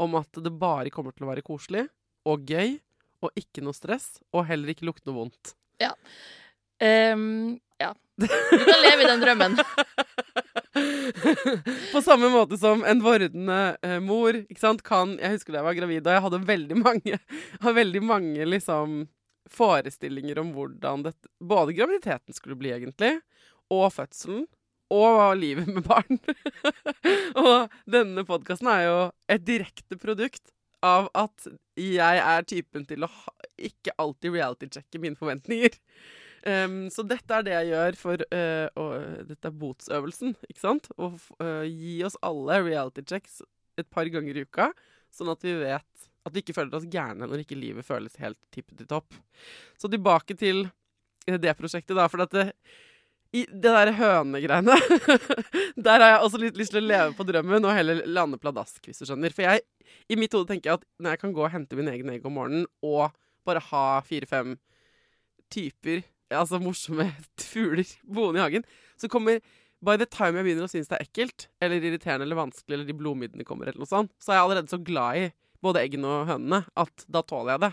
om 0.00 0.16
at 0.20 0.40
det 0.44 0.52
bare 0.60 0.92
kommer 0.92 1.14
til 1.16 1.26
å 1.26 1.30
være 1.30 1.44
koselig 1.44 1.86
og 2.28 2.44
gøy, 2.48 2.76
og 3.24 3.32
ikke 3.36 3.62
noe 3.64 3.76
stress, 3.76 4.18
og 4.32 4.46
heller 4.48 4.72
ikke 4.72 4.86
lukte 4.88 5.08
noe 5.08 5.18
vondt. 5.22 5.54
Ehm, 6.80 7.58
ja. 7.80 7.92
Du 8.20 8.26
kan 8.28 8.82
leve 8.84 9.04
i 9.04 9.08
den 9.08 9.24
drømmen. 9.24 9.56
På 11.92 12.00
samme 12.04 12.28
måte 12.32 12.56
som 12.60 12.84
en 12.84 13.00
vordende 13.04 13.60
eh, 13.84 13.98
mor 14.04 14.36
ikke 14.36 14.60
sant, 14.60 14.82
kan 14.86 15.16
Jeg 15.18 15.34
husker 15.34 15.52
da 15.52 15.58
jeg 15.60 15.66
var 15.66 15.78
gravid, 15.78 16.06
og 16.06 16.14
jeg 16.14 16.24
hadde 16.26 16.48
veldig 16.52 16.76
mange, 16.80 17.18
hadde 17.62 17.80
veldig 17.80 18.02
mange 18.04 18.42
liksom, 18.48 18.88
forestillinger 19.50 20.36
om 20.44 20.52
hvordan 20.56 20.96
dette, 21.08 21.24
både 21.40 21.76
graviditeten 21.76 22.32
skulle 22.36 22.58
bli, 22.60 22.70
egentlig, 22.76 23.12
og 23.72 23.88
fødselen. 23.96 24.46
Og 24.90 25.36
livet 25.38 25.68
med 25.70 25.84
barn. 25.86 26.18
og 27.44 27.70
denne 27.90 28.24
podkasten 28.26 28.70
er 28.72 28.86
jo 28.88 28.96
et 29.30 29.44
direkte 29.46 29.98
produkt 30.00 30.50
av 30.82 31.10
at 31.14 31.46
jeg 31.78 32.22
er 32.24 32.46
typen 32.48 32.86
til 32.88 33.04
å 33.04 33.10
ikke 33.60 33.92
alltid 34.00 34.32
reality-sjekke 34.34 35.00
mine 35.02 35.18
forventninger. 35.18 35.76
Um, 36.40 36.86
så 36.88 37.04
dette 37.04 37.36
er 37.36 37.44
det 37.44 37.52
jeg 37.52 37.68
gjør 37.74 37.96
for 38.00 38.22
uh, 38.32 38.66
å- 38.80 39.24
Dette 39.28 39.50
er 39.50 39.56
botsøvelsen, 39.60 40.32
ikke 40.48 40.62
sant? 40.62 40.88
Å 40.96 41.10
uh, 41.12 41.66
gi 41.68 41.98
oss 42.08 42.16
alle 42.24 42.56
reality 42.64 43.04
checks 43.04 43.42
et 43.76 43.90
par 43.92 44.08
ganger 44.08 44.40
i 44.40 44.46
uka, 44.48 44.70
sånn 45.12 45.28
at 45.34 45.44
vi 45.44 45.52
vet 45.60 46.06
At 46.24 46.32
vi 46.32 46.40
ikke 46.42 46.56
føler 46.56 46.76
oss 46.80 46.88
gærne 46.88 47.28
når 47.28 47.44
ikke 47.44 47.60
livet 47.60 47.84
føles 47.86 48.16
helt 48.20 48.40
tippet 48.56 48.80
i 48.82 48.88
topp. 48.88 49.14
Så 49.80 49.88
tilbake 49.92 50.34
til 50.40 50.64
eh, 51.28 51.36
det 51.40 51.54
prosjektet, 51.60 51.94
da. 51.96 52.08
For 52.12 52.24
at 52.24 52.32
det, 52.36 52.46
i 53.30 53.44
det 53.46 53.70
der 53.70 53.92
hønegreiene 53.94 54.74
Der 55.86 56.02
har 56.02 56.08
jeg 56.08 56.22
også 56.24 56.40
litt 56.42 56.56
lyst 56.58 56.74
til 56.74 56.82
å 56.82 56.86
leve 56.88 57.14
på 57.14 57.26
drømmen 57.28 57.66
og 57.66 57.76
heller 57.76 58.02
lande 58.10 58.40
pladask, 58.42 58.82
hvis 58.82 59.02
du 59.02 59.06
skjønner. 59.06 59.34
For 59.34 59.46
jeg, 59.46 59.62
i 60.10 60.18
mitt 60.18 60.34
hode 60.34 60.50
tenker 60.50 60.72
jeg 60.72 60.80
at 60.80 60.86
når 60.98 61.14
jeg 61.14 61.22
kan 61.22 61.34
gå 61.36 61.44
og 61.46 61.52
hente 61.54 61.78
min 61.78 61.90
egen 61.92 62.10
egg 62.10 62.26
om 62.26 62.34
morgenen 62.40 62.66
og 62.82 63.14
bare 63.46 63.62
ha 63.70 63.84
fire-fem 64.06 64.56
typer, 65.50 66.02
altså 66.34 66.60
morsomme 66.62 67.08
fugler, 67.52 67.88
boende 68.06 68.42
i 68.42 68.46
hagen, 68.46 68.66
så 69.00 69.10
kommer 69.10 69.40
By 69.80 69.94
the 69.96 70.04
time 70.04 70.36
jeg 70.36 70.44
begynner 70.44 70.66
å 70.66 70.68
synes 70.68 70.90
det 70.90 70.98
er 70.98 71.06
ekkelt, 71.06 71.46
eller 71.64 71.80
irriterende 71.80 72.26
eller 72.26 72.36
vanskelig, 72.36 72.74
eller 72.74 72.84
de 72.84 72.96
blodmiddene 72.98 73.46
kommer, 73.48 73.70
eller 73.70 73.80
noe 73.80 73.88
sånt, 73.88 74.10
så 74.20 74.34
er 74.34 74.36
jeg 74.36 74.44
allerede 74.44 74.72
så 74.74 74.78
glad 74.84 75.16
i 75.16 75.30
både 75.64 75.80
eggene 75.80 76.10
og 76.18 76.26
hønene 76.28 76.58
at 76.82 77.06
da 77.08 77.22
tåler 77.24 77.54
jeg 77.54 77.62
det. 77.62 77.70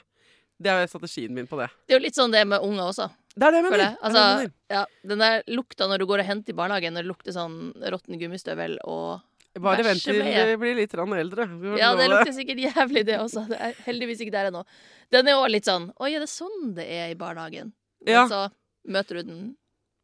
Det 0.58 0.74
er 0.74 0.90
strategien 0.90 1.34
min 1.34 1.48
på 1.48 1.60
det. 1.60 1.68
Det 1.86 1.94
er 1.96 2.00
jo 2.00 2.06
litt 2.08 2.18
sånn 2.18 2.34
det 2.34 2.44
med 2.50 2.64
unger 2.66 2.90
også. 2.90 3.10
Det 3.38 3.46
er 3.46 3.54
det 3.54 3.60
jeg 3.62 3.66
mener. 3.68 3.78
det. 3.78 3.90
Det 3.94 4.06
Altså, 4.08 4.18
det 4.18 4.28
jeg 4.28 4.38
mener. 4.42 4.54
ja, 4.74 4.84
den 5.12 5.24
der 5.24 5.44
lukta 5.54 5.88
når 5.88 6.02
du 6.02 6.06
går 6.10 6.24
og 6.24 6.30
henter 6.32 6.54
i 6.54 6.58
barnehagen, 6.58 6.94
når 6.98 7.06
det 7.06 7.12
lukter 7.12 7.36
sånn 7.36 7.58
råtten 7.94 8.22
gummistøvel 8.22 8.80
og 8.86 9.22
Bare 9.58 9.82
vent 9.82 10.04
til 10.06 10.20
vi 10.22 10.56
blir 10.62 10.76
litt 10.78 10.94
eldre. 10.94 11.46
Ja, 11.80 11.96
det 11.98 12.10
lukter 12.12 12.34
sikkert 12.36 12.60
jævlig, 12.62 13.06
det 13.08 13.16
også. 13.18 13.48
Det 13.50 13.58
er 13.58 13.74
heldigvis 13.88 14.20
ikke 14.22 14.36
der 14.36 14.52
ennå. 14.52 14.64
Den 15.10 15.28
er 15.28 15.40
òg 15.40 15.50
litt 15.50 15.66
sånn 15.66 15.92
Oi, 15.98 16.12
er 16.14 16.20
det 16.22 16.30
sånn 16.30 16.76
det 16.78 16.86
er 16.86 17.10
i 17.10 17.16
barnehagen? 17.18 17.74
Men 18.06 18.14
Ja. 18.14 18.28
så 18.28 18.52
møter 18.86 19.18
du 19.18 19.24
den 19.24 19.58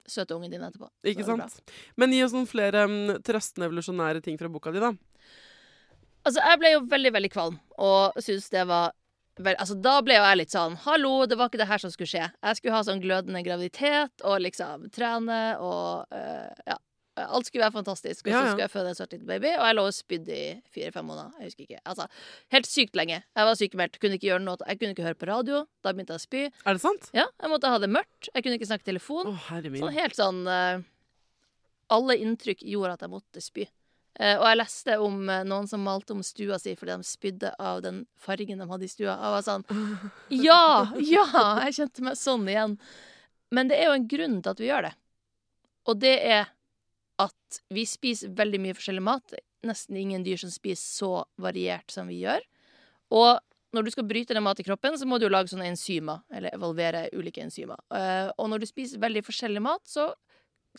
søte 0.07 0.35
ungen 0.35 0.49
din 0.51 0.61
etterpå. 0.61 0.89
Ikke 1.05 1.23
sant? 1.25 1.61
Men 1.95 2.11
gi 2.11 2.23
oss 2.23 2.33
noen 2.33 2.47
flere 2.49 2.85
um, 2.85 3.13
trøstende 3.23 3.69
evolusjonære 3.69 4.23
ting 4.23 4.37
fra 4.37 4.49
boka 4.49 4.71
di, 4.73 4.79
da. 4.79 4.91
Altså, 6.25 6.39
jeg 6.39 6.59
ble 6.59 6.71
jo 6.73 6.81
veldig, 6.87 7.11
veldig 7.13 7.31
kvalm, 7.31 7.59
og 7.77 8.15
syntes 8.19 8.49
det 8.49 8.65
var 8.67 8.93
vel, 9.39 9.55
altså, 9.57 9.75
Da 9.81 9.97
ble 10.05 10.15
jo 10.19 10.23
jeg 10.27 10.37
litt 10.43 10.53
sånn 10.53 10.75
Hallo, 10.85 11.25
det 11.25 11.37
var 11.39 11.49
ikke 11.49 11.61
det 11.63 11.69
her 11.69 11.81
som 11.81 11.91
skulle 11.93 12.09
skje. 12.11 12.25
Jeg 12.29 12.59
skulle 12.59 12.75
ha 12.75 12.83
sånn 12.85 13.01
glødende 13.03 13.43
graviditet 13.45 14.23
og 14.23 14.41
liksom 14.45 14.89
trene 14.93 15.43
og 15.59 16.05
eh, 16.13 16.49
Ja. 16.69 16.79
Alt 17.13 17.45
skulle 17.45 17.61
være 17.61 17.75
fantastisk, 17.75 18.25
og 18.25 18.31
så 18.31 18.39
ja. 18.39 18.45
skulle 18.49 18.63
jeg 18.65 18.71
føde 18.73 18.89
en 18.89 18.95
søt 18.97 19.11
liten 19.13 19.27
baby, 19.29 19.51
og 19.53 19.67
jeg 19.67 19.75
lå 19.77 19.83
og 19.85 19.93
spydde 19.93 20.33
i 20.33 20.45
fire-fem 20.73 21.05
måneder. 21.05 21.35
Jeg 21.37 21.51
husker 21.51 21.67
ikke. 21.67 21.81
Altså, 21.91 22.07
helt 22.55 22.65
sykt 22.65 22.97
lenge. 22.97 23.19
Jeg 23.37 23.45
var 23.45 23.59
sykemeldt, 23.59 23.99
kunne 24.01 24.17
ikke 24.17 24.27
gjøre 24.31 24.41
noe. 24.41 24.57
Jeg 24.65 24.79
kunne 24.79 24.95
ikke 24.95 25.05
høre 25.05 25.19
på 25.21 25.27
radio. 25.29 25.59
Da 25.85 25.93
begynte 25.93 26.15
jeg 26.15 26.23
å 26.23 26.25
spy. 26.25 26.41
Er 26.65 26.73
det 26.73 26.81
sant? 26.81 27.11
Ja, 27.13 27.27
Jeg 27.37 27.51
måtte 27.53 27.69
ha 27.69 27.77
det 27.83 27.91
mørkt. 27.93 28.31
Jeg 28.33 28.41
kunne 28.47 28.57
ikke 28.57 28.65
snakke 28.71 28.87
Å, 28.87 28.89
telefon. 28.89 29.29
herre 29.45 29.69
min. 29.69 29.83
Sånn 29.85 29.93
helt 29.93 30.17
sånn 30.17 30.41
eh, 30.49 30.81
Alle 31.93 32.17
inntrykk 32.17 32.65
gjorde 32.65 32.97
at 32.97 33.05
jeg 33.05 33.13
måtte 33.13 33.45
spy. 33.45 33.67
Eh, 34.19 34.35
og 34.37 34.45
jeg 34.45 34.59
leste 34.59 34.97
om 35.01 35.29
eh, 35.31 35.45
noen 35.47 35.69
som 35.69 35.81
malte 35.81 36.13
om 36.13 36.21
stua 36.25 36.59
si 36.61 36.75
fordi 36.77 36.97
de 36.99 37.07
spydde 37.07 37.53
av 37.57 37.81
den 37.85 38.03
fargen 38.21 38.61
de 38.61 38.67
hadde 38.69 38.85
i 38.85 38.91
stua. 38.91 39.15
Jeg 39.15 39.35
var 39.35 39.45
sånn 39.47 39.63
Ja! 40.43 40.65
Ja! 41.01 41.25
Jeg 41.65 41.79
kjente 41.79 42.05
meg 42.05 42.19
sånn 42.19 42.45
igjen. 42.49 42.75
Men 43.53 43.69
det 43.69 43.79
er 43.79 43.89
jo 43.89 43.97
en 43.97 44.09
grunn 44.09 44.37
til 44.41 44.53
at 44.53 44.61
vi 44.61 44.69
gjør 44.69 44.89
det. 44.89 44.93
Og 45.89 45.97
det 46.01 46.13
er 46.25 46.51
at 47.21 47.63
vi 47.73 47.85
spiser 47.87 48.33
veldig 48.37 48.61
mye 48.61 48.77
forskjellig 48.77 49.03
mat. 49.05 49.35
Nesten 49.65 49.97
ingen 49.99 50.23
dyr 50.25 50.39
som 50.41 50.51
spiser 50.53 50.83
så 50.83 51.11
variert 51.41 51.93
som 51.93 52.09
vi 52.09 52.21
gjør. 52.23 52.45
Og 53.13 53.37
når 53.73 53.85
du 53.85 53.91
skal 53.93 54.05
bryte 54.05 54.35
ned 54.35 54.45
mat 54.45 54.59
i 54.61 54.65
kroppen, 54.65 54.97
så 54.97 55.07
må 55.09 55.17
du 55.17 55.25
jo 55.25 55.33
lage 55.33 55.49
sånne 55.49 55.65
enzymer, 55.71 56.21
eller 56.33 56.53
evolvere 56.53 57.07
ulike 57.17 57.41
enzymer. 57.41 57.79
Eh, 57.93 58.29
og 58.37 58.49
når 58.51 58.61
du 58.61 58.67
spiser 58.69 59.01
veldig 59.01 59.23
forskjellig 59.25 59.63
mat, 59.65 59.81
så, 59.89 60.11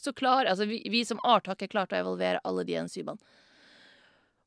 så 0.01 0.13
klar, 0.13 0.47
Altså, 0.51 0.67
vi, 0.69 0.83
vi 0.91 1.05
som 1.05 1.21
art 1.23 1.47
har 1.47 1.59
ikke 1.59 1.73
klart 1.73 1.95
å 1.95 2.01
evolvere 2.01 2.43
alle 2.45 2.65
de 2.67 2.79
enzymene. 2.81 3.19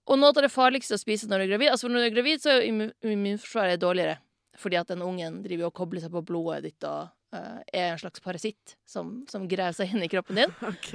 Og 0.07 0.19
noe 0.19 0.31
av 0.31 0.45
det 0.45 0.53
farligste 0.53 0.95
å 0.95 1.01
spise 1.01 1.27
når 1.27 1.41
du 1.41 1.45
er 1.45 1.51
gravid 1.51 1.73
Altså, 1.73 1.89
når 1.91 1.99
du 1.99 2.07
er 2.07 2.15
gravid, 2.15 2.41
så 2.43 2.55
er 2.55 2.65
immunforsvaret 2.67 3.81
dårligere. 3.81 4.17
Fordi 4.57 4.79
at 4.79 4.89
den 4.89 5.03
ungen 5.05 5.41
driver 5.43 5.69
og 5.69 5.77
kobler 5.77 6.01
seg 6.01 6.13
på 6.13 6.23
blodet 6.25 6.63
ditt 6.65 6.86
og 6.88 7.12
uh, 7.36 7.60
er 7.69 7.91
en 7.91 7.99
slags 8.01 8.23
parasitt 8.23 8.77
som, 8.89 9.19
som 9.29 9.45
graver 9.49 9.75
seg 9.77 9.93
inn 9.93 10.05
i 10.05 10.10
kroppen 10.12 10.39
din. 10.39 10.53
Ok. 10.71 10.88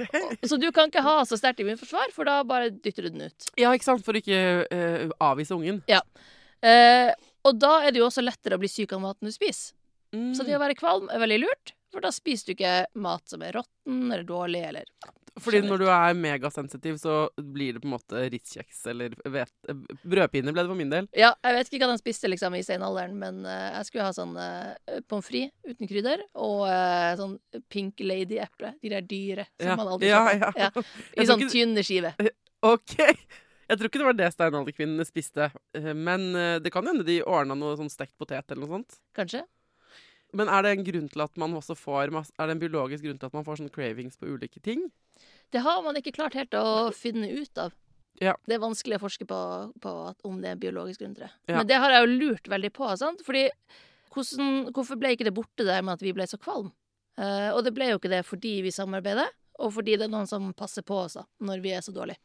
Så 0.43 0.59
du 0.59 0.67
kan 0.75 0.91
ikke 0.91 1.05
ha 1.05 1.21
så 1.29 1.39
sterkt 1.39 1.61
immunforsvar, 1.63 2.11
for 2.15 2.27
da 2.27 2.41
bare 2.47 2.73
dytter 2.73 3.07
du 3.07 3.13
den 3.13 3.29
ut. 3.29 3.51
Ja, 3.59 3.71
ikke 3.71 3.87
sant? 3.87 4.03
For 4.05 4.17
å 4.17 4.23
ikke 4.23 4.41
uh, 4.67 5.13
avvise 5.23 5.55
ungen. 5.55 5.79
Eh, 6.63 7.11
og 7.43 7.59
da 7.59 7.73
er 7.83 7.91
det 7.91 7.99
jo 7.99 8.07
også 8.07 8.23
lettere 8.23 8.57
å 8.57 8.61
bli 8.61 8.71
syk 8.71 8.93
av 8.95 9.03
maten 9.03 9.27
du 9.27 9.35
spiser. 9.35 9.75
Mm. 10.13 10.31
Så 10.37 10.45
det 10.47 10.55
å 10.55 10.61
være 10.61 10.77
kvalm 10.77 11.09
er 11.11 11.21
veldig 11.23 11.39
lurt, 11.41 11.73
for 11.93 12.01
da 12.03 12.09
spiser 12.13 12.49
du 12.49 12.55
ikke 12.57 12.77
mat 13.05 13.29
som 13.29 13.43
er 13.45 13.53
råtten 13.59 14.07
eller 14.11 14.23
dårlig 14.27 14.63
eller 14.71 14.87
Fordi 15.41 15.61
når 15.65 15.81
du 15.81 15.85
er 15.89 16.13
megasensitiv, 16.17 16.97
så 17.01 17.13
blir 17.37 17.73
det 17.73 17.81
på 17.81 17.87
en 17.87 17.93
måte 17.95 18.19
Ritz-kjeks 18.33 18.83
eller 18.91 19.15
vet, 19.33 19.53
brødpinner 20.05 20.53
ble 20.53 20.61
det 20.65 20.69
for 20.69 20.77
min 20.77 20.91
del. 20.93 21.07
Ja, 21.17 21.31
jeg 21.41 21.55
vet 21.57 21.71
ikke 21.71 21.87
hva 21.87 21.95
de 21.95 22.01
spiste 22.03 22.29
liksom 22.29 22.53
i 22.57 22.61
steinalderen, 22.65 23.15
men 23.17 23.39
uh, 23.47 23.71
jeg 23.79 23.87
skulle 23.89 24.05
ha 24.05 24.13
sånn 24.13 24.35
uh, 24.37 24.99
pommes 25.09 25.25
frites 25.25 25.53
uten 25.73 25.89
krydder 25.89 26.21
og 26.37 26.67
uh, 26.69 27.13
sånn 27.17 27.33
Pink 27.73 28.03
Lady-eple. 28.05 28.75
De 28.83 28.93
der 28.93 29.07
dyre 29.09 29.47
som 29.57 29.71
Ja, 29.71 29.79
man 29.79 29.89
aldri 29.95 30.11
kjøper. 30.13 30.43
ja. 30.43 30.51
Ja, 30.67 30.85
I 31.17 31.25
sånn 31.31 31.41
ikke- 31.41 31.55
tynne 31.55 31.85
skive. 31.87 32.13
OK! 32.61 32.93
Jeg 33.63 33.79
tror 33.79 33.89
ikke 33.89 33.99
det 34.03 34.09
var 34.11 34.19
det 34.19 34.29
steinalderkvinnene 34.35 35.05
spiste. 35.07 35.49
Men 35.95 36.29
det 36.61 36.69
kan 36.75 36.85
hende 36.85 37.05
de 37.07 37.21
ordna 37.23 37.55
noe 37.57 37.73
sånn 37.79 37.89
stekt 37.89 38.13
potet 38.19 38.51
eller 38.51 38.67
noe 38.67 38.73
sånt. 38.77 38.97
Kanskje? 39.17 39.41
Men 40.33 40.49
er 40.49 40.65
det 40.65 40.73
en 40.73 40.85
grunn 40.87 41.07
til 41.13 41.23
at 41.23 41.39
man 41.39 41.53
også 41.57 41.75
får 41.77 42.09
Er 42.09 42.47
det 42.47 42.55
en 42.55 42.61
biologisk 42.61 43.05
grunn 43.05 43.19
til 43.21 43.29
at 43.29 43.37
man 43.37 43.45
får 43.45 43.61
sånne 43.61 43.73
cravings 43.73 44.17
på 44.17 44.29
ulike 44.33 44.61
ting? 44.65 44.87
Det 45.53 45.61
har 45.61 45.81
man 45.85 45.97
ikke 45.99 46.15
klart 46.15 46.33
helt 46.37 46.55
å 46.57 46.89
finne 46.97 47.29
ut 47.29 47.61
av. 47.61 47.73
Ja. 48.21 48.33
Det 48.45 48.55
er 48.55 48.61
vanskelig 48.61 48.97
å 48.97 49.03
forske 49.03 49.25
på, 49.29 49.39
på 49.81 49.91
at, 50.09 50.17
om 50.25 50.39
det 50.41 50.49
er 50.49 50.57
en 50.57 50.61
biologisk 50.61 51.01
grunn 51.01 51.13
til 51.17 51.27
det. 51.27 51.33
Ja. 51.49 51.59
Men 51.59 51.69
det 51.69 51.79
har 51.81 51.93
jeg 51.93 52.05
jo 52.05 52.17
lurt 52.23 52.49
veldig 52.49 52.71
på. 52.73 52.89
Sant? 52.97 53.21
Fordi 53.25 53.45
hvordan, 54.13 54.71
hvorfor 54.73 54.99
ble 55.01 55.13
ikke 55.13 55.27
det 55.27 55.35
borte 55.35 55.65
der 55.67 55.85
med 55.85 55.97
at 55.97 56.05
vi 56.05 56.13
ble 56.15 56.25
så 56.29 56.39
kvalm? 56.41 56.71
Uh, 57.13 57.53
og 57.53 57.61
det 57.65 57.75
ble 57.75 57.91
jo 57.91 57.99
ikke 57.99 58.09
det 58.09 58.23
fordi 58.25 58.55
vi 58.65 58.73
samarbeider, 58.73 59.29
og 59.61 59.73
fordi 59.75 59.97
det 59.99 60.07
er 60.07 60.11
noen 60.13 60.29
som 60.29 60.47
passer 60.57 60.85
på 60.85 60.97
oss 61.03 61.17
da, 61.19 61.23
når 61.45 61.61
vi 61.61 61.73
er 61.75 61.83
så 61.85 61.93
dårlige. 61.93 62.17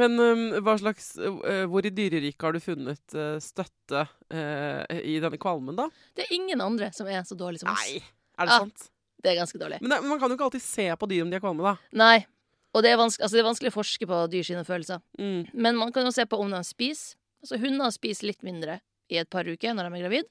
Men 0.00 0.18
hva 0.64 0.74
slags 0.80 1.12
øh, 1.20 1.64
Hvor 1.70 1.86
i 1.86 1.92
dyreriket 1.94 2.42
har 2.42 2.56
du 2.56 2.60
funnet 2.62 3.14
øh, 3.14 3.36
støtte 3.42 4.02
øh, 4.34 4.98
i 4.98 5.18
denne 5.22 5.38
kvalmen, 5.40 5.78
da? 5.78 5.86
Det 6.16 6.26
er 6.26 6.34
ingen 6.34 6.60
andre 6.64 6.90
som 6.96 7.06
er 7.06 7.22
så 7.28 7.38
dårlige 7.38 7.62
som 7.62 7.70
oss. 7.70 7.86
Nei, 7.86 8.02
Er 8.38 8.48
det 8.48 8.56
ja, 8.56 8.60
sant? 8.64 8.88
Det 9.22 9.30
er 9.30 9.38
ganske 9.38 9.60
dårlig. 9.60 9.78
Men 9.84 10.08
man 10.10 10.18
kan 10.18 10.32
jo 10.32 10.36
ikke 10.36 10.48
alltid 10.50 10.64
se 10.64 10.88
på 10.98 11.08
dyr 11.10 11.22
om 11.22 11.30
de 11.30 11.38
er 11.38 11.44
kvalme, 11.44 11.62
da. 11.62 11.76
Nei. 11.94 12.24
Og 12.72 12.82
det 12.82 12.90
er, 12.90 12.98
vanskelig, 12.98 13.26
altså 13.26 13.36
det 13.36 13.42
er 13.42 13.50
vanskelig 13.50 13.70
å 13.70 13.76
forske 13.76 14.08
på 14.08 14.20
dyr 14.32 14.46
sine 14.48 14.64
følelser. 14.66 15.02
Mm. 15.20 15.52
Men 15.52 15.78
man 15.78 15.92
kan 15.94 16.08
jo 16.08 16.14
se 16.14 16.24
på 16.26 16.40
om 16.40 16.50
de 16.50 16.62
spiser. 16.66 17.18
Altså 17.42 17.58
Hunder 17.58 17.90
spiser 17.90 18.28
litt 18.30 18.44
mindre 18.46 18.78
i 19.10 19.18
et 19.20 19.30
par 19.30 19.46
uker 19.46 19.74
når 19.74 19.88
de 19.88 19.98
er 19.98 20.04
gravid. 20.04 20.28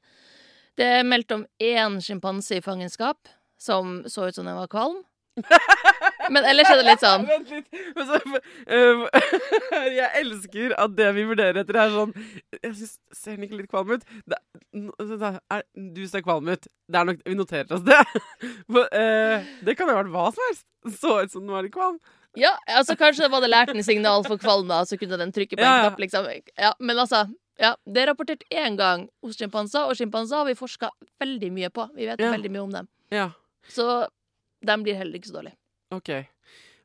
Det 0.79 0.87
er 0.87 1.07
meldt 1.07 1.33
om 1.35 1.45
én 1.61 1.99
sjimpanse 2.03 2.57
i 2.57 2.63
fangenskap 2.63 3.29
som 3.61 3.99
så 4.09 4.29
ut 4.29 4.35
som 4.35 4.47
den 4.47 4.57
var 4.57 4.71
kvalm. 4.71 5.01
Men 6.31 6.45
ellers 6.47 6.69
er 6.71 6.79
det 6.79 6.85
litt 6.87 7.03
sånn 7.03 7.25
Vent 7.31 7.49
litt. 7.51 7.67
Men 7.97 8.07
så, 8.07 8.19
uh, 8.71 9.01
jeg 9.99 10.09
elsker 10.21 10.75
at 10.79 10.95
det 10.97 11.09
vi 11.17 11.25
vurderer 11.27 11.61
etter, 11.63 11.79
er 11.83 11.91
sånn 11.93 12.13
Jeg 12.61 12.71
synes, 12.77 12.93
Ser 13.17 13.35
den 13.37 13.47
ikke 13.49 13.59
litt 13.61 13.71
kvalm 13.71 13.91
ut? 13.97 14.05
Det, 14.31 14.39
n- 14.77 14.91
er, 15.51 15.65
du 15.97 16.01
ser 16.07 16.23
kvalm 16.25 16.47
ut. 16.53 16.67
Det 16.91 17.03
nok, 17.07 17.21
vi 17.27 17.35
noterer 17.37 17.75
oss 17.77 17.83
det. 17.87 17.99
For, 18.71 18.87
uh, 18.87 19.51
det 19.67 19.75
kan 19.79 19.91
jo 19.91 19.95
ha 19.97 20.01
vært 20.03 20.13
hva 20.15 20.25
som 20.31 20.47
helst. 20.49 20.65
Så 21.01 21.17
ut 21.25 21.31
som 21.35 21.43
den 21.45 21.53
var 21.53 21.67
litt 21.67 21.75
kvalm. 21.75 21.99
Ja, 22.39 22.53
altså 22.71 22.95
kanskje 22.95 23.25
det 23.25 23.31
var 23.33 23.43
det 23.43 23.49
lært 23.51 23.73
en 23.75 23.83
signal 23.83 24.23
for 24.23 24.39
kvalm, 24.39 24.69
da, 24.71 24.77
så 24.87 24.95
kunne 24.95 25.17
den 25.19 25.33
trykke 25.35 25.57
på 25.59 25.65
en 25.67 25.81
knapp, 25.83 25.97
liksom. 25.99 26.29
Ja, 26.55 26.69
men 26.79 26.95
altså 27.03 27.25
ja, 27.59 27.73
Det 27.83 28.05
er 28.05 28.07
rapportert 28.13 28.45
én 28.55 28.77
gang 28.79 29.03
hos 29.21 29.35
sjimpanser, 29.37 29.83
og 29.91 29.97
sjimpanser 29.99 30.39
har 30.39 30.47
vi 30.47 30.55
forska 30.55 30.87
veldig 31.21 31.49
mye 31.53 31.69
på. 31.75 31.89
Vi 31.97 32.07
vet 32.07 32.23
Ja. 32.23 32.31
veldig 32.31 32.51
mye 32.55 32.63
om 32.63 32.71
dem. 32.77 32.87
Ja, 33.11 33.27
Så 33.67 34.07
de 34.63 34.77
blir 34.85 34.95
heller 34.95 35.19
ikke 35.19 35.27
så 35.27 35.35
dårlige. 35.41 35.57
Ok. 35.91 36.12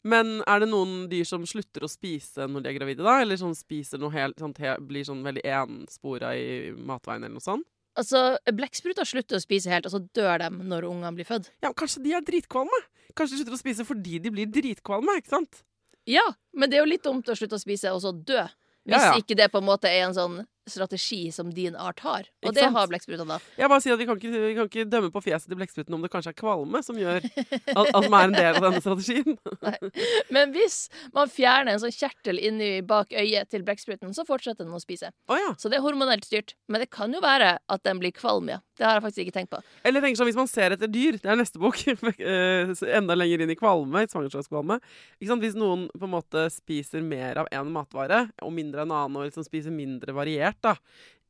Men 0.06 0.36
er 0.46 0.60
det 0.62 0.68
noen 0.70 1.08
dyr 1.10 1.26
som 1.26 1.42
slutter 1.48 1.82
å 1.82 1.90
spise 1.90 2.46
når 2.46 2.62
de 2.62 2.70
er 2.70 2.76
gravide, 2.78 3.02
da? 3.02 3.16
Eller 3.24 3.38
sånn 3.40 3.56
spiser 3.58 3.98
noe 3.98 4.12
helt 4.14 4.38
sånn, 4.38 4.52
Blir 4.86 5.06
sånn 5.08 5.24
veldig 5.26 5.42
enspora 5.50 6.34
i 6.38 6.70
matveien 6.76 7.24
eller 7.24 7.34
noe 7.40 7.42
sånt? 7.42 7.66
Altså, 7.96 8.36
Blekkspruter 8.52 9.08
slutter 9.08 9.38
å 9.38 9.42
spise 9.42 9.72
helt, 9.72 9.86
og 9.88 9.94
så 9.94 10.02
dør 10.14 10.42
de 10.44 10.50
når 10.68 10.84
ungene 10.84 11.14
blir 11.16 11.24
født. 11.26 11.48
Ja, 11.64 11.70
men 11.70 11.78
Kanskje 11.80 12.02
de 12.04 12.12
er 12.12 12.20
dritkvalme? 12.26 12.80
Kanskje 13.16 13.34
de 13.34 13.40
slutter 13.40 13.56
å 13.56 13.62
spise 13.62 13.86
fordi 13.88 14.18
de 14.20 14.30
blir 14.34 14.50
dritkvalme? 14.52 15.16
ikke 15.18 15.32
sant? 15.32 15.62
Ja, 16.06 16.22
men 16.54 16.70
det 16.70 16.76
er 16.78 16.84
jo 16.84 16.90
litt 16.92 17.02
dumt 17.06 17.26
å 17.32 17.34
slutte 17.34 17.56
å 17.56 17.62
spise 17.62 17.90
og 17.96 18.02
så 18.04 18.12
dø. 18.12 18.44
Hvis 18.86 19.00
Ja, 19.00 19.14
ja. 19.14 19.16
ikke 19.18 19.34
det 19.34 19.48
på 19.50 19.58
en 19.58 19.66
måte 19.66 19.88
er 19.90 20.04
en 20.06 20.14
sånn 20.14 20.36
strategi 20.66 21.32
som 21.32 21.50
din 21.54 21.76
art 21.76 22.00
har. 22.00 22.28
Og 22.46 22.54
det 22.54 22.66
har 22.74 22.88
blekksprutene 22.90 23.36
da. 23.36 23.38
Jeg 23.58 23.70
bare 23.70 23.82
sier 23.84 23.94
at 23.94 24.02
Vi 24.02 24.06
kan 24.08 24.18
ikke, 24.18 24.32
vi 24.32 24.54
kan 24.56 24.70
ikke 24.70 24.86
dømme 24.90 25.10
på 25.14 25.22
fjeset 25.24 25.50
til 25.50 25.58
blekkspruten 25.60 25.96
om 25.96 26.04
det 26.04 26.10
kanskje 26.12 26.32
er 26.34 26.38
kvalme 26.38 26.82
som 26.84 26.98
gjør 26.98 27.24
at, 27.26 27.86
at 27.86 28.08
man 28.10 28.18
er 28.18 28.28
en 28.28 28.36
del 28.36 28.58
av 28.58 28.66
denne 28.66 28.82
strategien. 28.82 29.38
Men 30.34 30.54
hvis 30.54 30.78
man 31.16 31.30
fjerner 31.32 31.74
en 31.74 31.82
sånn 31.82 31.94
kjertel 31.94 32.40
inni 32.42 32.70
bak 32.86 33.14
øyet 33.14 33.50
til 33.52 33.64
blekkspruten, 33.66 34.14
så 34.16 34.26
fortsetter 34.28 34.66
den 34.66 34.76
å 34.76 34.82
spise. 34.82 35.12
Oh, 35.30 35.38
ja. 35.38 35.54
Så 35.60 35.70
det 35.72 35.80
er 35.80 35.86
hormonelt 35.86 36.26
styrt. 36.26 36.56
Men 36.70 36.82
det 36.82 36.90
kan 36.94 37.14
jo 37.14 37.22
være 37.24 37.56
at 37.62 37.86
den 37.86 38.02
blir 38.02 38.14
kvalm, 38.16 38.50
ja. 38.52 38.60
Det 38.76 38.84
har 38.84 38.98
jeg 38.98 39.06
faktisk 39.06 39.22
ikke 39.24 39.36
tenkt 39.38 39.52
på. 39.54 39.60
Eller 39.88 40.02
tenker 40.04 40.20
sånn, 40.20 40.28
hvis 40.28 40.38
man 40.38 40.50
ser 40.50 40.74
etter 40.74 40.90
dyr, 40.92 41.16
det 41.22 41.30
er 41.32 41.38
neste 41.40 41.60
bok, 41.60 41.80
eh, 41.86 42.72
enda 42.98 43.16
lenger 43.16 43.44
inn 43.44 43.52
i 43.54 43.58
kvalme, 43.58 44.04
i 44.04 44.10
svangerskapskvalme. 44.10 44.78
Ikke 45.16 45.30
sant? 45.30 45.44
Hvis 45.44 45.56
noen 45.56 45.86
på 45.94 46.04
en 46.04 46.12
måte 46.12 46.46
spiser 46.52 47.04
mer 47.04 47.40
av 47.40 47.48
én 47.54 47.72
matvare 47.72 48.26
og 48.44 48.52
mindre 48.52 48.84
av 48.84 48.90
en 48.90 48.96
annen, 48.98 49.20
og 49.22 49.30
liksom 49.30 49.46
spiser 49.46 49.72
mindre 49.72 50.12
variert, 50.16 50.55
da, 50.62 50.76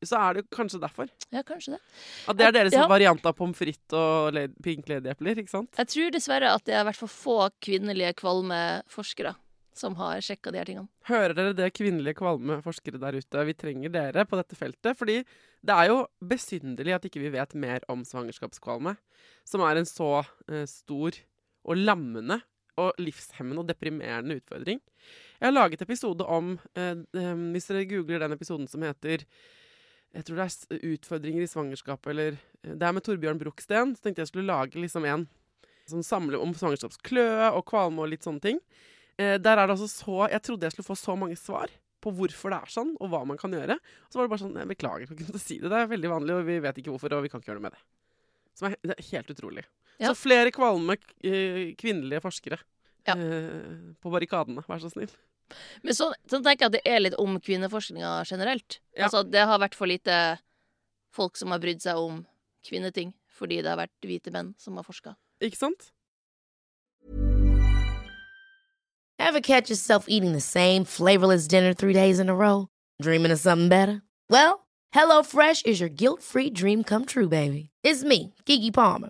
så 0.05 0.19
er 0.29 0.33
det 0.37 0.49
kanskje 0.53 0.79
derfor. 0.79 1.09
Ja, 1.33 1.41
kanskje 1.43 1.73
det. 1.75 1.81
At 2.29 2.37
det 2.37 2.45
er 2.47 2.51
deres 2.51 2.73
Ja. 2.73 2.87
variant 2.87 3.25
av 3.25 3.33
pommes 3.35 3.57
frites 3.57 3.93
og 3.97 4.33
led- 4.33 4.53
pink 4.63 4.85
lady-epler, 4.87 5.37
ikke 5.41 5.49
sant? 5.49 5.73
Jeg 5.77 5.87
tror 5.87 6.11
dessverre 6.11 6.53
at 6.53 6.63
det 6.65 6.75
er 6.75 6.83
hvert 6.85 6.95
fall 6.95 7.09
få 7.09 7.49
kvinnelige 7.59 8.13
kvalme 8.15 8.83
forskere 8.87 9.35
som 9.73 9.93
har 9.95 10.17
sjekka 10.21 10.51
de 10.51 10.57
her 10.57 10.65
tingene. 10.65 10.87
Hører 11.05 11.33
dere 11.35 11.53
det, 11.53 11.73
kvinnelige 11.73 12.15
kvalme 12.17 12.61
forskere 12.63 12.99
der 12.99 13.13
ute? 13.17 13.45
Vi 13.45 13.53
trenger 13.53 13.89
dere 13.91 14.25
på 14.25 14.37
dette 14.37 14.55
feltet. 14.57 14.97
Fordi 14.97 15.23
det 15.63 15.73
er 15.75 15.87
jo 15.87 16.07
besynderlig 16.23 16.95
at 16.95 17.03
ikke 17.05 17.21
vi 17.21 17.29
vet 17.29 17.53
mer 17.55 17.79
om 17.89 18.01
svangerskapskvalme. 18.03 18.97
Som 19.45 19.61
er 19.61 19.77
en 19.77 19.85
så 19.85 20.25
eh, 20.49 20.65
stor 20.65 21.11
og 21.65 21.75
lammende 21.77 22.41
og 22.77 22.93
livshemmende 22.97 23.59
og 23.59 23.67
deprimerende 23.67 24.37
utfordring. 24.41 24.79
Jeg 25.37 25.47
har 25.47 25.53
laget 25.53 25.81
episode 25.85 26.25
om 26.25 26.55
eh, 26.73 26.97
eh, 27.13 27.33
Hvis 27.53 27.67
dere 27.69 27.85
googler 27.89 28.23
den 28.23 28.33
episoden 28.37 28.67
som 28.69 28.81
heter 28.85 29.25
jeg 30.15 30.23
tror 30.23 30.39
det 30.39 30.45
er 30.47 30.85
utfordringer 30.95 31.43
i 31.43 31.49
svangerskapet, 31.51 32.07
eller 32.13 32.37
eh, 32.63 32.73
Det 32.79 32.85
er 32.87 32.93
med 32.95 33.03
Torbjørn 33.05 33.37
Bruksten. 33.41 33.91
Så 33.93 34.01
tenkte 34.05 34.23
jeg 34.23 34.29
skulle 34.31 34.47
lage 34.47 34.79
liksom 34.79 35.05
en 35.05 35.25
som 35.87 36.01
samler 36.03 36.39
om 36.41 36.53
svangerskapskløe 36.57 37.51
og 37.55 37.65
kvalme 37.69 38.01
og 38.03 38.09
litt 38.11 38.25
sånne 38.25 38.41
ting. 38.43 38.57
Eh, 39.19 39.35
der 39.37 39.59
er 39.59 39.67
det 39.67 39.75
altså 39.75 39.89
så 39.91 40.29
Jeg 40.31 40.41
trodde 40.47 40.65
jeg 40.65 40.73
skulle 40.75 40.87
få 40.89 40.97
så 40.99 41.15
mange 41.19 41.37
svar 41.39 41.69
på 42.01 42.11
hvorfor 42.13 42.53
det 42.53 42.57
er 42.63 42.71
sånn, 42.71 42.95
og 43.03 43.11
hva 43.11 43.21
man 43.27 43.37
kan 43.37 43.53
gjøre. 43.53 43.77
Og 43.77 44.09
så 44.09 44.17
var 44.19 44.25
det 44.27 44.33
bare 44.33 44.43
sånn 44.45 44.57
Jeg 44.63 44.71
beklager 44.71 45.05
jeg 45.05 45.19
kunne 45.27 45.43
si 45.43 45.59
det. 45.59 45.69
Det 45.73 45.83
er 45.83 45.91
veldig 45.91 46.11
vanlig, 46.15 46.39
og 46.39 46.47
vi 46.49 46.57
vet 46.65 46.81
ikke 46.81 46.95
hvorfor, 46.95 47.17
og 47.19 47.27
vi 47.27 47.31
kan 47.33 47.43
ikke 47.43 47.51
gjøre 47.51 47.59
noe 47.61 47.67
med 47.67 47.77
det. 47.77 47.83
Som 48.57 48.71
er, 48.71 48.79
det 48.81 48.95
er 48.97 49.07
helt 49.11 49.31
utrolig. 49.35 49.67
Ja. 49.99 50.11
Så 50.13 50.17
flere 50.23 50.55
kvalme 50.55 50.97
kvinnelige 51.77 52.23
forskere 52.23 52.59
Ja. 53.07 53.13
eh, 53.15 53.93
på 54.01 54.11
barrikadene, 54.13 54.63
vær 54.65 54.81
så 54.81 54.89
snill. 54.93 55.11
Men 55.83 55.97
sånn, 55.97 56.15
sånn 56.29 56.43
tenker 56.45 56.65
jeg 56.65 56.71
at 56.71 56.77
det 56.77 56.83
er 56.87 57.03
litt 57.03 57.17
om 57.21 57.37
kvinneforskninga 57.39 58.13
generelt. 58.29 58.79
Ja. 58.95 59.07
Altså, 59.07 59.23
det 59.23 59.45
har 59.47 59.61
vært 59.63 59.77
for 59.77 59.89
lite 59.89 60.39
folk 61.13 61.37
som 61.39 61.53
har 61.53 61.61
brydd 61.63 61.83
seg 61.83 61.99
om 61.99 62.25
kvinneting, 62.67 63.13
fordi 63.31 63.61
det 63.61 63.71
har 63.71 63.79
vært 63.79 63.95
hvite 64.05 64.33
menn 64.33 64.53
som 64.61 64.77
har 64.79 64.87
forska. 64.87 65.15
Ikke 65.43 65.59
sant? 65.59 65.91
Ever 69.19 69.41
catch 69.41 69.69
yourself 69.69 70.05
eating 70.07 70.33
the 70.33 70.41
same 70.41 70.85
flavorless 70.85 71.47
dinner 71.47 71.73
three 71.73 71.93
days 71.93 72.19
in 72.19 72.29
a 72.29 72.35
row? 72.35 72.67
Dreaming 73.01 73.31
of 73.31 73.39
something 73.39 73.67
better? 73.67 74.01
Well, 74.29 74.67
HelloFresh 74.93 75.65
is 75.65 75.79
your 75.79 75.89
guilt 75.89 76.21
free 76.21 76.49
dream 76.49 76.83
come 76.83 77.05
true, 77.05 77.27
baby. 77.27 77.69
It's 77.83 78.03
me, 78.03 78.33
Gigi 78.45 78.71
Palmer. 78.71 79.09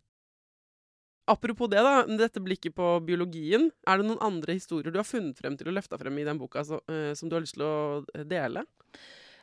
Apropos 1.31 1.69
det, 1.71 1.81
da, 1.85 2.03
dette 2.19 2.41
blikket 2.43 2.75
på 2.75 2.87
biologien. 3.07 3.69
Er 3.87 4.01
det 4.01 4.07
noen 4.09 4.21
andre 4.25 4.55
historier 4.57 4.91
du 4.91 4.99
har 4.99 5.07
funnet 5.07 5.39
frem 5.39 5.55
til 5.59 5.71
og 5.71 5.77
løfta 5.77 5.99
frem 6.01 6.17
i 6.19 6.25
den 6.27 6.39
boka 6.41 6.63
så, 6.67 6.81
uh, 6.91 7.13
som 7.17 7.29
du 7.31 7.37
har 7.37 7.43
lyst 7.45 7.55
til 7.57 7.63
å 7.67 7.75
eh, 8.15 8.25
dele? 8.27 8.65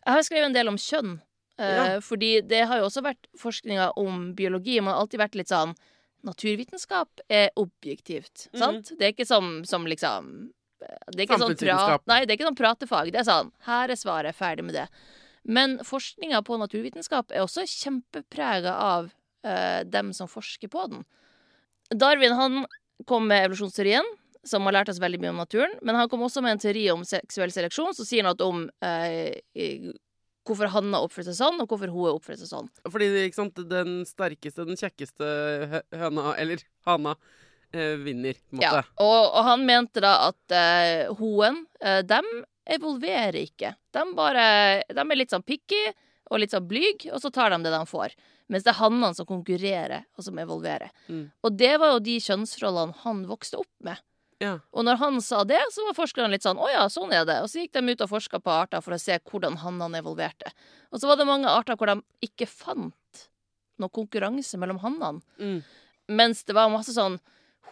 Jeg 0.05 0.14
har 0.18 0.27
skrevet 0.27 0.51
en 0.51 0.57
del 0.59 0.70
om 0.72 0.79
kjønn. 0.81 1.16
Uh, 1.59 1.64
Ja. 1.64 1.87
Fordi 2.05 2.40
det 2.46 2.61
har 2.70 2.79
jo 2.79 2.87
også 2.87 3.03
vært 3.03 3.27
forskninga 3.40 3.92
om 3.98 4.29
biologi. 4.38 4.77
Man 4.81 4.94
har 4.94 5.01
alltid 5.03 5.24
vært 5.24 5.38
litt 5.40 5.51
sånn 5.55 5.74
Naturvitenskap 6.27 7.20
er 7.31 7.51
objektivt, 7.57 8.48
Mhm. 8.53 8.59
sant? 8.59 8.88
Det 8.98 9.07
er 9.07 9.12
ikke 9.12 9.27
som, 9.27 9.62
som 9.64 9.85
liksom 9.87 10.51
det 10.81 11.20
er 11.20 11.27
ikke 11.27 11.38
sånn 11.38 11.55
pra 11.55 11.77
Samfunnsvitenskap. 11.79 12.03
Nei, 12.07 12.24
det 12.24 12.31
er 12.33 12.37
ikke 12.38 12.48
sånn 12.48 12.59
pratefag. 12.59 13.12
Det 13.12 13.20
er 13.20 13.27
sånn 13.27 13.53
Her 13.66 13.90
er 13.90 13.98
svaret, 13.98 14.35
ferdig 14.35 14.64
med 14.64 14.74
det. 14.74 14.88
Men 15.44 15.79
forskninga 15.79 16.42
på 16.44 16.59
naturvitenskap 16.59 17.33
er 17.33 17.42
også 17.42 17.64
kjempeprega 17.66 18.74
av 18.74 19.11
uh, 19.44 19.83
dem 19.85 20.12
som 20.12 20.29
forsker 20.29 20.68
på 20.68 20.88
den. 20.90 21.05
Darwin 21.94 22.35
han 22.37 22.66
kom 23.07 23.29
med 23.31 23.46
evolusjonsteorien, 23.46 24.05
som 24.48 24.64
har 24.68 24.79
lært 24.79 24.90
oss 24.92 25.01
veldig 25.03 25.20
mye 25.22 25.33
om 25.35 25.40
naturen. 25.42 25.74
Men 25.83 25.96
han 25.98 26.09
kom 26.11 26.22
også 26.27 26.42
med 26.44 26.57
en 26.57 26.62
teori 26.62 26.87
om 26.92 27.05
seksuell 27.07 27.53
seleksjon, 27.55 27.94
som 27.96 28.07
sier 28.09 28.24
noe 28.27 28.37
om 28.44 28.64
eh, 28.85 29.90
hvorfor 30.48 30.70
hanna 30.72 31.01
oppfører 31.05 31.29
seg 31.31 31.38
sånn, 31.40 31.59
og 31.61 31.68
hvorfor 31.68 31.92
hun 31.92 32.14
oppfører 32.14 32.40
seg 32.40 32.51
sånn. 32.53 32.70
Fordi 32.88 33.09
ikke 33.27 33.40
sant, 33.42 33.61
den 33.68 33.98
sterkeste, 34.09 34.64
den 34.68 34.79
kjekkeste 34.81 35.29
hø- 35.72 35.85
høna, 36.01 36.33
eller 36.40 36.62
hana, 36.88 37.16
eh, 37.74 37.96
vinner, 38.01 38.38
på 38.48 38.57
en 38.57 38.62
måte. 38.62 38.83
Ja, 38.85 39.05
og, 39.05 39.18
og 39.35 39.42
han 39.51 39.66
mente 39.68 40.05
da 40.05 40.14
at 40.31 40.57
eh, 40.57 41.11
hoen, 41.20 41.64
eh, 41.85 42.01
dem 42.09 42.29
evolverer 42.68 43.37
ikke. 43.42 43.74
De, 43.96 44.05
bare, 44.16 44.48
de 44.88 45.05
er 45.05 45.16
litt 45.20 45.33
sånn 45.33 45.44
picky 45.46 45.87
og 46.29 46.40
litt 46.42 46.53
sånn 46.53 46.66
blyg, 46.68 47.07
og 47.12 47.20
så 47.22 47.31
tar 47.33 47.53
de 47.55 47.62
det 47.64 47.72
de 47.72 47.85
får. 47.88 48.16
Mens 48.48 48.64
det 48.64 48.72
er 48.72 48.80
hannene 48.80 49.12
som 49.16 49.28
konkurrerer, 49.28 50.06
og 50.16 50.24
som 50.24 50.38
evolverer. 50.40 50.92
Mm. 51.08 51.26
Og 51.44 51.56
det 51.61 51.74
var 51.80 51.94
jo 51.94 52.04
de 52.04 52.16
kjønnsrollene 52.24 52.96
han 53.04 53.24
vokste 53.28 53.61
opp 53.61 53.72
med. 53.84 54.00
Ja. 54.38 54.54
Og 54.70 54.87
når 54.87 55.00
han 55.00 55.18
sa 55.24 55.42
det, 55.48 55.58
så 55.74 55.82
var 55.88 55.96
forskerne 55.98 56.30
litt 56.30 56.44
sånn 56.46 56.61
Å 56.62 56.68
ja, 56.70 56.84
sånn 56.92 57.11
er 57.11 57.24
det. 57.26 57.40
Og 57.42 57.50
så 57.50 57.64
gikk 57.64 57.74
de 57.74 57.90
ut 57.90 58.04
og 58.04 58.12
forska 58.12 58.38
på 58.38 58.52
arter 58.54 58.84
for 58.84 58.94
å 58.94 59.00
se 59.02 59.18
hvordan 59.18 59.58
hannene 59.64 59.98
evolverte. 59.98 60.52
Og 60.94 61.02
så 61.02 61.11
var 61.11 61.18
det 61.18 61.26
mange 61.28 61.50
arter 61.50 61.78
hvor 61.78 61.90
de 61.90 61.98
ikke 62.24 62.46
fant 62.46 63.24
noe 63.82 63.92
konkurranse 63.94 64.58
mellom 64.58 64.78
hannene. 64.82 65.20
Mm. 65.42 65.58
Mens 66.18 66.44
det 66.46 66.54
var 66.56 66.70
masse 66.72 66.94
sånn 66.94 67.18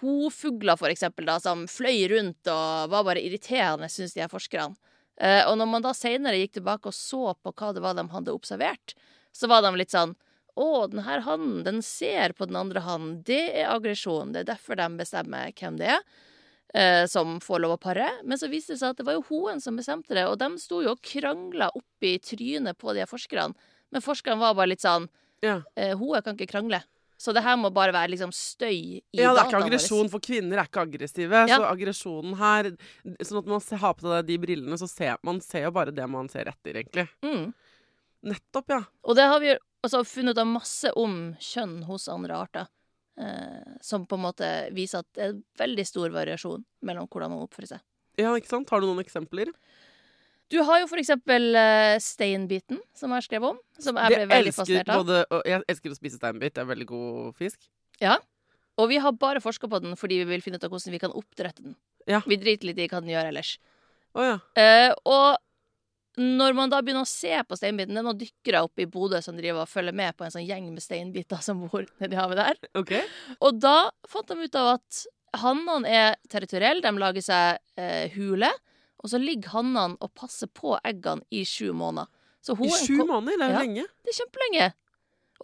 hovfugler, 0.01 0.77
for 0.77 0.93
eksempel, 0.93 1.25
da, 1.29 1.39
som 1.41 1.65
fløy 1.71 2.05
rundt 2.13 2.51
og 2.53 2.93
var 2.93 3.07
bare 3.07 3.23
irriterende, 3.25 3.89
syns 3.89 4.13
de 4.13 4.25
her 4.25 4.33
forskerne. 4.33 4.77
Eh, 5.17 5.43
og 5.49 5.57
når 5.57 5.71
man 5.71 5.85
da 5.87 5.95
seinere 5.97 6.43
gikk 6.43 6.59
tilbake 6.59 6.91
og 6.91 6.97
så 6.97 7.33
på 7.41 7.55
hva 7.57 7.73
det 7.73 7.81
var 7.85 7.97
de 7.97 8.05
hadde 8.13 8.35
observert, 8.35 8.93
så 9.33 9.49
var 9.49 9.65
de 9.65 9.73
litt 9.79 9.95
sånn 9.95 10.13
Å, 10.57 10.87
den 10.89 11.03
her 11.05 11.21
hannen, 11.27 11.61
den 11.67 11.83
ser 11.85 12.33
på 12.33 12.47
den 12.49 12.57
andre 12.57 12.81
hannen. 12.81 13.19
Det 13.29 13.43
er 13.61 13.69
aggresjon. 13.75 14.33
Det 14.33 14.45
er 14.45 14.51
derfor 14.55 14.79
de 14.81 14.87
bestemmer 14.97 15.53
hvem 15.53 15.77
det 15.81 15.91
er 15.93 16.01
eh, 16.75 17.05
som 17.11 17.37
får 17.41 17.63
lov 17.65 17.77
å 17.77 17.81
pare. 17.83 18.09
Men 18.25 18.41
så 18.41 18.49
viste 18.53 18.75
det 18.75 18.81
seg 18.81 18.95
at 18.95 19.01
det 19.01 19.07
var 19.09 19.19
jo 19.19 19.25
hoen 19.31 19.61
som 19.63 19.77
bestemte 19.79 20.17
det, 20.17 20.27
og 20.29 20.39
de 20.41 20.51
sto 20.63 20.83
jo 20.85 20.95
og 20.97 21.03
krangla 21.05 21.71
oppi 21.77 22.17
trynet 22.25 22.79
på 22.81 22.97
de 22.97 23.07
forskerne. 23.09 23.55
Men 23.93 24.05
forskerne 24.05 24.41
var 24.41 24.57
bare 24.59 24.73
litt 24.75 24.85
sånn 24.85 25.09
Ja. 25.45 25.61
eh, 25.77 25.95
Hoer 25.97 26.23
kan 26.25 26.37
ikke 26.37 26.51
krangle. 26.57 26.83
Så 27.19 27.33
det 27.33 27.41
her 27.47 27.57
må 27.57 27.71
bare 27.73 27.95
være 27.97 28.11
liksom 28.13 28.33
støy 28.33 29.01
i 29.01 29.03
Ja, 29.17 29.33
det 29.33 29.41
er 29.41 29.47
ikke 29.49 29.63
aggresjon, 29.65 30.11
for 30.13 30.21
kvinner 30.21 30.59
er 30.61 30.67
ikke 30.69 30.83
aggressive. 30.85 31.47
Ja. 31.49 31.57
Så 31.57 31.65
aggresjonen 31.71 32.35
her 32.37 32.69
Sånn 33.25 33.39
at 33.41 33.47
man 33.47 33.61
har 33.81 33.95
på 33.97 34.05
seg 34.05 34.27
de 34.27 34.37
brillene, 34.43 34.77
så 34.77 34.89
ser 34.89 35.17
man 35.25 35.41
ser 35.41 35.65
jo 35.65 35.71
bare 35.73 35.95
det 35.97 36.09
man 36.09 36.29
ser 36.29 36.51
etter, 36.51 36.77
egentlig. 36.83 37.09
Mm. 37.25 37.55
Nettopp, 38.27 38.69
ja. 38.69 38.83
Og 39.07 39.17
det 39.17 39.25
har 39.31 39.41
vi 39.41 39.55
jo 39.87 40.03
også 40.03 40.17
funnet 40.19 40.39
ut 40.39 40.49
masse 40.51 40.91
om 40.99 41.21
kjønn 41.43 41.79
hos 41.89 42.09
andre 42.13 42.41
arter. 42.47 42.71
Eh, 43.17 43.77
som 43.81 44.05
på 44.05 44.19
en 44.19 44.25
måte 44.27 44.49
viser 44.77 45.01
at 45.01 45.09
det 45.17 45.25
er 45.25 45.37
veldig 45.57 45.85
stor 45.89 46.13
variasjon 46.13 46.65
mellom 46.85 47.09
hvordan 47.09 47.33
man 47.33 47.45
oppfører 47.47 47.77
seg. 47.77 47.85
Ja, 48.21 48.33
ikke 48.37 48.51
sant? 48.51 48.73
Har 48.73 48.83
du 48.83 48.89
noen 48.89 49.01
eksempler? 49.01 49.53
Du 50.53 50.59
har 50.63 50.83
jo 50.83 50.87
for 50.87 51.01
eksempel 51.01 51.57
uh, 51.57 51.97
steinbiten, 52.03 52.79
som 52.95 53.11
jeg 53.11 53.19
har 53.19 53.25
skrevet 53.25 53.55
om. 53.55 53.59
Som 53.83 53.99
jeg 53.99 54.13
ble 54.15 54.29
veldig 54.31 54.53
fascinert 54.55 54.93
av. 54.93 55.03
både, 55.03 55.23
og 55.35 55.49
jeg 55.49 55.65
elsker 55.73 55.95
å 55.95 55.99
spise 55.99 56.21
steinbit. 56.21 56.55
Det 56.55 56.63
er 56.63 56.69
veldig 56.69 56.87
god 56.93 57.41
fisk. 57.41 57.67
Ja. 58.03 58.21
Og 58.77 58.91
vi 58.93 59.01
har 59.03 59.17
bare 59.17 59.43
forska 59.43 59.69
på 59.73 59.81
den 59.83 59.97
fordi 59.99 60.21
vi 60.23 60.29
vil 60.37 60.45
finne 60.45 60.61
ut 60.61 60.69
av 60.69 60.71
hvordan 60.71 60.95
vi 60.95 61.01
kan 61.03 61.17
oppdrette 61.17 61.65
den. 61.65 61.75
Ja. 62.07 62.21
Vi 62.29 62.39
driter 62.39 62.71
litt 62.71 62.79
i 62.79 62.87
hva 62.93 63.01
den 63.03 63.11
gjør 63.11 63.33
ellers. 63.33 63.57
Oh, 64.17 64.23
ja. 64.25 64.37
uh, 64.39 64.93
og 65.09 65.41
når 66.17 66.55
man 66.57 66.71
da 66.73 66.79
begynner 66.81 67.05
å 67.05 67.09
se 67.11 67.33
på 67.45 67.57
steinbiten 67.59 67.93
Det 67.93 68.01
er 68.01 68.07
noen 68.07 68.19
dykkere 68.21 68.63
oppe 68.65 68.85
i 68.85 68.89
Bodø 68.89 69.19
som 69.25 69.37
driver 69.37 69.65
og 69.67 69.69
følger 69.69 69.93
med 69.97 70.17
på 70.17 70.25
en 70.25 70.33
sånn 70.33 70.47
gjeng 70.47 70.71
med 70.73 70.81
steinbiter 70.85 71.43
som 71.45 71.67
bor 71.69 71.85
nedi 72.01 72.17
havet 72.17 72.41
der. 72.41 72.61
OK. 72.81 72.95
Og 73.41 73.59
da 73.61 73.91
fant 74.09 74.29
de 74.33 74.47
ut 74.47 74.57
av 74.57 74.71
at 74.79 75.03
hannene 75.43 75.91
er 75.93 76.17
territorielle. 76.33 76.81
De 76.81 76.93
lager 77.03 77.25
seg 77.27 77.59
eh, 77.77 78.09
hule. 78.17 78.49
Og 79.05 79.11
så 79.13 79.21
ligger 79.21 79.53
hannene 79.59 79.99
og 80.01 80.15
passer 80.17 80.49
på 80.49 80.79
eggene 80.89 81.23
i 81.31 81.43
sju 81.45 81.73
måneder. 81.77 82.09
Så 82.41 82.57
I 82.65 82.71
sju 82.73 83.03
måneder? 83.05 83.37
Det 83.37 83.45
er 83.45 83.51
jo 83.51 83.53
Ja. 83.53 83.61
lenge. 83.61 83.85
Det 84.07 84.13
er 84.15 84.19
kjempelenge. 84.23 84.69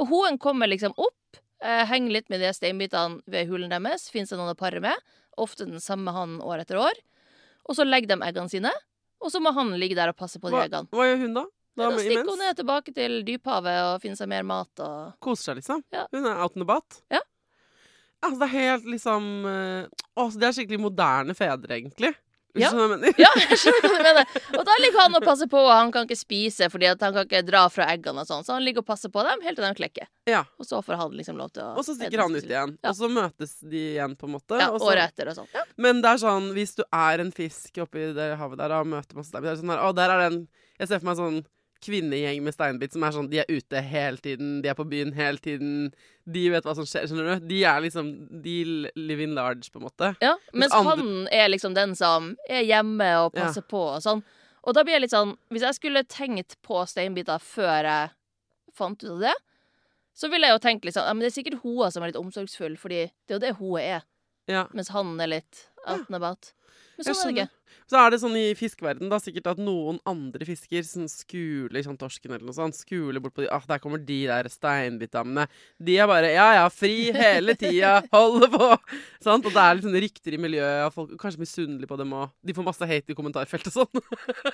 Og 0.01 0.09
hoen 0.09 0.39
kommer 0.41 0.71
liksom 0.71 0.95
opp, 0.97 1.37
eh, 1.61 1.85
henger 1.91 2.13
litt 2.17 2.31
med 2.31 2.41
de 2.41 2.53
steinbitene 2.57 3.21
ved 3.29 3.49
hulen 3.51 3.69
deres. 3.75 4.09
Fins 4.11 4.31
det 4.31 4.39
noen 4.39 4.55
å 4.55 4.59
pare 4.59 4.81
med? 4.81 4.97
Ofte 5.37 5.67
den 5.69 5.81
samme 5.81 6.13
hannen 6.17 6.41
år 6.41 6.61
etter 6.65 6.81
år. 6.81 6.97
Og 7.69 7.77
så 7.77 7.85
legger 7.85 8.09
de 8.09 8.23
eggene 8.25 8.49
sine, 8.51 8.73
og 9.23 9.33
så 9.33 9.41
må 9.43 9.53
han 9.57 9.73
ligge 9.81 9.97
der 9.99 10.13
og 10.13 10.17
passe 10.19 10.41
på 10.43 10.51
de 10.51 10.57
Hva, 10.57 10.65
eggene. 10.69 10.91
hva 10.93 11.07
gjør 11.09 11.21
hun 11.25 11.37
da? 11.39 11.45
Da 11.73 11.87
Ja, 11.87 11.91
da 11.95 12.01
stikker 12.03 12.29
hun 12.29 12.43
ned 12.43 12.57
tilbake 12.59 12.93
til 12.93 13.15
dyphavet 13.25 13.77
og 13.87 14.01
finner 14.03 14.19
seg 14.21 14.29
mer 14.29 14.43
mat 14.45 14.83
og 14.85 15.15
Koser 15.25 15.53
seg, 15.53 15.61
liksom? 15.63 15.85
Ja. 15.95 16.03
Hun 16.13 16.27
er 16.29 16.43
out 16.45 16.57
and 16.59 16.67
about? 16.67 16.99
Ja. 17.13 17.23
Altså, 18.23 18.39
det 18.43 18.49
er 18.49 18.53
helt 18.59 18.91
liksom 18.93 19.31
eh, 19.49 19.87
Å, 20.21 20.27
det 20.37 20.47
er 20.51 20.57
skikkelig 20.59 20.83
moderne 20.85 21.35
fedre, 21.39 21.79
egentlig. 21.79 22.13
Ja. 22.61 22.69
jeg? 22.69 23.15
Ja, 23.23 23.31
jeg 23.49 23.57
skjønner 23.63 23.87
hva 23.87 23.91
du 23.93 24.03
mener. 24.05 24.33
Og 24.59 24.65
da 24.69 24.75
ligger 24.83 25.01
han 25.01 25.15
og 25.17 25.25
passer 25.25 25.49
på, 25.49 25.61
og 25.63 25.71
han 25.73 25.93
kan 25.95 26.05
ikke 26.05 26.19
spise 26.21 26.69
fordi 26.73 26.91
han 26.91 26.99
kan 27.01 27.23
ikke 27.25 27.41
dra 27.49 27.63
fra 27.73 27.87
eggene 27.95 28.25
og 28.25 28.29
sånn. 28.29 28.45
Så 28.45 28.53
han 28.53 28.65
ligger 28.67 28.85
og 28.85 28.89
passer 28.91 29.09
på 29.15 29.25
dem 29.25 29.41
helt 29.47 29.57
til 29.57 29.65
de 29.65 29.73
klekker. 29.79 30.11
Ja. 30.29 30.43
Og 30.61 30.69
så 30.69 30.83
får 30.85 31.01
han 31.01 31.17
liksom 31.17 31.41
lov 31.41 31.53
til 31.57 31.65
å 31.65 31.71
Og 31.81 31.87
så 31.87 31.97
stikker 31.97 32.25
han 32.27 32.37
ut 32.37 32.45
igjen. 32.45 32.77
Ja. 32.83 32.91
Og 32.93 32.99
så 32.99 33.09
møtes 33.13 33.57
de 33.63 33.87
igjen, 33.95 34.17
på 34.21 34.29
en 34.29 34.37
måte. 34.37 34.61
Ja, 34.61 34.69
og 34.71 34.81
så- 34.83 34.91
året 34.93 35.13
etter 35.15 35.33
og 35.33 35.41
sånn. 35.41 35.49
Ja. 35.57 35.65
Men 35.77 36.03
det 36.05 36.13
er 36.13 36.23
sånn, 36.27 36.53
hvis 36.53 36.77
du 36.77 36.85
er 36.93 37.25
en 37.25 37.33
fisk 37.33 37.81
oppi 37.87 38.13
det 38.13 38.29
havet 38.37 38.59
der 38.61 38.77
og 38.81 38.87
møter 38.87 39.17
masse 39.17 39.33
der, 39.33 39.41
det 39.41 39.51
er 39.55 39.61
sånn 39.63 39.73
her, 39.73 39.83
å, 39.89 39.95
der 39.97 40.11
er 40.11 40.29
den 40.29 40.49
Jeg 40.79 40.89
ser 40.89 40.99
for 41.01 41.07
meg 41.13 41.17
sånn 41.17 41.43
kvinnegjeng 41.83 42.43
med 42.47 42.55
steinbit 42.55 42.93
som 42.95 43.03
er 43.07 43.15
sånn 43.15 43.29
De 43.33 43.41
er 43.43 43.51
ute 43.51 43.81
hele 43.83 44.17
tiden, 44.23 44.61
de 44.63 44.71
er 44.71 44.77
på 44.79 44.87
byen 44.89 45.13
hele 45.17 45.39
tiden, 45.43 45.93
de 46.31 46.45
vet 46.53 46.65
hva 46.65 46.75
som 46.79 46.87
skjer, 46.87 47.09
skjønner 47.11 47.41
du? 47.41 47.47
De 47.51 47.63
er 47.67 47.81
liksom 47.85 48.13
De 48.45 48.57
live 48.95 49.23
in 49.27 49.35
large, 49.35 49.71
på 49.73 49.81
en 49.81 49.87
måte. 49.89 50.13
Ja, 50.23 50.37
mens 50.55 50.73
andre- 50.73 50.97
han 50.97 51.29
er 51.33 51.49
liksom 51.51 51.75
den 51.75 51.95
som 51.99 52.37
er 52.49 52.63
hjemme 52.63 53.11
og 53.25 53.33
Ja. 53.35 53.47
passer 53.47 53.63
på 53.63 53.81
og 53.97 54.03
sånn. 54.03 54.23
Og 54.65 54.75
da 54.75 54.85
blir 54.85 54.93
jeg 54.95 55.03
litt 55.03 55.11
sånn 55.11 55.37
Hvis 55.51 55.63
jeg 55.63 55.75
skulle 55.75 56.05
tenkt 56.05 56.57
på 56.63 56.87
steinbiter 56.87 57.39
før 57.43 57.83
jeg 57.83 58.11
fant 58.73 59.03
ut 59.05 59.11
av 59.11 59.19
det, 59.21 59.35
så 60.15 60.31
ville 60.31 60.47
jeg 60.47 60.55
jo 60.55 60.69
tenkt 60.69 60.85
liksom 60.85 61.07
Ja, 61.07 61.13
men 61.13 61.21
det 61.21 61.33
er 61.37 61.43
sikkert 61.43 61.61
hoa 61.63 61.91
som 61.91 62.03
er 62.03 62.13
litt 62.13 62.17
omsorgsfull, 62.23 62.77
fordi 62.79 63.11
det 63.27 63.31
er 63.31 63.35
jo 63.35 63.39
det 63.47 63.57
hoa 63.57 63.81
er. 63.81 64.03
Ja. 64.49 64.67
Mens 64.73 64.89
han 64.91 65.19
er 65.21 65.27
litt 65.27 65.67
out 65.87 66.07
and 66.09 66.15
about. 66.17 66.53
Men 66.99 67.05
sånn 67.07 67.29
er 67.31 67.33
det 67.33 67.43
ikke. 67.43 67.51
Så 67.93 67.99
er 68.01 68.15
det 68.15 68.23
sånn 68.23 68.37
i 68.41 68.55
fiskeverden 68.57 69.11
da, 69.13 69.19
sikkert 69.21 69.51
at 69.51 69.59
noen 69.61 69.99
andre 70.09 70.47
fisker 70.49 70.81
sånn 70.89 71.11
skuler 71.13 71.83
sånn 71.85 71.99
torsken 72.01 72.33
eller 72.33 72.47
noe 72.49 72.57
sånt, 72.57 72.79
skuler 72.79 73.21
bort 73.21 73.35
på 73.37 73.43
de, 73.45 73.51
ah, 73.53 73.61
der 73.69 73.83
kommer 73.83 74.01
de 74.01 74.17
der 74.31 74.49
steinbitdammene. 74.49 75.45
De 75.77 75.99
er 76.01 76.09
bare 76.09 76.31
ja 76.33 76.47
ja, 76.57 76.63
fri 76.73 77.11
hele 77.13 77.53
tida, 77.61 77.99
holder 78.15 78.49
på. 78.55 78.69
Sant? 79.21 79.45
Og 79.45 79.53
det 79.53 79.61
er 79.67 79.77
litt 79.77 79.85
sånne 79.85 80.01
rykter 80.07 80.39
i 80.39 80.41
miljøet, 80.41 80.87
og 80.89 80.95
folk 80.97 81.13
er 81.13 81.21
kanskje 81.21 81.43
misunnelige 81.45 81.91
på 81.93 82.01
dem 82.01 82.17
òg. 82.17 82.33
De 82.49 82.57
får 82.57 82.67
masse 82.71 82.89
hate 82.95 83.13
i 83.13 83.19
kommentarfeltet 83.19 83.77
og 83.77 83.85
sånn. 83.85 84.09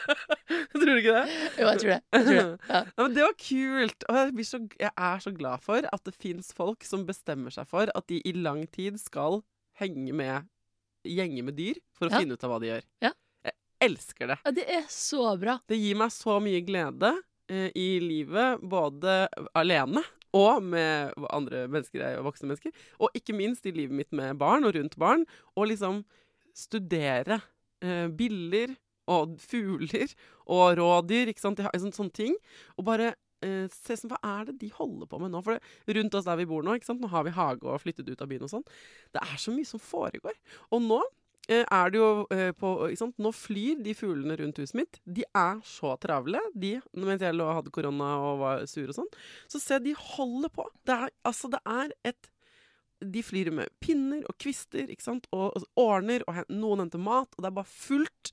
Tror 0.74 0.85
du 0.90 0.98
ikke 0.98 1.14
det? 1.20 1.38
Jo, 1.61 1.70
jeg 1.70 1.81
tror 1.85 1.94
det. 1.94 2.01
Jeg 2.18 2.27
tror 2.27 2.35
det. 2.35 2.44
Ja. 2.74 2.83
Ja, 2.98 3.05
men 3.05 3.14
det 3.14 3.22
var 3.29 3.38
kult. 3.44 4.09
Og 4.11 4.18
jeg, 4.18 4.48
så, 4.51 4.61
jeg 4.83 4.90
er 5.12 5.22
så 5.24 5.33
glad 5.38 5.62
for 5.64 5.87
at 5.94 6.05
det 6.11 6.16
fins 6.18 6.51
folk 6.57 6.83
som 6.87 7.07
bestemmer 7.09 7.55
seg 7.55 7.70
for 7.70 7.90
at 7.94 8.11
de 8.11 8.18
i 8.27 8.35
lang 8.35 8.64
tid 8.74 8.98
skal 9.01 9.40
henge 9.79 10.11
med 10.16 10.48
gjenge 11.09 11.44
med 11.46 11.55
dyr 11.57 11.79
for 11.94 12.09
å 12.09 12.12
Ja. 12.12 12.18
finne 12.20 12.35
ut 12.35 12.42
av 12.44 12.51
hva 12.51 12.59
de 12.61 12.68
gjør. 12.72 12.83
Ja. 13.07 13.12
Elsker 13.80 14.32
det. 14.32 14.38
ja, 14.44 14.52
det 14.54 14.66
er 14.78 14.86
så 14.90 15.32
bra. 15.38 15.58
Det 15.70 15.78
gir 15.78 15.98
meg 15.98 16.10
så 16.14 16.38
mye 16.42 16.62
glede 16.66 17.12
eh, 17.50 17.68
i 17.78 17.90
livet, 18.02 18.62
både 18.62 19.26
alene 19.58 20.02
og 20.36 20.62
med 20.62 21.14
andre 21.32 21.64
mennesker, 21.70 22.18
voksne 22.24 22.50
mennesker. 22.50 22.74
Og 23.00 23.14
ikke 23.16 23.36
minst 23.36 23.66
i 23.66 23.72
livet 23.74 23.96
mitt 23.96 24.10
med 24.12 24.36
barn 24.40 24.66
og 24.68 24.74
rundt 24.76 24.98
barn. 25.00 25.24
Og 25.56 25.70
liksom 25.70 26.02
studere 26.56 27.40
eh, 27.84 28.08
biller 28.12 28.74
og 29.08 29.38
fugler 29.40 30.12
og 30.44 30.76
rådyr, 30.80 31.32
ikke 31.32 31.44
sant. 31.46 31.62
Sånne, 31.62 31.94
sånne 31.96 32.16
ting. 32.16 32.36
Og 32.76 32.84
bare 32.88 33.14
eh, 33.44 33.70
se 33.72 33.96
sånn, 33.96 34.12
hva 34.12 34.20
er 34.40 34.50
det 34.50 34.58
de 34.64 34.72
holder 34.74 35.08
på 35.08 35.22
med 35.22 35.32
nå? 35.32 35.42
For 35.46 35.56
det, 35.56 35.96
rundt 35.96 36.18
oss 36.18 36.28
der 36.28 36.40
vi 36.40 36.48
bor 36.50 36.66
nå, 36.66 36.76
ikke 36.76 36.90
sant? 36.90 37.00
nå 37.02 37.10
har 37.12 37.24
vi 37.26 37.36
hage 37.36 37.64
og 37.64 37.80
flyttet 37.84 38.10
ut 38.10 38.24
av 38.24 38.30
byen 38.30 38.44
og 38.48 38.52
sånn. 38.52 38.68
Det 39.16 39.24
er 39.24 39.40
så 39.40 39.54
mye 39.54 39.68
som 39.68 39.82
foregår. 39.82 40.36
Og 40.74 40.84
nå 40.84 41.00
er 41.48 41.92
det 41.92 42.00
jo 42.00 42.08
eh, 42.34 42.50
på 42.56 42.70
ikke 42.88 43.00
sant? 43.00 43.14
Nå 43.22 43.32
flyr 43.32 43.78
de 43.84 43.94
fuglene 43.96 44.37
rundt 44.40 44.58
huset 44.61 44.76
mitt. 44.76 44.98
De 45.04 45.24
er 45.26 45.61
så 45.66 45.94
travle, 46.02 46.40
de, 46.52 46.74
mens 46.92 47.24
jeg 47.24 47.37
lå 47.37 47.46
og 47.46 47.61
hadde 47.61 47.72
korona 47.74 48.11
og 48.24 48.42
var 48.42 48.66
sur 48.68 48.90
og 48.90 48.98
sånn. 48.98 49.12
Så 49.48 49.61
se, 49.62 49.78
de 49.84 49.94
holder 49.96 50.52
på. 50.52 50.66
Det 50.88 50.98
er, 51.06 51.14
altså, 51.28 51.50
det 51.52 51.62
er 51.64 51.94
et 52.12 52.28
De 52.98 53.22
flyr 53.22 53.52
med 53.54 53.70
pinner 53.78 54.24
og 54.26 54.34
kvister 54.42 54.90
ikke 54.90 55.04
sant? 55.04 55.28
og, 55.30 55.54
og 55.54 55.64
ordner, 55.78 56.24
og 56.26 56.42
noen 56.50 56.82
henter 56.82 56.98
mat, 56.98 57.30
og 57.37 57.44
det 57.44 57.50
er 57.52 57.56
bare 57.61 57.70
fullt 57.70 58.32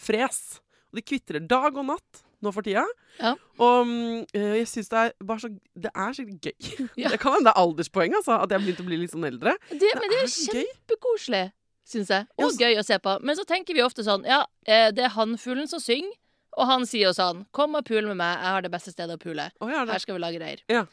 fres. 0.00 0.58
Og 0.90 0.98
de 0.98 1.06
kvitrer 1.06 1.44
dag 1.46 1.76
og 1.76 1.86
natt 1.92 2.24
nå 2.40 2.52
for 2.54 2.64
tida. 2.64 2.86
Ja. 3.20 3.34
Og 3.60 3.90
eh, 4.32 4.56
jeg 4.60 4.68
syns 4.70 4.90
det 4.90 5.00
er 5.00 5.10
bare 5.28 5.42
så 5.42 5.50
Det 5.76 5.90
er 5.92 6.14
skikkelig 6.16 6.40
gøy. 6.40 6.88
Ja. 6.96 7.10
Det 7.12 7.20
kan 7.20 7.36
hende 7.36 7.50
det 7.50 7.54
er 7.54 7.62
alderspoeng, 7.62 8.16
altså, 8.16 8.38
at 8.40 8.50
jeg 8.50 8.58
har 8.58 8.64
begynt 8.66 8.82
å 8.82 8.86
bli 8.88 9.00
litt 9.02 9.12
sånn 9.14 9.28
eldre. 9.28 9.56
Det, 9.70 9.90
men 10.00 10.12
det 10.14 10.20
er 10.22 10.32
kjempekoselig, 10.32 11.42
syns 11.90 12.10
jeg. 12.12 12.26
Og 12.40 12.56
gøy 12.56 12.78
å 12.80 12.86
se 12.86 12.98
på. 13.02 13.16
Men 13.26 13.38
så 13.38 13.44
tenker 13.48 13.76
vi 13.76 13.84
ofte 13.84 14.04
sånn 14.06 14.26
Ja, 14.28 14.44
eh, 14.66 14.88
det 14.94 15.06
er 15.08 15.14
hannfuglen 15.16 15.68
som 15.70 15.82
synger, 15.82 16.12
og 16.58 16.66
han 16.66 16.86
sier 16.88 17.10
jo 17.10 17.14
sånn 17.14 17.44
Kom 17.56 17.76
og 17.78 17.86
pul 17.86 18.08
med 18.08 18.18
meg, 18.18 18.40
jeg 18.40 18.56
har 18.56 18.66
det 18.66 18.72
beste 18.72 18.94
stedet 18.94 19.18
å 19.18 19.22
pule. 19.22 19.50
Oh, 19.60 19.70
ja. 19.70 19.84
Her 19.88 20.02
skal 20.02 20.18
vi 20.18 20.24
lage 20.24 20.42
reir. 20.42 20.64
Ja. 20.70 20.86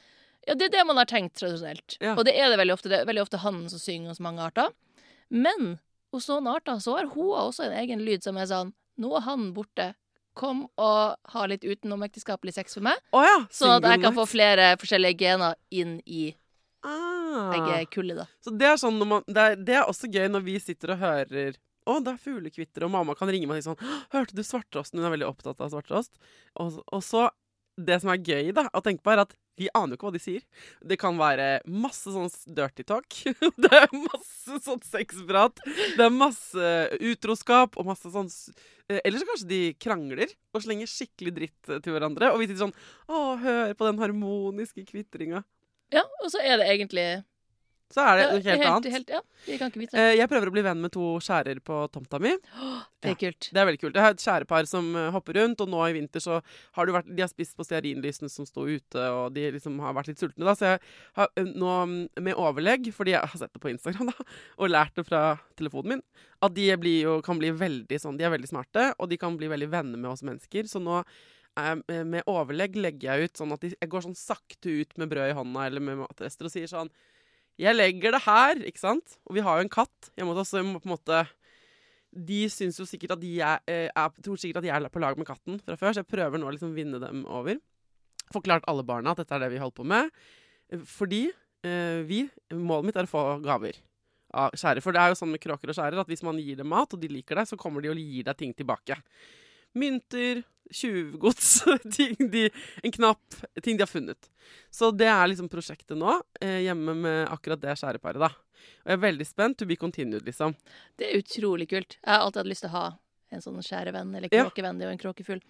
Ja, 0.48 0.56
det 0.56 0.70
er 0.70 0.76
det 0.78 0.86
man 0.88 1.00
har 1.00 1.08
tenkt 1.10 1.36
tradisjonelt. 1.36 1.98
Ja. 2.00 2.14
Og 2.16 2.24
det 2.24 2.38
er 2.40 2.48
det 2.52 2.60
veldig 2.62 2.78
ofte. 2.78 2.92
Det 2.92 3.02
er 3.02 3.08
veldig 3.10 3.26
ofte 3.26 3.42
hannen 3.42 3.68
som 3.72 3.82
synger 3.84 4.14
hos 4.14 4.22
mange 4.24 4.46
arter. 4.46 4.72
Men 5.28 5.78
hos 6.16 6.30
noen 6.32 6.48
arter 6.48 6.80
så 6.80 6.96
har 6.96 7.10
hoa 7.12 7.48
også 7.50 7.68
en 7.68 7.76
egen 7.82 8.04
lyd 8.08 8.24
som 8.24 8.40
er 8.40 8.50
sånn 8.50 8.76
Nå 8.98 9.12
er 9.14 9.26
hannen 9.28 9.52
borte. 9.54 9.92
Kom 10.38 10.64
og 10.82 11.34
ha 11.34 11.44
litt 11.50 11.66
utenomekteskapelig 11.66 12.56
sex 12.56 12.78
for 12.78 12.86
meg, 12.86 12.98
oh, 13.14 13.22
ja! 13.26 13.38
sånn 13.54 13.76
at 13.76 13.86
jeg 13.90 14.02
kan 14.04 14.14
få 14.14 14.26
flere 14.30 14.68
forskjellige 14.78 15.18
gener 15.18 15.56
inn 15.74 15.96
i 16.06 16.32
ah. 16.86 17.54
eggekullet, 17.56 18.20
da. 18.20 18.28
Så 18.44 18.54
det 18.54 18.68
er 18.70 18.78
sånn 18.82 19.00
man, 19.02 19.26
det, 19.28 19.42
er, 19.44 19.58
det 19.70 19.80
er 19.80 19.88
også 19.88 20.10
gøy 20.12 20.28
når 20.34 20.46
vi 20.46 20.60
sitter 20.64 20.96
og 20.96 21.02
hører 21.02 21.58
å, 21.88 21.98
det 22.04 22.14
er 22.14 22.22
fuglekvitter, 22.22 22.84
og 22.84 22.94
mamma 22.94 23.16
kan 23.16 23.30
ringe 23.32 23.48
meg 23.48 23.62
og 23.62 23.64
si 23.64 23.70
sånn 23.70 24.08
'Hørte 24.12 24.36
du 24.36 24.44
svarttrosten?' 24.44 25.00
Hun 25.00 25.08
er 25.08 25.16
veldig 25.16 25.30
opptatt 25.30 25.62
av 25.64 25.72
svarttrost. 25.72 26.18
Og, 26.60 26.82
og 26.92 27.04
så 27.04 27.30
Det 27.78 28.00
som 28.02 28.10
er 28.10 28.24
gøy 28.26 28.48
da, 28.58 28.64
å 28.74 28.82
tenke 28.82 29.04
på, 29.06 29.12
er 29.14 29.22
at 29.22 29.36
vi 29.58 29.68
aner 29.78 29.94
jo 29.94 29.98
ikke 30.00 30.08
hva 30.08 30.16
de 30.16 30.22
sier. 30.22 30.42
Det 30.82 30.98
kan 30.98 31.18
være 31.18 31.62
masse 31.70 32.10
sånn 32.10 32.30
dirty 32.58 32.82
talk. 32.82 33.06
det 33.64 33.70
er 33.70 33.86
masse 33.94 34.58
sånn 34.66 34.82
sexprat. 34.82 35.62
Det 35.94 36.02
er 36.02 36.14
masse 36.14 36.72
utroskap 36.98 37.78
og 37.78 37.86
masse 37.86 38.10
sånn 38.14 38.32
eh, 38.90 38.98
Eller 39.04 39.22
så 39.22 39.30
kanskje 39.30 39.50
de 39.50 39.62
krangler 39.78 40.34
og 40.58 40.66
slenger 40.66 40.90
skikkelig 40.90 41.36
dritt 41.38 41.70
til 41.70 41.94
hverandre. 41.94 42.32
Og 42.34 42.42
vi 42.42 42.50
sitter 42.50 42.66
sånn 42.66 42.76
Å, 43.10 43.38
hør 43.46 43.78
på 43.78 43.90
den 43.92 44.02
harmoniske 44.02 44.86
kvitringa. 44.90 45.44
Ja, 45.94 46.04
og 46.24 46.30
så 46.34 46.42
er 46.44 46.58
det 46.60 46.68
egentlig 46.68 47.24
Så 47.88 48.02
er 48.04 48.18
det 48.18 48.24
ja, 48.26 48.32
noe 48.34 48.44
helt, 48.44 48.66
annet. 48.68 48.92
helt- 48.92 49.12
ja, 49.16 49.20
vi 49.46 49.58
kan 49.58 49.70
ikke 49.72 49.80
vite. 49.80 49.96
Eh, 49.96 50.18
Jeg 50.18 50.28
prøver 50.28 50.50
å 50.50 50.52
bli 50.52 50.62
venn 50.66 50.82
med 50.84 50.92
to 50.92 51.14
skjærer 51.24 51.62
på 51.64 51.78
tomta 51.90 52.20
mi. 52.20 52.34
Det 53.00 53.14
er 53.14 53.16
kult. 53.16 53.48
Det 53.54 53.62
er 53.62 53.66
veldig 53.70 53.80
kult. 53.80 53.96
Jeg 53.96 54.04
har 54.04 54.12
et 54.12 54.20
skjærepar 54.20 54.68
som 54.68 54.90
eh, 54.94 55.06
hopper 55.16 55.38
rundt, 55.40 55.62
og 55.64 55.70
nå 55.72 55.80
i 55.88 55.94
vinter 55.96 56.20
så 56.20 56.42
har 56.76 56.86
du 56.86 56.92
vært, 56.92 57.08
de 57.16 57.24
har 57.24 57.30
spist 57.32 57.56
på 57.56 57.64
stearinlysene 57.64 58.28
som 58.30 58.44
sto 58.46 58.66
ute, 58.68 59.00
og 59.00 59.32
de 59.38 59.46
liksom 59.56 59.80
har 59.80 59.96
vært 59.96 60.10
litt 60.12 60.20
sultne. 60.20 60.44
da, 60.44 60.52
Så 60.60 60.74
jeg 60.74 60.82
har 61.16 61.32
eh, 61.38 61.48
nå 61.48 61.78
mm, 61.88 61.96
med 62.28 62.36
overlegg, 62.36 62.92
fordi 62.92 63.16
jeg 63.16 63.24
har 63.24 63.40
sett 63.40 63.54
det 63.56 63.64
på 63.64 63.72
Instagram 63.72 64.12
da, 64.12 64.28
og 64.60 64.70
lært 64.76 65.00
det 65.00 65.08
fra 65.08 65.24
telefonen 65.56 65.96
min, 65.96 66.04
at 66.44 66.54
de 66.60 66.68
blir 66.76 67.00
jo, 67.08 67.16
kan 67.24 67.40
bli 67.40 67.54
veldig 67.56 68.02
sånn, 68.04 68.20
de 68.20 68.28
er 68.28 68.36
veldig 68.36 68.52
smarte, 68.52 68.90
og 69.00 69.08
de 69.08 69.16
kan 69.24 69.40
bli 69.40 69.48
veldig 69.48 69.72
venner 69.72 69.96
med 69.98 70.12
oss 70.12 70.28
mennesker. 70.28 70.68
Så 70.68 70.84
nå 70.84 71.06
med 71.58 72.28
overlegg 72.30 72.76
legger 72.78 73.18
jeg 73.18 73.28
ut 73.28 73.40
sånn 73.40 73.54
at 73.56 73.64
jeg 73.66 73.90
går 73.90 74.04
sånn 74.06 74.18
sakte 74.18 74.74
ut 74.82 74.92
med 75.02 75.10
brød 75.10 75.32
i 75.32 75.38
hånda 75.38 75.64
eller 75.66 75.82
med 75.84 76.04
matrester 76.04 76.46
og 76.46 76.54
sier 76.54 76.70
sånn 76.70 76.92
jeg 77.58 77.74
legger 77.74 78.14
det 78.14 78.22
her, 78.22 78.60
ikke 78.70 78.82
sant? 78.82 79.18
Og 79.26 79.38
vi 79.38 79.44
har 79.46 79.58
jo 79.58 79.66
en 79.66 79.74
katt 79.74 80.12
Jeg 80.14 80.28
må 80.28 80.36
også 80.38 80.60
jeg 80.60 80.68
må 80.68 80.78
på 80.78 80.90
en 80.90 80.94
måte 80.94 81.24
De 82.14 82.44
syns 82.54 82.78
jo 82.78 82.86
sikkert 82.86 83.16
at 83.16 83.24
de 83.24 83.32
eh, 83.42 83.88
er, 83.90 84.20
tror 84.22 84.38
sikkert 84.38 84.62
at 84.62 84.70
jeg 84.70 84.78
er 84.78 84.94
på 84.94 85.02
lag 85.02 85.18
med 85.18 85.28
katten 85.28 85.58
fra 85.66 85.78
før, 85.80 85.96
så 85.96 86.04
jeg 86.04 86.12
prøver 86.12 86.38
nå 86.38 86.48
å 86.48 86.54
liksom 86.54 86.76
vinne 86.78 87.02
dem 87.02 87.26
over. 87.26 87.60
Forklart 88.34 88.66
alle 88.70 88.86
barna 88.88 89.14
at 89.14 89.22
dette 89.22 89.36
er 89.36 89.44
det 89.44 89.52
vi 89.54 89.60
holder 89.62 89.78
på 89.78 89.88
med. 89.90 90.14
Eh, 90.72 90.86
Fordi 90.88 91.26
eh, 91.28 92.00
vi 92.08 92.24
Målet 92.54 92.90
mitt 92.90 93.02
er 93.02 93.10
å 93.10 93.12
få 93.12 93.26
gaver 93.44 93.82
av 94.38 94.56
skjærer. 94.58 94.84
For 94.84 94.94
det 94.94 95.02
er 95.02 95.12
jo 95.12 95.20
sånn 95.20 95.34
med 95.34 95.42
kråker 95.44 95.72
og 95.72 95.78
skjærer 95.78 96.02
at 96.02 96.10
hvis 96.10 96.26
man 96.26 96.40
gir 96.42 96.60
dem 96.60 96.70
mat, 96.70 96.94
og 96.94 97.02
de 97.02 97.10
liker 97.12 97.40
deg, 97.40 97.50
så 97.50 97.60
kommer 97.60 97.84
de 97.84 97.92
og 97.94 98.02
gir 98.02 98.26
deg 98.28 98.38
ting 98.40 98.54
tilbake. 98.54 98.98
Mynter, 99.78 100.42
tjuvgods, 100.74 101.52
ting 101.96 102.16
de, 102.34 102.48
en 102.84 102.92
knapp, 102.92 103.38
ting 103.64 103.78
de 103.78 103.86
har 103.86 103.92
funnet. 103.92 104.30
Så 104.74 104.92
det 104.96 105.08
er 105.12 105.30
liksom 105.32 105.50
prosjektet 105.52 105.98
nå, 106.00 106.18
eh, 106.42 106.62
hjemme 106.68 106.96
med 106.98 107.24
akkurat 107.32 107.62
det 107.62 107.78
skjæreparet, 107.80 108.20
da. 108.24 108.32
Og 108.84 108.92
jeg 108.92 108.98
er 108.98 109.04
veldig 109.04 109.28
spent. 109.28 109.58
To 109.62 109.68
be 109.70 109.78
continued, 109.80 110.26
liksom. 110.28 110.56
Det 111.00 111.08
er 111.12 111.22
utrolig 111.22 111.70
kult. 111.72 112.00
Jeg 112.02 112.10
har 112.10 112.24
alltid 112.26 112.42
hatt 112.44 112.50
lyst 112.52 112.66
til 112.66 112.72
å 112.74 112.78
ha 112.78 112.88
en 113.36 113.44
sånn 113.44 113.60
skjærevenn, 113.64 114.14
eller 114.16 114.32
kråkevenn. 114.32 114.78
Det 114.80 114.86
er 114.86 114.90
jo 114.92 114.96
en 114.96 115.02
kråkefugl. 115.04 115.42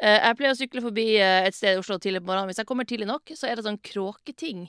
Eh, 0.00 0.18
Jeg 0.24 0.36
pleier 0.38 0.54
å 0.54 0.58
sykle 0.58 0.82
forbi 0.84 1.06
eh, 1.20 1.46
et 1.48 1.56
sted 1.56 1.76
i 1.76 1.80
Oslo 1.80 1.98
tidlig 2.00 2.22
på 2.24 2.30
morgenen. 2.30 2.48
Hvis 2.52 2.60
jeg 2.62 2.68
kommer 2.70 2.88
tidlig 2.88 3.08
nok, 3.10 3.32
så 3.36 3.48
er 3.50 3.56
det 3.60 3.66
sånn 3.68 3.80
kråketing. 3.84 4.66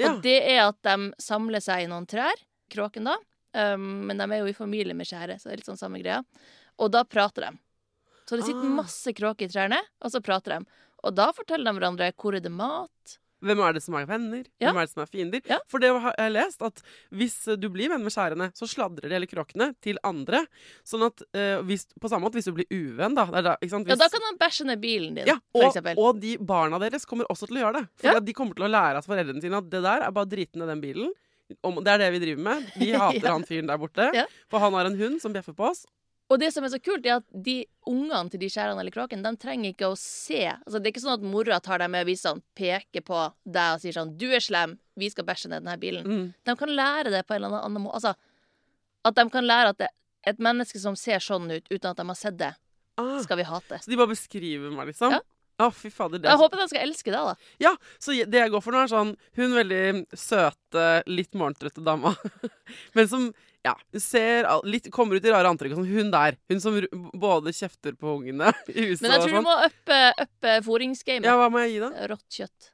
Ja. 0.00 0.12
Og 0.12 0.22
det 0.24 0.38
er 0.48 0.62
at 0.66 0.80
de 0.86 1.10
samler 1.20 1.60
seg 1.64 1.84
i 1.84 1.90
noen 1.90 2.06
trær, 2.08 2.36
kråken 2.72 3.08
da. 3.10 3.18
Um, 3.52 4.06
men 4.08 4.16
de 4.16 4.24
er 4.32 4.40
jo 4.40 4.48
i 4.48 4.56
familie 4.56 4.96
med 4.96 5.04
skjæret, 5.08 5.40
så 5.40 5.48
det 5.50 5.52
er 5.52 5.60
litt 5.60 5.68
sånn 5.68 5.80
samme 5.80 6.00
greia. 6.00 6.22
Og 6.80 6.88
da 6.94 7.02
prater 7.04 7.44
de. 7.50 7.50
Så 8.28 8.36
det 8.38 8.44
sitter 8.46 8.62
Ah. 8.68 8.76
masse 8.82 9.12
kråker 9.16 9.48
i 9.48 9.52
trærne, 9.52 9.80
og 10.02 10.10
så 10.10 10.20
prater 10.22 10.58
de. 10.58 10.66
Og 11.04 11.14
da 11.14 11.32
forteller 11.34 11.72
de 11.72 11.78
hverandre 11.80 12.12
hvor 12.14 12.36
er 12.36 12.40
det 12.40 12.52
mat. 12.52 13.18
Hvem 13.42 13.58
er 13.58 13.72
det 13.74 13.80
som 13.82 13.96
er 13.98 14.04
venner? 14.06 14.44
Ja. 14.62 14.70
Hvem 14.70 14.76
er 14.78 14.86
det 14.86 14.90
som 14.92 15.02
er 15.02 15.08
fiender? 15.10 15.40
Ja. 15.50 15.56
For 15.66 15.82
det 15.82 15.88
har 15.90 16.14
jeg 16.16 16.30
lest, 16.30 16.60
at 16.62 16.78
hvis 17.10 17.48
eh, 17.50 17.56
du 17.58 17.66
blir 17.74 17.90
venn 17.90 18.04
med 18.04 18.12
skjærene, 18.14 18.52
så 18.54 18.68
sladrer 18.70 19.08
de 19.10 19.16
eller 19.18 19.26
kråkene 19.26 19.72
til 19.82 19.98
andre. 20.06 20.44
Sånn 20.86 21.02
at 21.08 21.24
eh, 21.34 21.58
hvis, 21.66 21.88
På 21.98 22.06
samme 22.08 22.22
måte 22.22 22.38
hvis 22.38 22.46
du 22.46 22.52
blir 22.54 22.70
uvenn, 22.70 23.16
da. 23.18 23.24
Da 23.42 23.56
ikke 23.58 23.70
sant? 23.74 23.90
Ja, 23.90 23.96
da 23.98 24.06
kan 24.12 24.22
han 24.28 24.38
bæsje 24.38 24.64
ned 24.68 24.78
bilen 24.84 25.16
din, 25.18 25.26
ja, 25.26 25.40
for 25.50 25.74
og, 25.74 25.98
og 25.98 26.20
de 26.22 26.36
barna 26.38 26.78
deres 26.78 27.04
kommer 27.04 27.26
også 27.34 27.48
til 27.50 27.58
å 27.58 27.64
gjøre 27.66 27.80
det. 27.82 28.12
At 28.14 28.24
de 28.24 28.32
kommer 28.38 28.54
til 28.54 28.68
å 28.68 28.70
lære 28.70 29.02
av 29.02 29.10
foreldrene 29.10 29.42
sine 29.42 29.58
at 29.58 29.68
det 29.74 29.82
der 29.82 30.06
er 30.06 30.14
bare 30.14 30.28
å 30.30 30.32
drite 30.36 30.62
ned 30.62 30.70
den 30.70 30.80
bilen. 30.86 31.10
Om, 31.66 31.82
det 31.82 31.90
er 31.96 31.98
det 31.98 32.12
vi 32.14 32.22
driver 32.22 32.42
med. 32.46 32.70
Vi 32.78 32.92
hater 33.02 33.26
Ja. 33.26 33.32
han 33.34 33.42
fyren 33.44 33.66
der 33.66 33.76
borte. 33.82 34.06
Ja. 34.14 34.28
For 34.54 34.62
han 34.62 34.72
har 34.78 34.86
en 34.86 34.94
hund 35.02 35.18
som 35.20 35.34
bjeffer 35.34 35.52
på 35.58 35.66
oss. 35.72 35.82
Og 36.30 36.38
det 36.40 36.52
som 36.54 36.64
er 36.64 36.70
så 36.72 36.78
kult, 36.80 37.04
er 37.06 37.18
at 37.20 37.26
de 37.44 37.66
ungene 37.90 38.30
til 38.30 38.40
de 38.40 38.48
skjærene 38.48 38.80
eller 38.80 38.94
kråkene, 38.94 39.22
de 39.26 39.36
trenger 39.42 39.74
ikke 39.74 39.90
å 39.92 39.96
se. 39.98 40.46
Altså, 40.48 40.78
det 40.78 40.88
er 40.88 40.92
ikke 40.94 41.02
sånn 41.04 41.18
at 41.18 41.26
mora 41.28 41.58
tar 41.60 41.82
dem 41.82 41.92
med 41.92 42.06
og 42.06 42.08
viser 42.08 42.30
sånn, 42.30 42.42
peker 42.56 43.04
på 43.04 43.18
deg 43.44 43.74
og 43.74 43.82
sier 43.82 43.92
sånn 43.92 44.14
'Du 44.16 44.30
er 44.32 44.40
slem. 44.40 44.78
Vi 44.96 45.10
skal 45.10 45.24
bæsje 45.24 45.48
ned 45.50 45.64
denne 45.64 45.76
bilen'. 45.80 46.06
Mm. 46.06 46.34
De 46.44 46.56
kan 46.56 46.68
lære 46.68 47.10
det 47.10 47.26
på 47.26 47.34
en 47.34 47.44
eller 47.44 47.60
annen 47.64 47.82
måte. 47.82 47.94
Altså, 48.00 48.14
at 49.04 49.14
de 49.14 49.30
kan 49.30 49.44
lære 49.44 49.68
at 49.74 49.78
det, 49.78 49.88
et 50.24 50.38
menneske 50.38 50.78
som 50.78 50.94
ser 50.96 51.18
sånn 51.18 51.50
ut 51.50 51.66
uten 51.68 51.90
at 51.90 51.96
de 51.96 52.06
har 52.06 52.14
sett 52.14 52.38
det, 52.38 52.54
Ah, 52.98 53.20
skal 53.22 53.36
vi 53.38 53.42
hate. 53.44 53.78
så 53.80 53.88
de 53.90 53.96
bare 53.96 54.12
beskriver 54.12 54.70
meg, 54.70 54.86
liksom? 54.88 55.10
Ja. 55.12 55.20
Å, 55.60 55.70
fy 55.72 55.90
fader. 55.90 56.18
Det 56.18 56.28
Jeg 56.28 56.32
er 56.34 56.40
håper 56.40 56.56
de 56.58 56.68
skal 56.68 56.82
elske 56.88 57.10
deg, 57.12 57.24
da. 57.28 57.34
Ja, 57.60 57.76
så 57.98 58.12
det 58.24 58.32
jeg 58.40 58.50
går 58.50 58.62
for 58.62 58.72
nå, 58.72 58.82
er 58.82 58.88
sånn 58.88 59.16
Hun 59.36 59.52
veldig 59.52 60.06
søte, 60.16 61.02
litt 61.06 61.32
morgentrøtte 61.32 61.84
dama. 61.84 62.14
Men 62.94 63.08
som 63.08 63.34
ja, 63.62 63.76
ser 64.00 64.48
litt, 64.66 64.88
kommer 64.90 65.16
ut 65.18 65.26
i 65.26 65.30
rare 65.30 65.50
antrekk. 65.50 65.76
Sånn, 65.78 65.86
hun 65.86 66.10
der. 66.10 66.36
Hun 66.50 66.62
som 66.62 66.78
både 67.22 67.54
kjefter 67.54 67.94
på 67.98 68.16
ungene 68.16 68.50
i 68.74 68.88
huset 68.90 69.04
Men 69.04 69.14
jeg 69.14 69.24
tror 69.24 69.30
du 69.30 69.38
sånn. 69.38 69.46
må 69.46 69.56
uppe, 69.68 69.98
uppe 70.26 70.54
foringsgamet. 70.66 71.28
Ja, 71.30 71.36
hva 71.38 71.48
må 71.52 71.62
jeg 71.62 71.76
gi, 71.76 71.82
da? 71.84 71.92
Rått 72.10 72.38
kjøtt. 72.40 72.70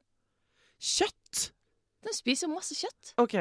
Kjøtt! 0.79 1.49
Den 2.07 2.17
spiser 2.17 2.49
jo 2.49 2.55
masse 2.55 2.77
kjøtt. 2.79 3.13
OK. 3.21 3.37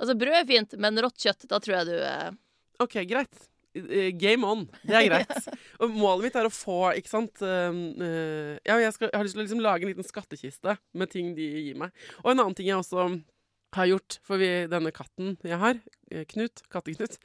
Altså, 0.00 0.14
brød 0.18 0.38
er 0.40 0.46
fint, 0.48 0.76
men 0.80 1.02
rått 1.04 1.20
kjøtt, 1.20 1.44
da 1.50 1.60
tror 1.62 1.76
jeg 1.76 1.90
du 1.90 1.98
eh, 1.98 2.30
Ok, 2.82 2.96
greit. 3.06 3.44
Game 3.74 4.46
on. 4.46 4.64
Det 4.86 4.94
er 4.94 5.08
greit. 5.08 5.48
Og 5.82 5.92
målet 5.92 6.28
mitt 6.28 6.36
er 6.38 6.46
å 6.46 6.54
få, 6.54 6.94
ikke 6.94 7.10
sant 7.10 7.42
um, 7.42 7.80
eh, 7.98 8.54
Ja, 8.62 8.78
jeg, 8.78 8.94
skal, 8.94 9.10
jeg 9.10 9.18
har 9.18 9.26
lyst 9.26 9.36
til 9.36 9.42
å 9.42 9.46
liksom 9.46 9.62
lage 9.64 9.86
en 9.86 9.90
liten 9.90 10.06
skattkiste 10.06 10.76
med 10.94 11.10
ting 11.12 11.32
de 11.36 11.48
gir 11.68 11.78
meg. 11.82 11.94
Og 12.22 12.32
en 12.32 12.44
annen 12.44 12.56
ting 12.56 12.70
jeg 12.70 12.78
også 12.78 13.08
har 13.76 13.90
gjort 13.90 14.18
for 14.24 14.40
vi, 14.40 14.48
denne 14.70 14.92
katten 14.94 15.36
jeg 15.44 15.60
har, 15.60 15.78
eh, 16.10 16.24
Knut, 16.30 16.64
Katteknut 16.72 17.16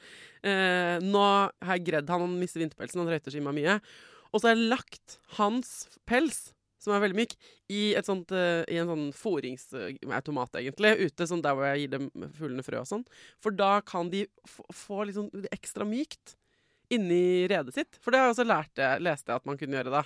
eh, 0.44 0.98
Nå 1.04 1.24
har 1.24 1.76
jeg 1.78 1.88
gredd 1.90 2.12
han, 2.12 2.26
han 2.26 2.38
mister 2.42 2.64
vinterpelsen, 2.64 3.04
han 3.04 3.12
røyter 3.12 3.34
så 3.34 3.40
innmari 3.42 3.62
mye. 3.62 3.80
Og 4.30 4.40
så 4.40 4.50
har 4.50 4.56
jeg 4.56 4.70
lagt 4.72 5.18
hans 5.40 5.74
pels, 6.10 6.52
som 6.80 6.94
er 6.96 7.02
veldig 7.04 7.18
myk, 7.18 7.34
i, 7.74 7.82
sånt, 8.06 8.32
eh, 8.36 8.62
i 8.72 8.78
en 8.82 8.90
sånn 8.90 9.08
fôringsautomat, 9.16 10.60
egentlig, 10.62 10.94
ute, 11.10 11.28
sånn 11.30 11.44
der 11.46 11.58
hvor 11.58 11.68
jeg 11.72 11.86
gir 11.86 11.96
dem 11.96 12.10
fuglene 12.38 12.66
frø 12.66 12.84
og 12.84 12.90
sånn. 12.90 13.08
For 13.44 13.56
da 13.56 13.80
kan 13.86 14.12
de 14.14 14.26
få 14.48 15.04
litt 15.08 15.18
sånn 15.18 15.50
ekstra 15.54 15.88
mykt 15.90 16.38
inni 16.94 17.50
redet 17.50 17.76
sitt. 17.76 18.00
For 18.02 18.14
det 18.14 18.22
har 18.22 18.30
jeg 18.30 18.38
også 18.38 18.48
lært 18.48 18.86
leste 19.02 19.34
jeg 19.34 19.42
at 19.42 19.50
man 19.50 19.60
kunne 19.60 19.78
gjøre 19.80 19.98
da. 20.00 20.06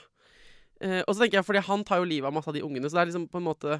Eh, 0.83 1.01
og 1.05 1.13
så 1.13 1.23
tenker 1.23 1.39
jeg, 1.39 1.47
fordi 1.47 1.63
han 1.67 1.83
tar 1.87 2.01
jo 2.01 2.07
livet 2.09 2.27
av 2.27 2.35
masse 2.35 2.49
av 2.51 2.57
de 2.57 2.63
ungene, 2.65 2.89
så 2.89 2.97
det 2.97 3.03
er 3.03 3.11
liksom 3.11 3.27
på 3.31 3.39
en 3.39 3.47
måte 3.47 3.77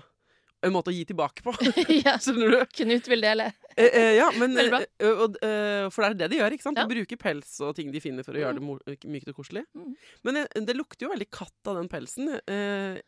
en 0.68 0.74
måte 0.76 0.92
å 0.92 0.96
gi 0.96 1.04
tilbake 1.10 1.44
på. 1.46 1.54
ja. 2.06 2.16
Skjønner 2.22 2.54
du? 2.54 2.58
Knut 2.80 3.08
vil 3.12 3.24
dele. 3.26 3.50
Eh, 3.76 3.88
eh, 3.90 4.10
ja, 4.20 4.30
men 4.38 4.54
bra. 4.56 4.80
eh, 4.84 5.22
og, 5.26 5.38
eh, 5.44 5.88
For 5.94 6.04
det 6.06 6.10
er 6.12 6.18
det 6.24 6.32
de 6.34 6.42
gjør, 6.42 6.56
ikke 6.58 6.68
sant? 6.68 6.80
Ja. 6.82 6.86
De 6.88 6.96
bruker 6.98 7.20
pels 7.22 7.56
og 7.66 7.76
ting 7.78 7.92
de 7.94 8.02
finner 8.04 8.26
for 8.28 8.38
å 8.38 8.42
gjøre 8.44 8.60
det 8.62 8.98
mykt 9.10 9.32
og 9.34 9.40
koselig. 9.42 9.66
Mm. 9.78 9.94
Men 10.28 10.42
eh, 10.44 10.60
det 10.68 10.76
lukter 10.78 11.08
jo 11.08 11.14
veldig 11.14 11.30
katt 11.34 11.72
av 11.72 11.80
den 11.82 11.90
pelsen. 11.92 12.30
Eh, 12.38 13.00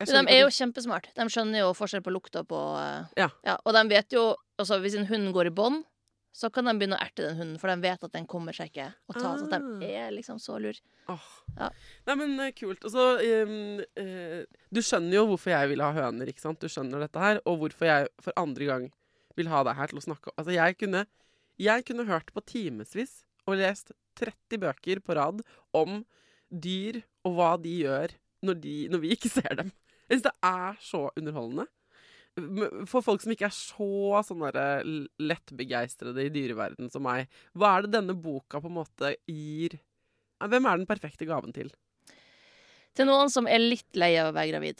Men 0.00 0.26
de 0.28 0.32
er 0.32 0.42
jo 0.44 0.50
kjempesmart. 0.54 1.10
De 1.16 1.26
skjønner 1.32 1.64
jo 1.64 1.72
forskjell 1.76 2.04
på 2.04 2.12
lukta 2.14 2.44
på 2.48 2.60
eh, 2.80 3.24
Ja. 3.24 3.56
Og 3.64 3.74
de 3.76 3.84
vet 3.92 4.16
jo 4.16 4.30
altså 4.60 4.76
Hvis 4.82 4.96
en 4.98 5.06
hund 5.08 5.30
går 5.32 5.48
i 5.48 5.54
bånd, 5.56 5.84
så 6.32 6.50
kan 6.54 6.64
de 6.68 6.72
begynne 6.78 6.94
å 6.96 7.02
erte 7.02 7.24
den 7.26 7.36
hunden, 7.40 7.58
for 7.58 7.68
de 7.72 7.82
vet 7.82 8.04
at 8.06 8.12
den 8.14 8.26
kommer 8.30 8.54
seg 8.54 8.70
ikke 8.70 8.86
å 9.10 9.14
ta. 9.16 9.32
Så 9.36 9.48
at 9.48 9.56
Ah. 9.58 9.78
de 9.80 9.88
er 9.98 10.10
liksom 10.14 10.38
så 10.38 10.60
lur. 10.62 10.76
Oh. 11.10 11.24
Ja. 11.56 11.70
Nei, 12.06 12.14
men 12.20 12.38
eh, 12.40 12.52
kult. 12.54 12.84
Og 12.86 12.92
så 12.94 13.06
ehm, 13.24 13.80
eh, 13.98 14.44
Du 14.72 14.80
skjønner 14.80 15.16
jo 15.18 15.24
hvorfor 15.32 15.50
jeg 15.50 15.68
vil 15.72 15.82
ha 15.82 15.90
høner, 15.96 16.30
ikke 16.30 16.40
sant? 16.44 16.60
Du 16.62 16.68
skjønner 16.70 17.00
dette 17.02 17.18
her, 17.18 17.40
og 17.44 17.58
hvorfor 17.64 17.86
jeg 17.90 18.08
for 18.22 18.32
andre 18.38 18.64
gang 18.70 18.86
vil 19.36 19.48
ha 19.50 19.64
deg 19.66 19.74
her 19.76 19.86
til 19.90 19.98
å 19.98 20.04
snakke 20.06 20.30
Altså, 20.36 20.52
jeg 20.54 20.78
kunne, 20.78 21.06
jeg 21.58 21.84
kunne 21.88 22.06
hørt 22.06 22.30
på 22.34 22.44
timevis 22.46 23.24
og 23.46 23.56
lest 23.58 23.90
30 24.20 24.58
bøker 24.62 25.00
på 25.02 25.16
rad 25.16 25.42
om 25.74 26.04
dyr 26.50 27.02
og 27.24 27.34
hva 27.36 27.50
de 27.62 27.74
gjør 27.82 28.14
når, 28.42 28.54
de, 28.60 28.74
når 28.88 29.00
vi 29.02 29.10
ikke 29.16 29.30
ser 29.32 29.54
dem. 29.58 29.70
Jeg 30.08 30.18
syns 30.20 30.26
det 30.30 30.32
er 30.46 30.78
så 30.82 31.02
underholdende. 31.16 31.66
For 32.90 33.04
folk 33.04 33.22
som 33.24 33.32
ikke 33.34 33.48
er 33.48 33.54
så 33.54 34.22
sånn 34.26 34.42
lettbegeistrede 35.20 36.26
i 36.26 36.32
dyreverden 36.34 36.90
som 36.92 37.04
meg, 37.06 37.30
hva 37.54 37.76
er 37.76 37.86
det 37.86 37.94
denne 37.98 38.16
boka 38.16 38.60
på 38.60 38.70
en 38.70 38.78
måte 38.80 39.14
gir 39.28 39.78
Hvem 40.40 40.64
er 40.64 40.78
den 40.80 40.88
perfekte 40.88 41.26
gaven 41.28 41.52
til? 41.52 41.68
Til 42.96 43.04
noen 43.04 43.28
som 43.28 43.44
er 43.44 43.60
litt 43.60 43.98
lei 43.98 44.14
av 44.16 44.30
å 44.30 44.36
være 44.36 44.54
gravid. 44.54 44.78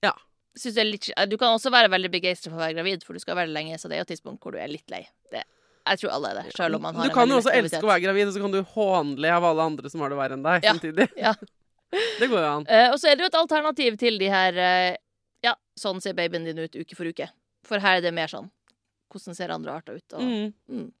Ja. 0.00 0.14
Synes 0.56 0.76
det 0.78 0.80
er 0.82 0.88
litt, 0.88 1.08
du 1.28 1.36
kan 1.40 1.52
også 1.52 1.72
være 1.72 1.90
veldig 1.92 2.10
begeistra 2.14 2.50
for 2.50 2.58
å 2.58 2.64
være 2.64 2.78
gravid, 2.78 3.04
for 3.04 3.16
du 3.16 3.20
skal 3.20 3.36
være 3.38 3.52
lenge, 3.52 3.76
så 3.76 3.90
det 3.90 3.98
er 3.98 4.02
jo 4.02 4.06
et 4.08 4.12
tidspunkt 4.14 4.40
hvor 4.40 4.56
du 4.56 4.60
er 4.62 4.72
litt 4.72 4.88
lei. 4.92 5.02
Det, 5.32 5.44
jeg 5.82 6.00
tror 6.02 6.14
alle 6.16 6.32
er 6.32 6.40
det, 6.40 6.56
selv 6.56 6.78
om 6.78 6.84
man 6.86 6.98
har 6.98 7.08
Du 7.08 7.14
kan 7.14 7.30
jo 7.30 7.38
også 7.40 7.52
elske 7.54 7.82
å 7.82 7.90
være 7.90 8.04
gravid, 8.06 8.30
og 8.30 8.36
så 8.36 8.42
kan 8.44 8.54
du 8.54 8.60
hånle 8.74 9.32
av 9.36 9.46
alle 9.52 9.68
andre 9.72 9.92
som 9.92 10.04
har 10.04 10.12
det 10.12 10.18
verre 10.20 10.38
enn 10.38 10.44
deg 10.46 10.66
Ja. 10.66 10.74
samtidig. 10.74 11.08
Ja. 11.20 11.34
Det 11.92 12.24
går 12.32 12.38
jo 12.40 12.48
an. 12.48 12.62
Uh, 12.64 12.88
og 12.94 13.00
så 13.00 13.10
er 13.10 13.18
det 13.18 13.26
jo 13.26 13.28
et 13.28 13.34
alternativ 13.36 13.96
til 14.00 14.14
de 14.16 14.28
her 14.32 14.56
eh, 14.56 14.94
Ja, 15.42 15.54
sånn 15.78 16.00
ser 16.02 16.14
babyen 16.18 16.44
din 16.46 16.58
ut 16.62 16.76
uke 16.78 16.96
for 16.98 17.08
uke. 17.10 17.28
For 17.66 17.82
her 17.82 17.98
er 18.00 18.04
det 18.04 18.14
mer 18.14 18.30
sånn 18.30 18.50
Hvordan 19.12 19.36
ser 19.36 19.52
andre 19.52 19.72
arter 19.76 19.98
ut? 20.00 20.14
Og, 20.16 20.22
Mm. 20.22 20.52
mm. 20.72 20.92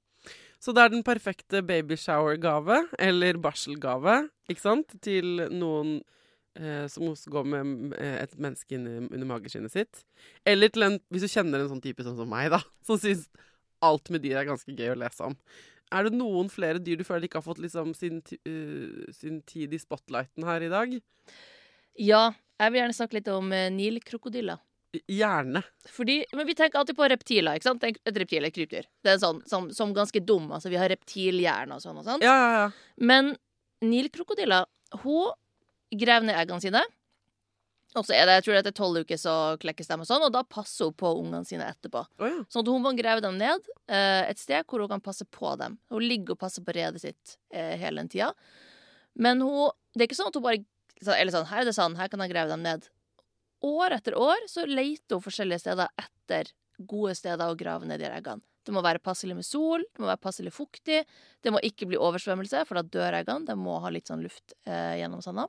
Så 0.60 0.74
det 0.76 0.82
er 0.82 0.90
den 0.92 1.02
perfekte 1.02 1.62
babyshower-gave, 1.66 2.76
eller 2.98 3.38
barselgave, 3.42 4.28
ikke 4.52 4.60
sant, 4.62 4.92
til 5.02 5.48
noen 5.50 5.96
eh, 6.54 6.86
som 6.92 7.08
også 7.08 7.32
går 7.32 7.48
med 7.48 7.96
eh, 7.96 8.18
et 8.22 8.36
menneske 8.38 8.76
under 8.76 9.24
mageskinnet 9.26 9.72
sitt. 9.72 10.04
Eller 10.46 10.68
til 10.68 10.84
en, 10.86 11.00
hvis 11.10 11.24
du 11.24 11.32
kjenner 11.32 11.64
en 11.64 11.72
sånn 11.72 11.82
type 11.82 12.04
sånn 12.04 12.18
som 12.20 12.28
meg, 12.30 12.50
da, 12.52 12.60
som 12.86 13.00
syns 13.00 13.26
alt 13.82 14.12
med 14.12 14.22
dyr 14.22 14.38
er 14.42 14.50
ganske 14.52 14.70
gøy 14.76 14.92
å 14.92 15.00
lese 15.00 15.24
om. 15.32 15.34
Er 15.90 16.06
det 16.06 16.14
noen 16.14 16.52
flere 16.52 16.78
dyr 16.78 17.00
du 17.00 17.04
føler 17.08 17.26
ikke 17.26 17.40
har 17.40 17.48
fått 17.48 17.64
liksom 17.64 17.90
sin, 17.96 18.22
eh, 18.44 19.08
sin 19.16 19.40
tid 19.48 19.72
i 19.74 19.80
spotlighten 19.82 20.44
her 20.46 20.62
i 20.62 20.70
dag? 20.70 20.94
Ja, 22.00 22.30
jeg 22.62 22.72
vil 22.72 22.80
gjerne 22.82 22.96
snakke 22.96 23.18
litt 23.18 23.30
om 23.32 23.50
uh, 23.52 23.66
nilkrokodiller. 23.74 24.62
Gjerne. 25.08 25.62
Fordi, 25.88 26.18
men 26.36 26.46
vi 26.46 26.54
tenker 26.56 26.78
alltid 26.78 26.96
på 26.98 27.08
reptiler. 27.08 27.56
ikke 27.56 27.70
sant? 27.70 27.84
Et 27.84 28.18
reptil 28.20 28.44
er 28.44 28.50
et 28.50 28.56
krypdyr. 28.56 28.88
Det 29.04 29.14
er 29.14 29.20
sånn 29.22 29.40
som, 29.48 29.70
som 29.72 29.94
ganske 29.96 30.20
dum. 30.20 30.50
Altså, 30.52 30.68
vi 30.72 30.80
har 30.80 30.92
reptilhjerne 30.92 31.78
og 31.78 31.84
sånn. 31.84 32.00
og 32.02 32.08
sånt. 32.08 32.24
Ja, 32.26 32.34
ja, 32.36 32.50
ja. 32.58 32.66
Men 33.00 33.32
nilkrokodiller, 33.84 34.68
hun 35.02 35.32
graver 35.96 36.28
ned 36.28 36.36
eggene 36.36 36.64
sine. 36.64 36.82
Og 37.98 38.06
så 38.08 38.14
er 38.16 38.24
det, 38.24 38.38
jeg 38.38 38.44
tror 38.46 38.54
det 38.54 38.60
etter 38.62 38.76
tolv 38.76 39.02
uker 39.04 39.18
så 39.20 39.32
klekkes 39.60 39.90
de 39.90 39.96
og 40.00 40.08
sånn, 40.08 40.24
og 40.24 40.32
da 40.32 40.40
passer 40.48 40.88
hun 40.88 40.96
på 40.96 41.10
ungene 41.18 41.44
sine 41.44 41.66
etterpå. 41.68 42.04
Å 42.24 42.30
ja. 42.30 42.38
Sånn 42.48 42.64
at 42.64 42.70
hun 42.72 42.84
må 42.84 42.92
grave 42.96 43.24
dem 43.24 43.36
ned 43.40 43.68
eh, 43.84 44.30
et 44.30 44.40
sted 44.40 44.64
hvor 44.64 44.80
hun 44.80 44.92
kan 44.94 45.04
passe 45.04 45.26
på 45.28 45.52
dem. 45.60 45.76
Hun 45.92 46.04
ligger 46.04 46.36
og 46.36 46.40
passer 46.40 46.64
på 46.64 46.72
redet 46.76 47.02
sitt 47.04 47.36
eh, 47.52 47.74
hele 47.80 48.00
den 48.00 48.08
tida. 48.12 48.30
Men 49.20 49.44
hun, 49.44 49.76
det 49.92 50.06
er 50.06 50.08
ikke 50.08 50.20
sånn 50.22 50.32
at 50.32 50.38
hun 50.40 50.46
bare 50.46 50.64
så- 51.02 51.16
Eller 51.18 51.32
sånn, 51.32 51.46
her 51.50 51.60
er 51.62 51.64
det 51.64 51.74
sånn, 51.74 51.96
her 51.96 52.08
kan 52.08 52.20
jeg 52.20 52.30
grave 52.32 52.48
dem 52.48 52.62
ned. 52.62 52.88
År 53.64 53.90
etter 53.98 54.14
år 54.18 54.46
så 54.50 54.64
leter 54.66 55.16
hun 55.18 55.22
forskjellige 55.22 55.60
steder 55.60 55.88
etter 55.98 56.50
gode 56.86 57.14
steder 57.14 57.46
å 57.52 57.56
grave 57.56 57.86
ned 57.86 58.00
de 58.00 58.06
eggene. 58.10 58.42
Det 58.64 58.72
må 58.74 58.82
være 58.82 58.98
passelig 59.02 59.34
med 59.34 59.44
sol, 59.44 59.78
det 59.82 59.98
må 60.02 60.06
være 60.06 60.20
passelig 60.22 60.52
fuktig, 60.54 61.04
det 61.42 61.52
må 61.52 61.58
ikke 61.62 61.86
bli 61.90 61.96
oversvømmelse, 61.98 62.64
for 62.66 62.74
da 62.78 62.82
dør 62.82 63.12
eggene. 63.24 63.46
De 63.46 63.54
må 63.58 63.80
ha 63.82 63.88
litt 63.90 64.06
sånn 64.06 64.22
luft 64.22 64.54
eh, 64.66 64.98
gjennom 65.02 65.22
sanda. 65.22 65.48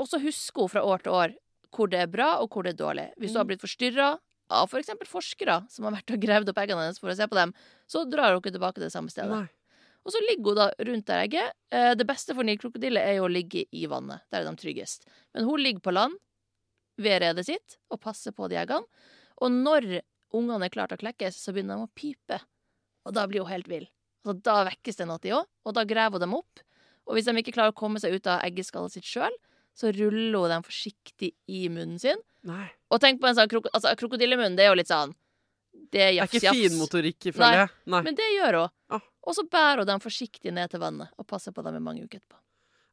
Og 0.00 0.08
så 0.08 0.18
husker 0.22 0.64
hun 0.64 0.68
fra 0.72 0.82
år 0.86 1.02
til 1.04 1.12
år 1.12 1.34
hvor 1.70 1.88
det 1.90 2.00
er 2.02 2.10
bra, 2.10 2.40
og 2.42 2.50
hvor 2.50 2.64
det 2.66 2.72
er 2.74 2.80
dårlig. 2.84 3.08
Hvis 3.16 3.30
hun 3.30 3.42
har 3.44 3.44
blitt 3.46 3.62
forstyrra 3.62 4.18
av 4.50 4.66
f.eks. 4.72 4.90
For 5.04 5.20
forskere 5.20 5.60
som 5.70 5.84
har 5.86 5.92
vært 5.94 6.10
og 6.16 6.20
gravd 6.24 6.48
opp 6.50 6.58
eggene 6.58 6.82
hennes 6.82 6.98
for 6.98 7.12
å 7.12 7.14
se 7.16 7.26
på 7.30 7.38
dem, 7.38 7.52
så 7.86 8.02
drar 8.10 8.32
hun 8.34 8.40
ikke 8.42 8.54
tilbake 8.56 8.74
til 8.80 8.86
det 8.88 8.92
samme 8.94 9.10
stedet. 9.12 9.30
Nei. 9.30 9.48
Og 10.06 10.12
så 10.14 10.20
ligger 10.24 10.54
hun 10.54 10.56
da 10.60 10.66
rundt 10.88 11.06
der 11.10 11.22
egget. 11.26 11.52
Eh, 11.70 11.94
Det 11.94 12.06
beste 12.08 12.34
for 12.34 12.46
nilkrokodille 12.46 13.00
er 13.04 13.18
jo 13.18 13.26
å 13.28 13.32
ligge 13.32 13.66
i 13.72 13.86
vannet. 13.90 14.22
Der 14.32 14.40
er 14.42 14.48
de 14.50 14.56
tryggest. 14.56 15.04
Men 15.34 15.44
hun 15.44 15.60
ligger 15.60 15.80
på 15.84 15.92
land 15.92 16.16
ved 17.00 17.20
redet 17.22 17.46
sitt 17.46 17.76
og 17.90 18.00
passer 18.00 18.32
på 18.32 18.48
de 18.48 18.56
eggene. 18.60 18.86
Og 19.40 19.50
når 19.52 20.00
ungene 20.36 20.64
er 20.66 20.72
klare 20.72 20.88
til 20.92 20.98
å 21.00 21.04
klekkes, 21.04 21.36
så 21.40 21.52
begynner 21.52 21.76
de 21.80 21.86
å 21.88 21.94
pipe. 21.94 22.40
Og 23.06 23.14
da 23.16 23.26
blir 23.26 23.40
hun 23.44 23.50
helt 23.52 23.68
vill. 23.68 23.86
Altså, 24.24 24.40
da 24.44 24.64
vekkes 24.68 24.96
det 25.00 25.06
noe 25.08 25.20
i 25.24 25.32
òg, 25.32 25.46
og 25.64 25.74
da 25.74 25.84
graver 25.88 26.18
hun 26.18 26.26
dem 26.26 26.34
opp. 26.36 26.60
Og 27.08 27.16
hvis 27.16 27.24
de 27.26 27.32
ikke 27.40 27.54
klarer 27.56 27.72
å 27.72 27.76
komme 27.78 28.00
seg 28.02 28.12
ut 28.14 28.26
av 28.28 28.42
eggeskallet 28.44 28.92
sitt 28.92 29.04
sjøl, 29.08 29.32
så 29.74 29.92
ruller 29.96 30.38
hun 30.44 30.50
dem 30.52 30.62
forsiktig 30.66 31.32
i 31.48 31.62
munnen 31.72 31.98
sin. 31.98 32.20
Nei. 32.44 32.68
Og 32.92 33.00
tenk 33.00 33.20
på 33.20 33.28
en 33.30 33.36
sånn 33.36 33.48
krok 33.48 33.68
altså, 33.72 33.92
krokodillemunn, 34.00 34.56
det 34.56 34.64
er 34.66 34.70
jo 34.72 34.78
litt 34.80 34.88
sånn 34.88 35.12
Det 35.92 36.00
er 36.00 36.12
Det 36.12 36.20
er 36.22 36.28
ikke 36.28 36.40
fin 36.40 36.70
finmotorikk, 36.70 37.26
ifølge. 37.32 37.50
jeg. 37.58 37.68
Nei. 37.92 38.02
Men 38.06 38.14
det 38.18 38.28
gjør 38.36 38.56
hun. 38.60 38.70
Ah. 38.96 39.00
Og 39.26 39.36
så 39.36 39.44
bærer 39.44 39.82
hun 39.82 39.90
dem 39.90 40.02
forsiktig 40.02 40.52
ned 40.54 40.72
til 40.72 40.82
vannet 40.82 41.12
og 41.20 41.26
passer 41.28 41.54
på 41.54 41.64
dem 41.66 41.76
i 41.76 41.82
mange 41.84 42.04
uker 42.04 42.20
etterpå. 42.20 42.38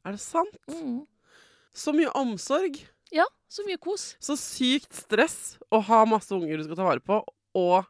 Er 0.06 0.16
det 0.16 0.22
sant? 0.22 0.58
Mm. 0.70 1.02
Så 1.76 1.94
mye 1.96 2.12
omsorg. 2.18 2.78
Ja, 3.14 3.24
så 3.48 3.64
mye 3.64 3.80
kos. 3.80 4.12
Så 4.20 4.36
sykt 4.40 4.92
stress 4.96 5.56
å 5.72 5.80
ha 5.88 6.02
masse 6.08 6.32
unger 6.34 6.60
du 6.60 6.66
skal 6.66 6.80
ta 6.80 6.88
vare 6.88 7.04
på, 7.04 7.22
og 7.56 7.88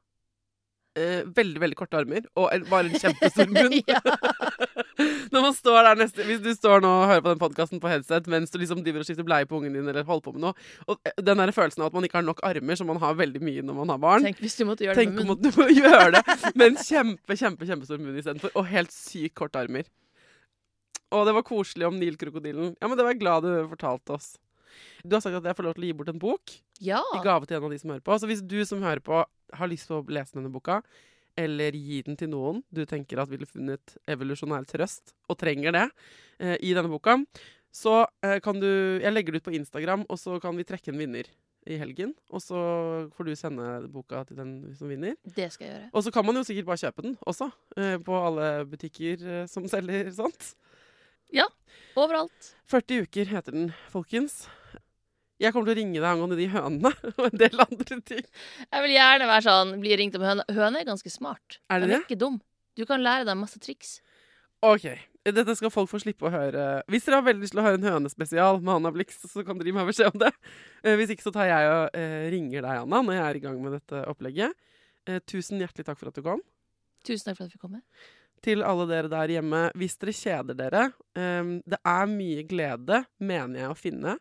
eh, 0.99 1.29
veldig, 1.37 1.63
veldig 1.63 1.79
korte 1.79 2.01
armer, 2.03 2.27
og 2.39 2.51
en, 2.55 2.67
bare 2.69 2.91
en 2.91 3.01
kjempestor 3.01 3.49
munn. 3.55 3.79
Når 5.33 5.45
man 5.45 5.55
står 5.55 5.79
der 5.87 6.01
neste 6.01 6.25
Hvis 6.27 6.41
du 6.43 6.51
står 6.57 6.83
nå 6.83 6.91
og 6.91 7.07
hører 7.11 7.23
på 7.25 7.33
den 7.33 7.41
podkasten 7.41 7.83
på 7.83 7.91
headset 7.91 8.27
mens 8.31 8.51
du 8.51 8.59
liksom 8.61 8.81
driver 8.83 9.05
og 9.05 9.09
skifter 9.09 9.27
bleie 9.27 9.47
på 9.49 9.59
ungen 9.61 9.77
din, 9.77 9.87
eller 9.87 10.07
holder 10.07 10.25
på 10.25 10.35
med 10.35 10.47
noe, 10.47 10.67
og 10.89 10.99
eh, 11.07 11.15
den 11.23 11.43
der 11.43 11.55
følelsen 11.55 11.85
av 11.85 11.93
at 11.93 11.99
man 11.99 12.09
ikke 12.09 12.19
har 12.21 12.27
nok 12.27 12.43
armer, 12.47 12.79
som 12.79 12.91
man 12.91 13.01
har 13.03 13.15
veldig 13.19 13.43
mye 13.45 13.65
når 13.67 13.79
man 13.79 13.95
har 13.95 14.03
barn 14.03 14.27
Tenk 14.27 14.43
hvis 14.43 14.59
du 14.59 14.65
måtte 14.69 14.87
gjøre 14.87 14.99
det 14.99 15.07
med 15.13 15.23
om 15.23 15.31
Tenk 15.31 15.37
om 15.37 15.45
du 15.45 15.61
må 15.61 15.69
gjøre 15.83 16.11
det 16.19 16.53
med 16.55 16.67
en 16.73 16.81
kjempe, 16.83 17.39
kjempe, 17.39 17.71
kjempestor 17.71 18.03
munn 18.03 18.19
istedenfor, 18.19 18.55
og 18.59 18.69
helt 18.73 18.95
sykt 18.95 19.37
korte 19.39 19.63
armer. 19.63 19.87
Å, 21.09 21.23
det 21.25 21.33
var 21.39 21.47
koselig 21.47 21.87
om 21.89 21.97
Nilkrokodillen. 21.97 22.75
Ja, 22.77 22.89
men 22.89 22.99
det 22.99 23.07
var 23.07 23.15
jeg 23.15 23.23
glad 23.23 23.47
du 23.47 23.53
fortalte 23.71 24.19
oss. 24.19 24.35
Du 25.05 25.15
har 25.17 25.21
sagt 25.25 25.37
at 25.39 25.45
jeg 25.51 25.57
får 25.59 25.65
lov 25.69 25.75
til 25.77 25.85
å 25.85 25.89
gi 25.91 25.97
bort 25.99 26.09
en 26.13 26.19
bok 26.23 26.55
Ja. 26.81 27.03
i 27.15 27.23
gave 27.25 27.47
til 27.47 27.57
en 27.59 27.65
av 27.65 27.71
de 27.71 27.79
som 27.79 27.91
hører 27.91 28.05
på. 28.05 28.19
Så 28.19 28.27
hvis 28.31 28.43
du 28.47 28.59
som 28.65 28.83
hører 28.83 29.01
på 29.05 29.25
har 29.55 29.69
lyst 29.71 29.89
på 29.89 30.01
å 30.03 30.09
lese 30.09 30.35
denne 30.37 30.51
boka, 30.53 30.83
eller 31.39 31.71
gi 31.73 32.03
den 32.03 32.17
til 32.19 32.29
noen 32.33 32.63
du 32.75 32.85
tenker 32.85 33.21
at 33.23 33.31
ville 33.31 33.47
funnet 33.47 33.97
evolusjonær 34.11 34.67
trøst, 34.67 35.15
og 35.31 35.39
trenger 35.39 35.73
det, 35.73 35.91
eh, 36.41 36.57
i 36.61 36.75
denne 36.75 36.91
boka, 36.91 37.15
så 37.73 38.07
eh, 38.25 38.41
kan 38.41 38.59
du 38.59 38.67
Jeg 39.01 39.13
legger 39.13 39.33
det 39.33 39.43
ut 39.43 39.53
på 39.53 39.55
Instagram, 39.55 40.05
og 40.09 40.19
så 40.19 40.41
kan 40.43 40.57
vi 40.57 40.65
trekke 40.65 40.89
en 40.89 40.99
vinner 40.99 41.25
i 41.69 41.77
helgen. 41.77 42.15
Og 42.33 42.41
så 42.41 43.11
får 43.15 43.25
du 43.29 43.35
sende 43.37 43.89
boka 43.93 44.25
til 44.27 44.37
den 44.39 44.75
som 44.75 44.89
vinner. 44.89 45.15
Det 45.25 45.51
skal 45.53 45.67
jeg 45.67 45.75
gjøre. 45.77 45.91
Og 45.93 46.03
så 46.03 46.13
kan 46.13 46.25
man 46.25 46.35
jo 46.41 46.43
sikkert 46.49 46.67
bare 46.67 46.81
kjøpe 46.81 47.03
den 47.05 47.17
også, 47.29 47.53
eh, 47.77 47.99
på 47.99 48.17
alle 48.27 48.65
butikker 48.67 49.43
eh, 49.43 49.47
som 49.47 49.69
selger 49.69 50.11
sånt. 50.17 50.55
Ja. 51.31 51.45
Overalt. 51.95 52.55
40 52.73 53.03
uker 53.05 53.25
heter 53.29 53.53
den, 53.53 53.75
folkens. 53.93 54.47
Jeg 55.39 55.55
kommer 55.55 55.69
til 55.71 55.77
å 55.77 55.79
ringe 55.79 56.01
deg 56.01 56.09
angående 56.09 56.39
de 56.39 56.49
hønene 56.51 56.91
og 57.19 57.25
en 57.29 57.41
del 57.45 57.63
andre 57.63 58.01
ting. 58.11 58.25
Jeg 58.67 58.85
vil 58.85 58.95
gjerne 58.97 59.29
være 59.31 59.47
sånn, 59.47 59.77
bli 59.83 59.99
ringt 60.01 60.19
om 60.19 60.25
høne. 60.27 60.47
Høne 60.51 60.81
er 60.83 60.89
ganske 60.89 61.13
smart. 61.15 61.61
Er 61.71 61.85
det 61.85 61.93
det? 61.93 62.01
ikke 62.07 62.19
dum. 62.19 62.41
Du 62.79 62.85
kan 62.87 63.03
lære 63.03 63.27
deg 63.27 63.39
masse 63.39 63.59
triks. 63.63 63.99
OK. 64.67 64.89
Dette 65.29 65.55
skal 65.59 65.71
folk 65.71 65.91
få 65.91 66.01
slippe 66.03 66.27
å 66.27 66.33
høre. 66.33 66.65
Hvis 66.91 67.07
dere 67.07 67.19
har 67.21 67.27
veldig 67.27 67.45
lyst 67.45 67.55
til 67.55 67.61
å 67.61 67.67
høre 67.67 67.79
en 67.79 67.87
hønespesial 67.87 68.61
med 68.63 68.79
Anna 68.79 68.93
Blix, 68.95 69.19
så 69.29 69.45
kan 69.47 69.59
dere 69.59 69.71
gi 69.71 69.77
meg 69.77 69.89
beskjed 69.91 70.15
om 70.15 70.23
det. 70.23 70.31
Eh, 70.83 70.95
Hvis 70.99 71.13
ikke 71.15 71.27
så 71.27 71.33
tar 71.35 71.51
jeg 71.51 71.69
og 71.73 71.99
eh, 71.99 72.29
ringer 72.33 72.65
deg, 72.65 72.85
Anna, 72.85 73.03
når 73.05 73.19
jeg 73.19 73.25
er 73.27 73.39
i 73.41 73.43
gang 73.45 73.59
med 73.63 73.77
dette 73.77 74.03
opplegget. 74.11 74.57
Eh, 75.07 75.21
tusen 75.29 75.61
hjertelig 75.63 75.87
takk 75.87 76.01
for 76.01 76.11
at 76.11 76.19
du 76.19 76.25
kom. 76.25 76.43
Tusen 77.07 77.29
takk 77.29 77.39
for 77.39 77.47
at 77.47 77.55
jeg 77.55 77.61
kom 77.61 77.77
komme. 77.77 77.85
Til 78.43 78.63
alle 78.63 78.87
dere 78.89 79.11
der 79.11 79.35
hjemme, 79.35 79.65
hvis 79.79 79.99
dere 79.99 80.13
kjeder 80.15 80.55
dere 80.55 80.83
Det 81.67 81.79
er 81.91 82.05
mye 82.07 82.45
glede, 82.47 83.01
mener 83.19 83.65
jeg, 83.65 83.71
å 83.73 83.79
finne 83.79 84.13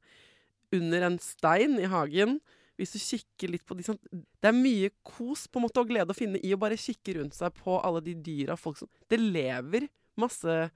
under 0.76 1.08
en 1.08 1.20
stein 1.24 1.78
i 1.80 1.90
hagen. 1.92 2.38
Hvis 2.78 2.94
du 2.94 3.00
kikker 3.02 3.50
litt 3.50 3.66
på 3.66 3.74
de 3.74 3.86
sånn 3.88 3.98
Det 4.12 4.52
er 4.52 4.54
mye 4.54 4.92
kos 5.02 5.48
på 5.50 5.58
en 5.58 5.66
måte 5.66 5.82
og 5.82 5.90
glede 5.90 6.14
å 6.14 6.18
finne 6.18 6.38
i 6.46 6.52
å 6.54 6.60
bare 6.62 6.78
kikke 6.78 7.16
rundt 7.18 7.34
seg 7.34 7.56
på 7.58 7.80
alle 7.82 8.04
de 8.06 8.14
dyra 8.22 8.58
folk 8.60 8.78
som 8.78 8.90
Det 9.10 9.18
lever 9.18 9.88
masse 10.18 10.68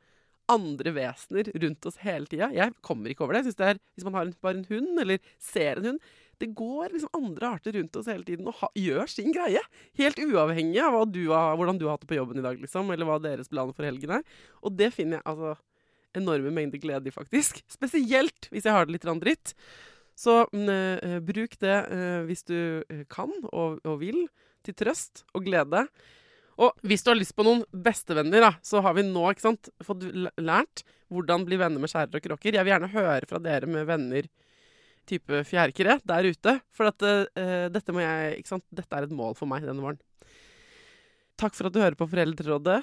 andre 0.51 0.91
vesener 0.95 1.47
rundt 1.63 1.85
oss 1.87 1.99
hele 2.03 2.27
tida. 2.27 2.49
Jeg 2.51 2.73
kommer 2.83 3.11
ikke 3.11 3.23
over 3.25 3.37
det. 3.37 3.43
Jeg 3.43 3.51
synes 3.51 3.61
det 3.61 3.69
er, 3.69 3.79
Hvis 3.95 4.07
man 4.07 4.17
har 4.17 4.25
en, 4.27 4.33
bare 4.43 4.59
en 4.59 4.67
hund, 4.67 4.99
eller 4.99 5.21
ser 5.39 5.79
en 5.79 5.91
hund 5.91 6.11
Det 6.41 6.49
går 6.57 6.95
liksom 6.95 7.13
andre 7.13 7.51
arter 7.55 7.75
rundt 7.77 7.95
oss 7.95 8.09
hele 8.09 8.25
tiden 8.25 8.47
og 8.49 8.57
ha, 8.57 8.71
gjør 8.73 9.09
sin 9.13 9.29
greie. 9.35 9.61
Helt 9.99 10.17
uavhengig 10.17 10.81
av 10.81 11.03
du 11.13 11.27
har, 11.29 11.53
hvordan 11.53 11.77
du 11.77 11.85
har 11.85 11.95
hatt 11.95 12.07
det 12.07 12.09
på 12.09 12.17
jobben 12.17 12.41
i 12.41 12.45
dag, 12.45 12.57
liksom, 12.57 12.89
eller 12.89 13.05
hva 13.05 13.19
deres 13.21 13.51
planer 13.51 13.77
for 13.77 13.85
helgen 13.85 14.15
er. 14.17 14.23
Og 14.65 14.73
det 14.73 14.89
finner 14.95 15.19
jeg 15.19 15.27
altså 15.29 15.53
enorme 16.17 16.51
mengder 16.53 16.81
glede 16.81 17.09
i, 17.09 17.13
faktisk. 17.15 17.61
Spesielt 17.71 18.49
hvis 18.51 18.67
jeg 18.67 18.75
har 18.75 18.87
det 18.87 18.97
litt 18.97 19.09
dritt. 19.23 19.55
Så 20.17 20.43
eh, 20.53 21.19
bruk 21.23 21.57
det 21.61 21.77
eh, 21.89 22.21
hvis 22.27 22.43
du 22.45 22.57
eh, 22.85 23.05
kan 23.09 23.31
og, 23.49 23.79
og 23.87 24.01
vil, 24.03 24.25
til 24.65 24.77
trøst 24.77 25.23
og 25.33 25.47
glede. 25.47 25.85
Og 26.61 26.75
hvis 26.85 27.01
du 27.01 27.09
har 27.09 27.17
lyst 27.17 27.33
på 27.37 27.45
noen 27.47 27.63
bestevenner, 27.71 28.43
da, 28.43 28.51
så 28.61 28.83
har 28.85 28.93
vi 28.97 29.07
nå 29.07 29.23
sant, 29.41 29.71
fått 29.81 30.05
lært 30.37 30.83
hvordan 31.11 31.47
bli 31.47 31.57
venner 31.59 31.81
med 31.81 31.91
skjærer 31.91 32.19
og 32.19 32.23
kråker. 32.27 32.55
Jeg 32.55 32.67
vil 32.67 32.73
gjerne 32.75 32.91
høre 32.93 33.27
fra 33.27 33.41
dere 33.41 33.69
med 33.71 33.87
venner 33.89 34.29
type 35.09 35.41
fjærkre 35.47 35.97
der 36.07 36.29
ute. 36.29 36.57
For 36.75 36.91
at 36.91 37.07
eh, 37.07 37.67
dette 37.73 37.95
jeg 38.03 38.61
Dette 38.69 38.99
er 38.99 39.07
et 39.07 39.15
mål 39.15 39.33
for 39.39 39.49
meg 39.49 39.65
denne 39.65 39.81
våren. 39.83 40.01
Takk 41.41 41.57
for 41.57 41.67
at 41.67 41.73
du 41.73 41.81
hører 41.81 41.97
på 41.97 42.05
Foreldrerådet, 42.05 42.77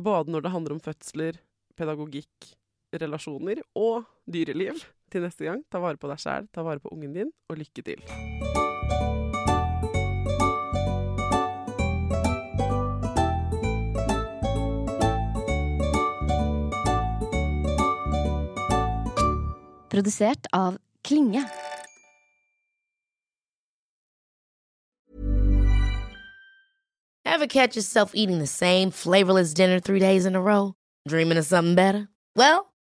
både 0.00 0.32
når 0.32 0.46
det 0.46 0.52
handler 0.54 0.72
om 0.72 0.78
fødsler, 0.80 1.36
pedagogikk, 1.76 2.46
relasjoner 2.92 3.62
og 3.76 4.04
dyreliv. 4.26 4.80
Til 5.12 5.24
neste 5.24 5.44
gang, 5.48 5.62
ta 5.72 5.80
vare 5.80 5.96
på 5.96 6.08
deg 6.10 6.20
sjæl, 6.20 6.48
ta 6.52 6.64
vare 6.66 6.80
på 6.80 6.92
ungen 6.92 7.14
din, 7.16 7.32
og 7.48 7.56
lykke 7.60 7.82
til. 7.82 8.02
Produsert 19.88 20.46
av 20.52 20.76
Klinge. 21.02 21.42
Ever 27.24 27.46
catch 27.46 27.76
yourself 27.76 28.12
eating 28.14 28.38
the 28.38 28.46
same 28.46 28.90
flavorless 28.90 29.54
dinner 29.54 29.80
three 29.80 30.00
days 30.00 30.26
in 30.26 30.34
a 30.34 30.40
row? 30.40 30.74
Dreaming 31.08 31.38
of 31.38 31.46
something 31.46 31.74
better? 31.74 32.08
Well, 32.36 32.72